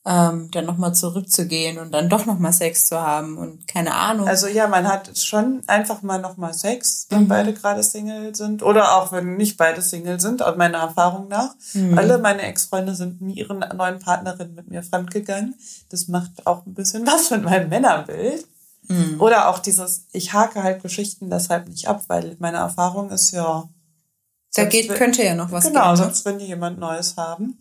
[0.04, 4.28] ähm, dann nochmal zurückzugehen und dann doch nochmal Sex zu haben und keine Ahnung.
[4.28, 7.16] Also ja, man hat schon einfach mal nochmal Sex, Mhm.
[7.16, 8.64] wenn beide gerade Single sind.
[8.64, 11.54] Oder auch wenn nicht beide Single sind, aus meiner Erfahrung nach.
[11.74, 11.98] Mhm.
[12.00, 15.54] Alle meine Ex-Freunde sind mit ihren neuen Partnerinnen mit mir fremdgegangen.
[15.90, 18.46] Das macht auch ein bisschen was mit meinem Männerbild.
[18.88, 19.22] Mhm.
[19.22, 23.70] Oder auch dieses, ich hake halt Geschichten deshalb nicht ab, weil meine Erfahrung ist ja.
[24.56, 25.92] da geht, wenn- könnte ja noch was Genau, gehen.
[25.92, 25.98] ne?
[25.98, 27.60] sonst wenn die jemand Neues haben.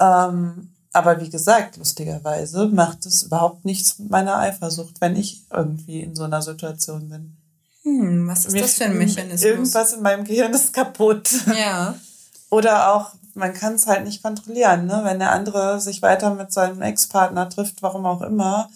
[0.00, 6.00] Ähm, aber wie gesagt, lustigerweise macht es überhaupt nichts mit meiner Eifersucht, wenn ich irgendwie
[6.00, 7.36] in so einer Situation bin.
[7.82, 9.42] Hm, was ist Mir- das für ein Mechanismus?
[9.42, 11.30] Irgendwas in meinem Gehirn ist kaputt.
[11.56, 11.94] Ja.
[12.50, 15.00] Oder auch, man kann es halt nicht kontrollieren, ne?
[15.04, 18.68] Wenn der andere sich weiter mit seinem Ex-Partner trifft, warum auch immer.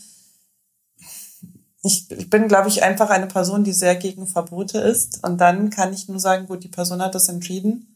[1.83, 5.25] Ich, ich bin, glaube ich, einfach eine Person, die sehr gegen Verbote ist.
[5.25, 7.92] Und dann kann ich nur sagen, gut, die Person hat das entschieden.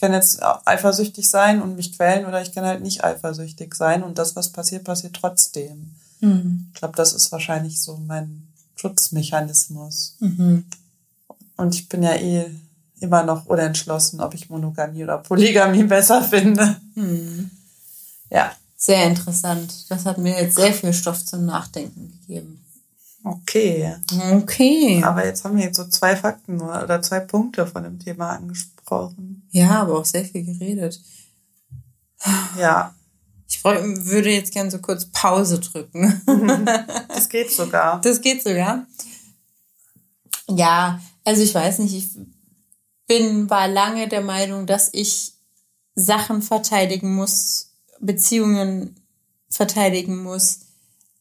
[0.00, 4.02] Ich kann jetzt eifersüchtig sein und mich quälen oder ich kann halt nicht eifersüchtig sein.
[4.02, 5.90] Und das, was passiert, passiert trotzdem.
[6.20, 6.68] Mhm.
[6.72, 10.16] Ich glaube, das ist wahrscheinlich so mein Schutzmechanismus.
[10.20, 10.64] Mhm.
[11.58, 12.46] Und ich bin ja eh
[13.00, 16.78] immer noch unentschlossen, ob ich Monogamie oder Polygamie besser finde.
[16.94, 17.50] Mhm.
[18.30, 19.90] Ja, Sehr interessant.
[19.90, 22.59] Das hat mir jetzt sehr viel Stoff zum Nachdenken gegeben.
[23.24, 23.94] Okay.
[24.32, 25.02] Okay.
[25.04, 28.30] Aber jetzt haben wir jetzt so zwei Fakten nur oder zwei Punkte von dem Thema
[28.30, 29.48] angesprochen.
[29.50, 31.00] Ja, aber auch sehr viel geredet.
[32.58, 32.94] Ja,
[33.48, 36.22] Ich würde jetzt gern so kurz Pause drücken.
[37.08, 38.00] das geht sogar.
[38.00, 38.86] Das geht sogar.
[40.48, 42.10] Ja, also ich weiß nicht, ich
[43.06, 45.32] bin, war lange der Meinung, dass ich
[45.94, 48.96] Sachen verteidigen muss, Beziehungen
[49.48, 50.60] verteidigen muss,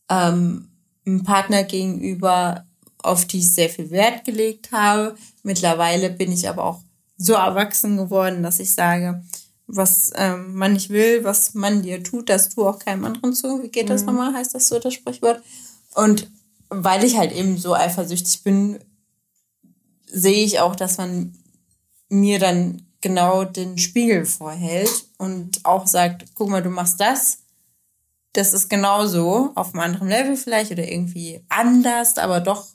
[0.10, 0.69] ähm,
[1.10, 2.66] einem Partner gegenüber,
[3.01, 5.16] auf die ich sehr viel Wert gelegt habe.
[5.43, 6.82] Mittlerweile bin ich aber auch
[7.18, 9.24] so erwachsen geworden, dass ich sage,
[9.68, 13.62] was ähm, man nicht will, was man dir tut, das tu auch keinem anderen zu.
[13.62, 14.34] Wie geht das nochmal?
[14.34, 15.41] Heißt das so das Sprichwort?
[15.94, 16.30] Und
[16.69, 18.80] weil ich halt eben so eifersüchtig bin,
[20.11, 21.38] sehe ich auch, dass man
[22.10, 27.40] mir dann genau den Spiegel vorhält und auch sagt, guck mal, du machst das.
[28.40, 32.68] Das ist genauso auf einem anderen Level vielleicht oder irgendwie anders, aber doch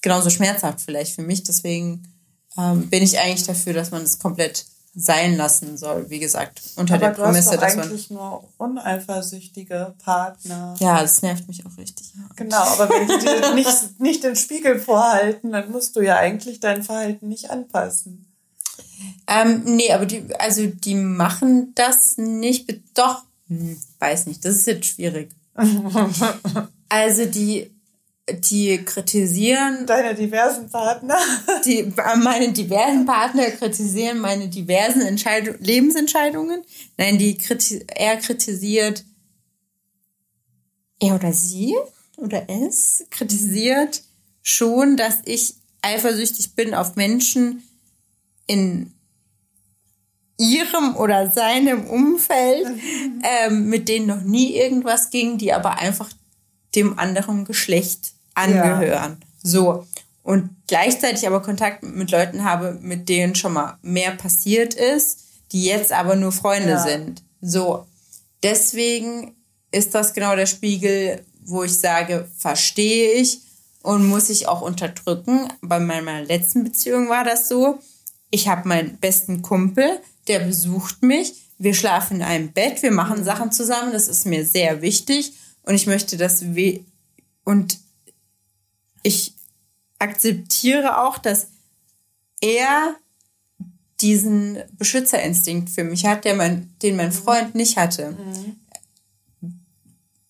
[0.00, 1.44] genauso schmerzhaft vielleicht für mich.
[1.44, 2.02] Deswegen
[2.58, 6.10] ähm, bin ich eigentlich dafür, dass man es komplett sein lassen soll.
[6.10, 7.88] Wie gesagt, unter Aber der du hast Prämisse, doch dass man.
[7.88, 10.74] eigentlich nur uneifersüchtige Partner.
[10.80, 12.12] Ja, das nervt mich auch richtig.
[12.16, 12.22] Ja.
[12.34, 16.58] Genau, aber wenn die dir nicht, nicht den Spiegel vorhalten, dann musst du ja eigentlich
[16.58, 18.26] dein Verhalten nicht anpassen.
[19.28, 24.66] Ähm, nee, aber die, also die machen das nicht, doch, hm, weiß nicht, das ist
[24.66, 25.30] jetzt schwierig.
[26.92, 27.70] Also die
[28.32, 29.86] die kritisieren.
[29.86, 31.16] Deine diversen Partner.
[31.64, 36.62] Die, meine diversen Partner kritisieren meine diversen Entscheidung, Lebensentscheidungen.
[36.96, 39.04] Nein, die kriti er kritisiert,
[41.00, 41.74] er oder sie
[42.16, 44.02] oder es kritisiert
[44.42, 47.62] schon, dass ich eifersüchtig bin auf Menschen
[48.46, 48.92] in
[50.40, 52.66] ihrem oder seinem Umfeld,
[53.22, 56.08] ähm, mit denen noch nie irgendwas ging, die aber einfach
[56.74, 59.18] dem anderen Geschlecht angehören.
[59.20, 59.26] Ja.
[59.42, 59.86] So.
[60.22, 65.64] Und gleichzeitig aber Kontakt mit Leuten habe, mit denen schon mal mehr passiert ist, die
[65.64, 66.82] jetzt aber nur Freunde ja.
[66.82, 67.22] sind.
[67.42, 67.86] So.
[68.42, 69.36] Deswegen
[69.72, 73.40] ist das genau der Spiegel, wo ich sage, verstehe ich
[73.82, 75.48] und muss ich auch unterdrücken.
[75.60, 77.78] Bei meiner letzten Beziehung war das so.
[78.30, 80.00] Ich habe meinen besten Kumpel,
[80.30, 81.34] der besucht mich.
[81.58, 83.92] Wir schlafen in einem Bett, wir machen Sachen zusammen.
[83.92, 85.32] Das ist mir sehr wichtig
[85.64, 86.84] und ich möchte das we
[87.44, 87.78] und
[89.02, 89.34] ich
[89.98, 91.48] akzeptiere auch, dass
[92.40, 92.94] er
[94.00, 98.12] diesen Beschützerinstinkt für mich hat, der mein, den mein Freund nicht hatte.
[98.12, 98.60] Mhm.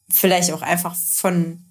[0.08, 1.62] Vielleicht auch einfach von,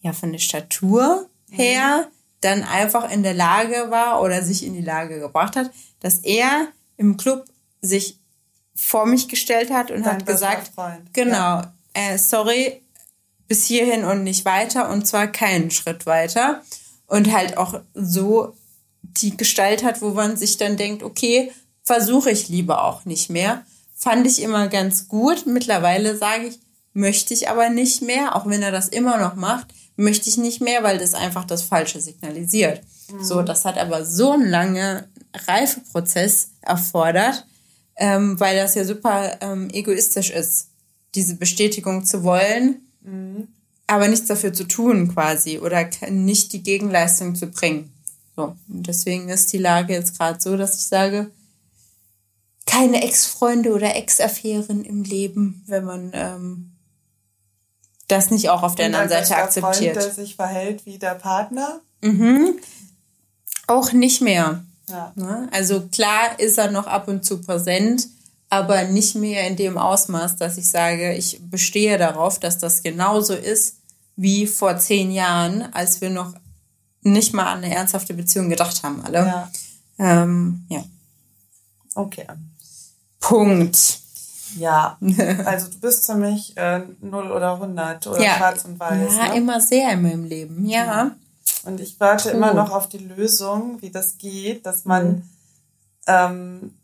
[0.00, 2.14] ja, von der Statur her mhm.
[2.40, 5.70] dann einfach in der Lage war oder sich in die Lage gebracht hat,
[6.00, 6.68] dass er
[6.98, 7.46] im Club
[7.80, 8.18] sich
[8.74, 10.72] vor mich gestellt hat und Dein hat gesagt,
[11.12, 11.72] genau, ja.
[11.94, 12.82] äh, sorry,
[13.48, 16.62] bis hierhin und nicht weiter und zwar keinen Schritt weiter
[17.06, 18.54] und halt auch so
[19.02, 21.50] die Gestalt hat, wo man sich dann denkt, okay,
[21.82, 23.64] versuche ich lieber auch nicht mehr.
[23.94, 25.46] Fand ich immer ganz gut.
[25.46, 26.60] Mittlerweile sage ich,
[26.92, 30.60] möchte ich aber nicht mehr, auch wenn er das immer noch macht, möchte ich nicht
[30.60, 32.82] mehr, weil das einfach das Falsche signalisiert.
[33.10, 33.24] Mhm.
[33.24, 35.04] So, das hat aber so langen
[35.34, 37.46] Reifeprozess erfordert,
[37.96, 40.68] ähm, weil das ja super ähm, egoistisch ist,
[41.14, 43.48] diese Bestätigung zu wollen Mhm.
[43.86, 47.92] Aber nichts dafür zu tun quasi oder nicht die Gegenleistung zu bringen.
[48.36, 48.54] So.
[48.68, 51.30] Und deswegen ist die Lage jetzt gerade so, dass ich sage,
[52.66, 56.72] keine Ex-Freunde oder Ex-Affären im Leben, wenn man ähm,
[58.08, 59.96] das nicht auch auf der anderen Seite akzeptiert.
[59.96, 61.80] Freund, der sich verhält wie der Partner?
[62.02, 62.58] Mhm.
[63.66, 64.64] Auch nicht mehr.
[64.88, 65.12] Ja.
[65.14, 65.48] Ne?
[65.52, 68.08] Also klar ist er noch ab und zu präsent,
[68.50, 73.34] aber nicht mehr in dem Ausmaß, dass ich sage, ich bestehe darauf, dass das genauso
[73.34, 73.76] ist
[74.16, 76.34] wie vor zehn Jahren, als wir noch
[77.02, 79.18] nicht mal an eine ernsthafte Beziehung gedacht haben, alle.
[79.18, 79.50] Ja.
[79.98, 80.82] Ähm, ja.
[81.94, 82.26] Okay.
[83.20, 84.00] Punkt.
[84.56, 84.96] Ja,
[85.44, 88.36] also du bist für mich äh, 0 oder 100 oder ja.
[88.36, 89.16] schwarz und weiß.
[89.16, 89.36] Ja, ne?
[89.36, 90.84] immer sehr in meinem Leben, ja.
[90.84, 91.10] ja.
[91.68, 92.36] Und ich warte Puh.
[92.36, 95.22] immer noch auf die Lösung, wie das geht, dass man mhm.
[96.06, 96.74] ähm,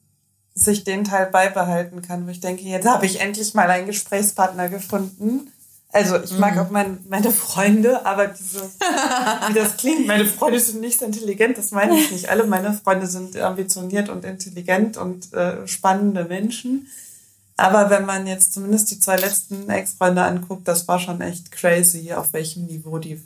[0.54, 4.68] sich den Teil beibehalten kann, wo ich denke, jetzt habe ich endlich mal einen Gesprächspartner
[4.68, 5.50] gefunden.
[5.90, 6.60] Also ich mag mhm.
[6.60, 8.60] auch mein, meine Freunde, aber diese,
[9.48, 12.28] wie das klingt, meine Freunde sind nicht so intelligent, das meine ich nicht.
[12.28, 16.88] Alle meine Freunde sind ambitioniert und intelligent und äh, spannende Menschen.
[17.56, 22.12] Aber wenn man jetzt zumindest die zwei letzten Ex-Freunde anguckt, das war schon echt crazy,
[22.12, 23.22] auf welchem Niveau die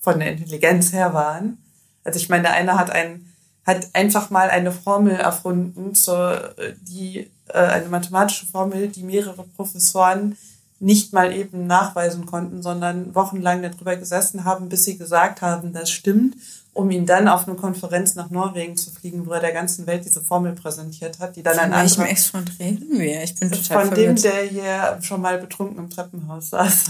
[0.00, 1.58] von der Intelligenz her waren.
[2.04, 3.28] Also ich meine, der eine hat einen
[3.68, 10.38] hat einfach mal eine Formel erfunden, zur, die, äh, eine mathematische Formel, die mehrere Professoren
[10.80, 15.90] nicht mal eben nachweisen konnten, sondern wochenlang darüber gesessen haben, bis sie gesagt haben, das
[15.90, 16.36] stimmt,
[16.72, 20.06] um ihn dann auf eine Konferenz nach Norwegen zu fliegen, wo er der ganzen Welt
[20.06, 22.06] diese Formel präsentiert hat, die dann ein anderer...
[22.16, 23.22] Von reden wir?
[23.22, 24.24] Ich bin total Von verwirrt.
[24.24, 26.84] dem, der hier schon mal betrunken im Treppenhaus saß.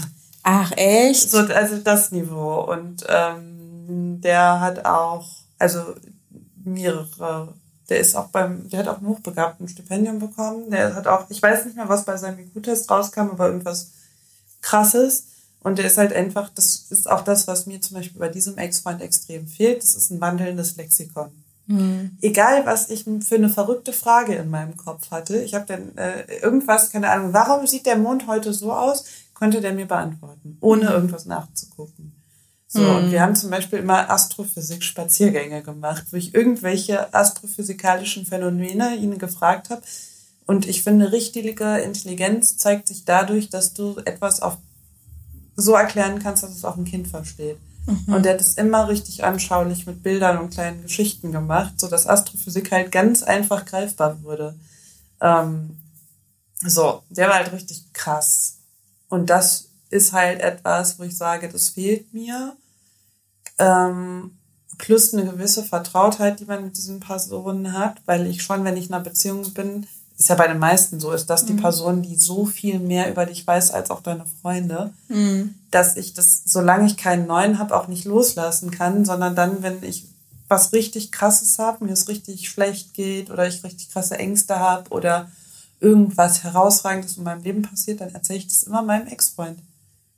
[0.51, 1.29] Ach, echt?
[1.29, 2.61] So, also das Niveau.
[2.71, 5.27] Und ähm, der hat auch,
[5.59, 5.79] also
[6.63, 7.53] mehrere.
[7.87, 10.71] Der ist auch beim, der hat auch ein hochbegabten Stipendium bekommen.
[10.71, 13.91] Der hat auch, ich weiß nicht mehr, was bei seinem IQ-Test rauskam, aber irgendwas
[14.61, 15.25] krasses.
[15.61, 18.57] Und der ist halt einfach, das ist auch das, was mir zum Beispiel bei diesem
[18.57, 19.83] Ex-Freund extrem fehlt.
[19.83, 21.29] Das ist ein wandelndes Lexikon.
[21.67, 22.17] Mhm.
[22.21, 26.23] Egal, was ich für eine verrückte Frage in meinem Kopf hatte, ich habe dann äh,
[26.41, 29.05] irgendwas, keine Ahnung, warum sieht der Mond heute so aus,
[29.39, 30.91] konnte der mir beantworten, ohne mhm.
[30.91, 32.13] irgendwas nachzugucken.
[32.67, 32.95] So, mhm.
[32.95, 39.69] und wir haben zum Beispiel immer Astrophysik-Spaziergänge gemacht, wo ich irgendwelche astrophysikalischen Phänomene ihnen gefragt
[39.69, 39.81] habe.
[40.45, 44.57] Und ich finde, richtige Intelligenz zeigt sich dadurch, dass du etwas auf
[45.55, 47.57] so erklären kannst, dass es auch ein Kind versteht.
[47.85, 48.13] Mhm.
[48.13, 52.07] Und der hat es immer richtig anschaulich mit Bildern und kleinen Geschichten gemacht, so dass
[52.07, 54.55] Astrophysik halt ganz einfach greifbar wurde.
[55.21, 55.77] Ähm,
[56.61, 58.58] so, der war halt richtig krass.
[59.09, 62.55] Und das ist halt etwas, wo ich sage, das fehlt mir.
[63.57, 64.31] Ähm,
[64.77, 68.87] plus eine gewisse Vertrautheit, die man mit diesen Personen hat, weil ich schon, wenn ich
[68.87, 69.85] in einer Beziehung bin,
[70.17, 73.25] ist ja bei den meisten so, ist das die Person, die so viel mehr über
[73.25, 74.93] dich weiß als auch deine Freunde,
[75.71, 79.81] dass ich das, solange ich keinen neuen habe, auch nicht loslassen kann, sondern dann, wenn
[79.81, 80.07] ich
[80.49, 84.89] was richtig krasses habe, mir es richtig schlecht geht oder ich richtig krasse Ängste habe
[84.89, 85.29] oder
[85.79, 89.59] irgendwas herausragendes in meinem Leben passiert, dann erzähle ich das immer meinem Ex-Freund.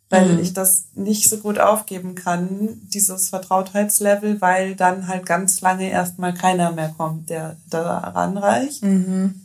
[0.10, 0.40] Weil Mhm.
[0.40, 6.34] ich das nicht so gut aufgeben kann, dieses Vertrautheitslevel, weil dann halt ganz lange erstmal
[6.34, 8.84] keiner mehr kommt, der da ranreicht.
[8.84, 9.42] Mhm.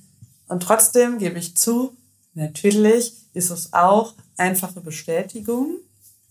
[0.48, 1.92] Und trotzdem gebe ich zu,
[2.34, 5.76] natürlich ist es auch einfache Bestätigung.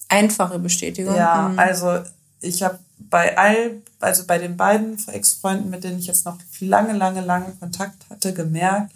[0.10, 1.16] Einfache Bestätigung.
[1.16, 1.60] Ja, Mhm.
[1.60, 2.00] also
[2.42, 2.80] ich habe
[3.10, 7.52] bei all, also bei den beiden Ex-Freunden, mit denen ich jetzt noch lange, lange, lange
[7.60, 8.92] Kontakt hatte, gemerkt,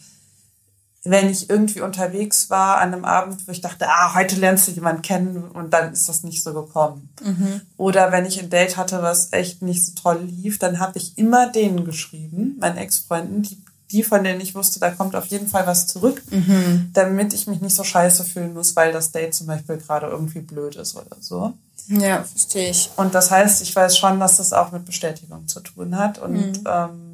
[1.10, 4.72] wenn ich irgendwie unterwegs war an einem Abend, wo ich dachte, ah, heute lernst du
[4.72, 7.10] jemanden kennen und dann ist das nicht so gekommen.
[7.78, 11.18] Oder wenn ich ein Date hatte, was echt nicht so toll lief, dann habe ich
[11.18, 13.58] immer denen geschrieben, meinen Ex-Freunden, die,
[13.92, 16.22] die von denen ich wusste, da kommt auf jeden Fall was zurück,
[16.94, 20.42] damit ich mich nicht so scheiße fühlen muss, weil das Date zum Beispiel gerade irgendwie
[20.42, 21.54] blöd ist oder so.
[21.88, 22.92] ja, verstehe ich.
[22.98, 26.20] Und das heißt, ich weiß schon, dass das auch mit Bestätigung zu tun hat.
[26.20, 27.09] Und ähm,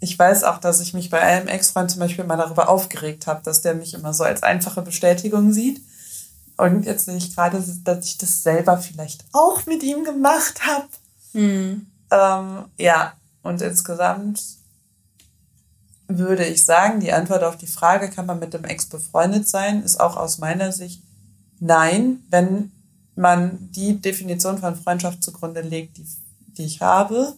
[0.00, 3.42] ich weiß auch, dass ich mich bei einem Ex-Freund zum Beispiel mal darüber aufgeregt habe,
[3.44, 5.82] dass der mich immer so als einfache Bestätigung sieht.
[6.56, 10.88] Und jetzt sehe ich gerade, dass ich das selber vielleicht auch mit ihm gemacht habe.
[12.10, 14.42] Ähm, ja, und insgesamt
[16.08, 19.82] würde ich sagen, die Antwort auf die Frage, kann man mit dem Ex befreundet sein,
[19.82, 21.02] ist auch aus meiner Sicht
[21.60, 22.72] nein, wenn
[23.14, 26.06] man die Definition von Freundschaft zugrunde legt, die,
[26.56, 27.34] die ich habe,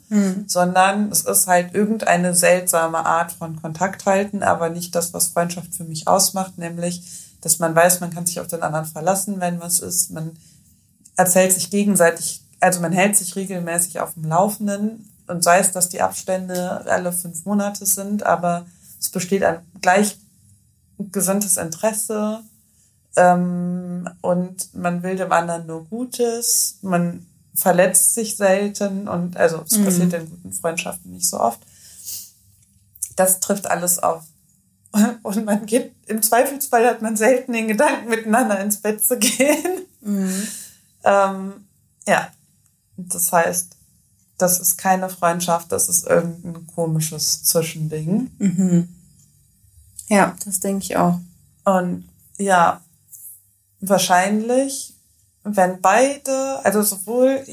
[0.47, 5.74] sondern es ist halt irgendeine seltsame Art von Kontakt halten, aber nicht das, was Freundschaft
[5.74, 7.02] für mich ausmacht, nämlich,
[7.40, 10.32] dass man weiß, man kann sich auf den anderen verlassen, wenn was ist, man
[11.16, 15.89] erzählt sich gegenseitig, also man hält sich regelmäßig auf dem Laufenden und sei es, dass
[15.89, 18.66] die Abstände alle fünf Monate sind, aber
[19.01, 22.40] es besteht ein gleichgesinntes Interesse
[23.16, 29.83] ähm, und man will dem anderen nur Gutes, man verletzt sich selten und also es
[29.83, 31.61] passiert in guten Freundschaften nicht so oft.
[33.16, 34.24] Das trifft alles auf.
[35.23, 39.87] Und man geht, im Zweifelsfall hat man selten den Gedanken, miteinander ins Bett zu gehen.
[41.05, 41.65] Ähm,
[42.07, 42.29] ja,
[42.97, 43.77] das heißt,
[44.39, 48.31] das ist keine Freundschaft, das ist irgendein komisches Zwischending.
[50.09, 51.19] Ja, das denke ich auch.
[51.65, 52.09] Und
[52.39, 52.81] ja,
[53.81, 54.91] wahrscheinlich,
[55.44, 57.44] wenn beide, also sowohl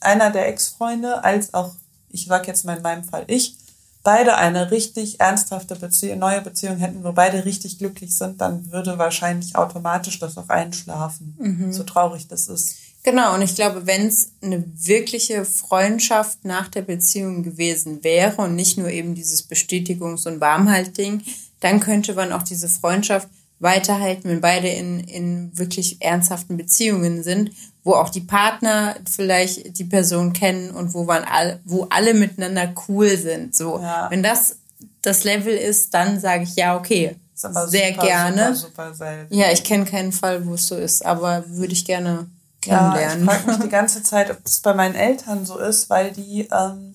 [0.00, 1.74] einer der Ex-Freunde als auch,
[2.10, 3.56] ich sag jetzt mal in meinem Fall ich,
[4.02, 8.98] beide eine richtig ernsthafte Beziehung, neue Beziehung hätten, wo beide richtig glücklich sind, dann würde
[8.98, 11.34] wahrscheinlich automatisch das auch einschlafen.
[11.72, 12.76] So traurig das ist.
[13.02, 18.54] Genau, und ich glaube, wenn es eine wirkliche Freundschaft nach der Beziehung gewesen wäre und
[18.54, 21.22] nicht nur eben dieses Bestätigungs- und Warmhaltding,
[21.60, 23.28] dann könnte man auch diese Freundschaft
[23.58, 27.50] weiterhalten, wenn beide in, in wirklich ernsthaften Beziehungen sind,
[27.84, 32.74] wo auch die Partner vielleicht die Person kennen und wo man all, wo alle miteinander
[32.88, 33.54] cool sind.
[33.54, 34.10] So, Ja.
[34.10, 34.56] wenn das
[35.02, 38.54] das Level ist, dann sage ich ja, okay, sehr super, gerne.
[38.56, 39.26] Super, super.
[39.30, 42.26] Ja, ich kenne keinen Fall, wo es so ist, aber würde ich gerne Ja,
[42.58, 43.24] ich kennenlernen.
[43.24, 46.94] frage mich die ganze Zeit, ob das bei meinen Eltern so ist, weil die, ähm,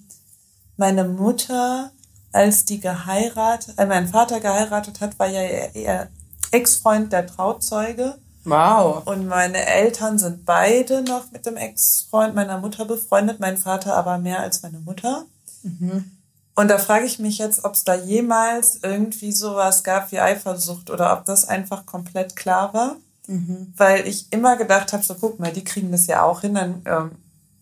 [0.78, 1.92] meine Mutter,
[2.34, 6.10] als die geheiratet, äh, mein Vater geheiratet hat, war ja ihr, ihr
[6.52, 8.16] Ex-Freund der Trauzeuge.
[8.96, 9.06] wow.
[9.06, 14.18] Und meine Eltern sind beide noch mit dem Ex-Freund meiner Mutter befreundet, mein Vater aber
[14.18, 15.26] mehr als meine Mutter.
[16.56, 20.90] Und da frage ich mich jetzt, ob es da jemals irgendwie sowas gab wie Eifersucht
[20.90, 22.96] oder ob das einfach komplett klar war.
[23.78, 26.82] Weil ich immer gedacht habe, so guck mal, die kriegen das ja auch hin, dann
[26.86, 27.12] ähm,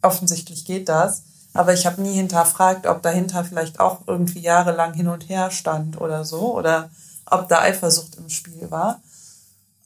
[0.01, 1.23] offensichtlich geht das.
[1.53, 5.99] Aber ich habe nie hinterfragt, ob dahinter vielleicht auch irgendwie jahrelang hin und her stand
[5.99, 6.89] oder so oder
[7.31, 9.01] ob da Eifersucht im Spiel war.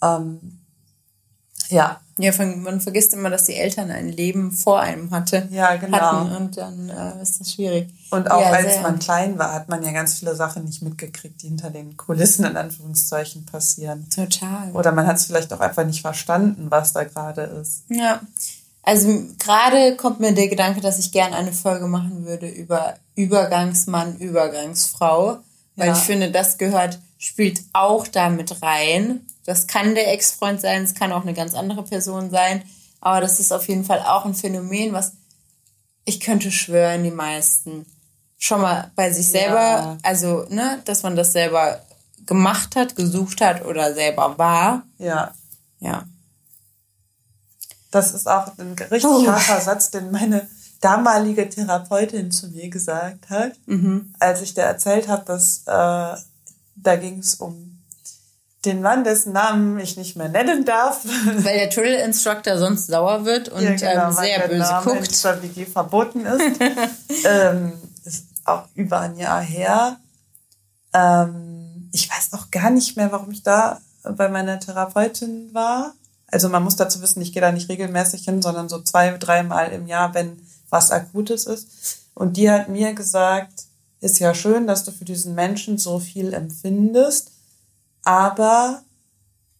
[0.01, 0.59] Ähm,
[1.69, 5.97] ja, Ja, man vergisst immer, dass die Eltern ein Leben vor einem hatte, Ja, genau.
[5.97, 7.89] hatten und dann äh, ist das schwierig.
[8.11, 11.41] Und auch ja, als man klein war, hat man ja ganz viele Sachen nicht mitgekriegt,
[11.41, 14.07] die hinter den Kulissen in Anführungszeichen passieren.
[14.13, 14.71] Total.
[14.73, 17.83] Oder man hat es vielleicht auch einfach nicht verstanden, was da gerade ist.
[17.89, 18.21] Ja.
[18.83, 24.17] Also gerade kommt mir der Gedanke, dass ich gerne eine Folge machen würde über Übergangsmann,
[24.17, 25.39] Übergangsfrau.
[25.77, 25.93] Weil Ja.
[25.93, 29.25] ich finde, das gehört, spielt auch damit rein.
[29.45, 32.63] Das kann der Ex-Freund sein, es kann auch eine ganz andere Person sein.
[33.01, 35.13] Aber das ist auf jeden Fall auch ein Phänomen, was
[36.05, 37.85] ich könnte schwören, die meisten
[38.37, 39.97] schon mal bei sich selber, Ja.
[40.03, 41.81] also, ne, dass man das selber
[42.25, 44.83] gemacht hat, gesucht hat oder selber war.
[44.97, 45.33] Ja,
[45.79, 46.05] Ja.
[47.91, 49.27] das ist auch ein richtig Puh.
[49.27, 50.47] harter Satz, den meine
[50.81, 53.53] damalige Therapeutin zu mir gesagt hat,
[54.19, 56.17] als ich dir erzählt habe, dass äh,
[56.75, 57.73] da ging es um
[58.65, 61.03] den Mann, dessen Namen ich nicht mehr nennen darf.
[61.25, 65.25] Weil der Drill Instructor sonst sauer wird und ja, genau, ähm, sehr böse Name guckt.
[65.25, 66.59] In WG verboten ist.
[67.25, 67.73] ähm,
[68.05, 69.97] ist auch über ein Jahr her.
[70.93, 75.93] Ähm, ich weiß auch gar nicht mehr, warum ich da bei meiner Therapeutin war.
[76.27, 79.71] Also man muss dazu wissen, ich gehe da nicht regelmäßig hin, sondern so zwei, dreimal
[79.71, 81.99] im Jahr, wenn was Akutes ist.
[82.15, 83.62] Und die hat mir gesagt,
[84.03, 87.31] ist ja schön, dass du für diesen Menschen so viel empfindest,
[88.03, 88.83] aber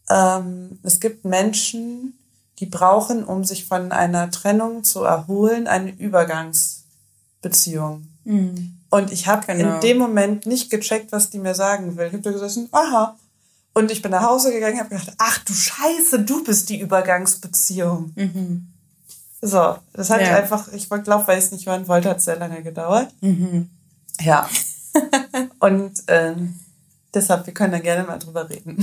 [0.10, 2.18] ähm, es gibt Menschen,
[2.60, 8.07] die brauchen, um sich von einer Trennung zu erholen, eine Übergangsbeziehung.
[8.26, 8.80] Mhm.
[8.90, 9.76] Und ich habe genau.
[9.76, 12.07] in dem Moment nicht gecheckt, was die mir sagen will.
[12.07, 13.18] Ich habe gesessen, aha.
[13.74, 16.80] Und ich bin nach Hause gegangen und habe gedacht, ach du Scheiße, du bist die
[16.80, 18.11] Übergangsbeziehung.
[18.15, 18.68] Mhm.
[19.41, 20.36] So, das hat ja.
[20.36, 23.11] einfach, ich glaube, weil ich es nicht hören wollte, hat es sehr lange gedauert.
[23.22, 23.70] Mhm.
[24.22, 24.49] Ja.
[25.60, 26.60] und ähm,
[27.14, 28.77] deshalb, wir können da gerne mal drüber reden.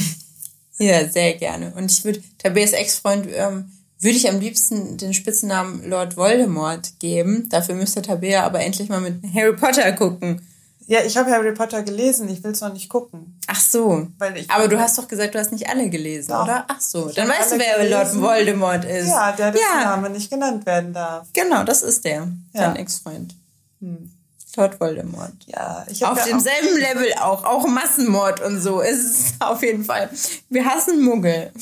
[0.78, 1.72] Ja, sehr gerne.
[1.76, 3.70] Und ich würde, Tabeas Ex-Freund, ähm,
[4.00, 7.48] würde ich am liebsten den Spitznamen Lord Voldemort geben.
[7.50, 10.40] Dafür müsste Tabea aber endlich mal mit Harry Potter gucken.
[10.86, 13.38] Ja, ich habe Harry Potter gelesen, ich will es noch nicht gucken.
[13.46, 14.08] Ach so.
[14.18, 16.44] Weil ich aber du hast doch gesagt, du hast nicht alle gelesen, doch.
[16.44, 16.64] oder?
[16.66, 17.92] Ach so, dann weißt du, wer gelesen.
[17.92, 19.06] Lord Voldemort ist.
[19.06, 19.84] Ja, der dessen ja.
[19.84, 21.28] Name nicht genannt werden darf.
[21.32, 22.60] Genau, das ist der, ja.
[22.60, 23.36] dein Ex-Freund.
[23.80, 24.10] Hm.
[24.56, 25.34] Lord Voldemort.
[25.46, 30.10] Ja, ich Auf demselben Level auch, auch Massenmord und so ist es auf jeden Fall.
[30.48, 31.52] Wir hassen Muggel.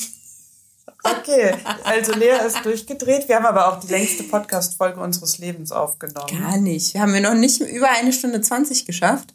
[1.03, 1.55] Okay,
[1.85, 3.29] also Lea ist durchgedreht.
[3.29, 6.41] Wir haben aber auch die längste Podcast-Folge unseres Lebens aufgenommen.
[6.41, 6.93] Gar nicht.
[6.93, 9.33] Wir haben wir noch nicht über eine Stunde 20 geschafft.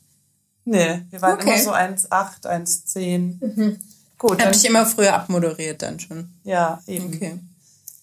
[0.65, 1.49] Nee, wir waren okay.
[1.49, 3.37] immer so 1,8, 1,10.
[3.39, 3.79] Mhm.
[4.17, 4.41] Gut.
[4.41, 6.29] Habe ich immer früher abmoderiert dann schon.
[6.43, 7.13] Ja, eben.
[7.13, 7.39] Okay.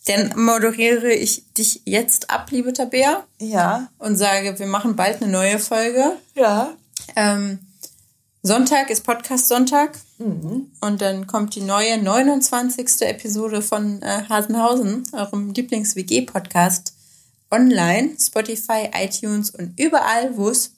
[0.07, 3.25] Dann moderiere ich dich jetzt ab, liebe Tabea.
[3.39, 3.89] Ja.
[3.99, 6.17] Und sage, wir machen bald eine neue Folge.
[6.35, 6.73] Ja.
[7.17, 7.59] Ähm,
[8.43, 9.99] Sonntag ist Podcast Sonntag.
[10.19, 10.71] Mhm.
[10.81, 13.03] Und dann kommt die neue 29.
[13.03, 16.95] Episode von äh, Hasenhausen, eurem Lieblings-WG-Podcast,
[17.51, 20.73] online, Spotify, iTunes und überall, wo es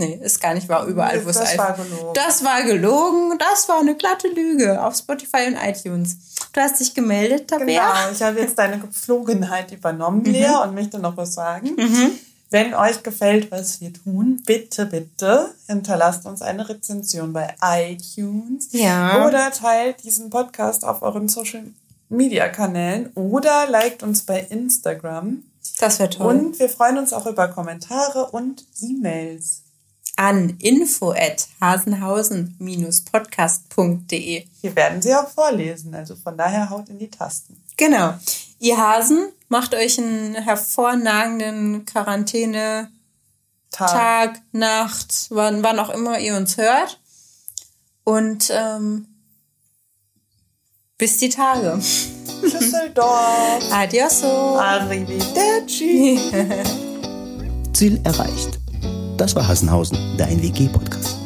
[0.00, 0.86] Nee, ist gar nicht wahr.
[0.86, 2.14] Überall, wo es Das war gelogen.
[2.14, 3.36] Das war gelogen.
[3.36, 6.16] Das war eine glatte Lüge auf Spotify und iTunes.
[6.58, 7.66] Du hast dich gemeldet, Tabea.
[7.66, 10.32] Genau, ich habe jetzt deine Gepflogenheit übernommen, mhm.
[10.32, 11.76] Lea, und möchte noch was sagen.
[11.76, 12.18] Mhm.
[12.50, 18.70] Wenn euch gefällt, was wir tun, bitte, bitte hinterlasst uns eine Rezension bei iTunes.
[18.72, 19.24] Ja.
[19.24, 21.62] Oder teilt diesen Podcast auf euren Social
[22.08, 25.44] Media Kanälen oder liked uns bei Instagram.
[25.78, 26.26] Das wäre toll.
[26.34, 29.62] Und wir freuen uns auch über Kommentare und E-Mails
[30.18, 34.46] an info at hasenhausen-podcast.de.
[34.60, 37.62] Wir werden sie auch vorlesen, also von daher haut in die Tasten.
[37.76, 38.14] Genau.
[38.58, 42.90] Ihr Hasen macht euch einen hervorragenden Quarantäne
[43.70, 46.98] Tag, Tag Nacht, wann, wann auch immer ihr uns hört.
[48.02, 49.06] Und ähm,
[50.96, 51.78] bis die Tage.
[52.42, 53.62] Düsseldorf.
[53.70, 54.58] Adioso.
[54.58, 56.18] Arrivederci.
[57.72, 58.58] Ziel erreicht.
[59.18, 61.17] Das war Hassenhausen, dein WG-Podcast.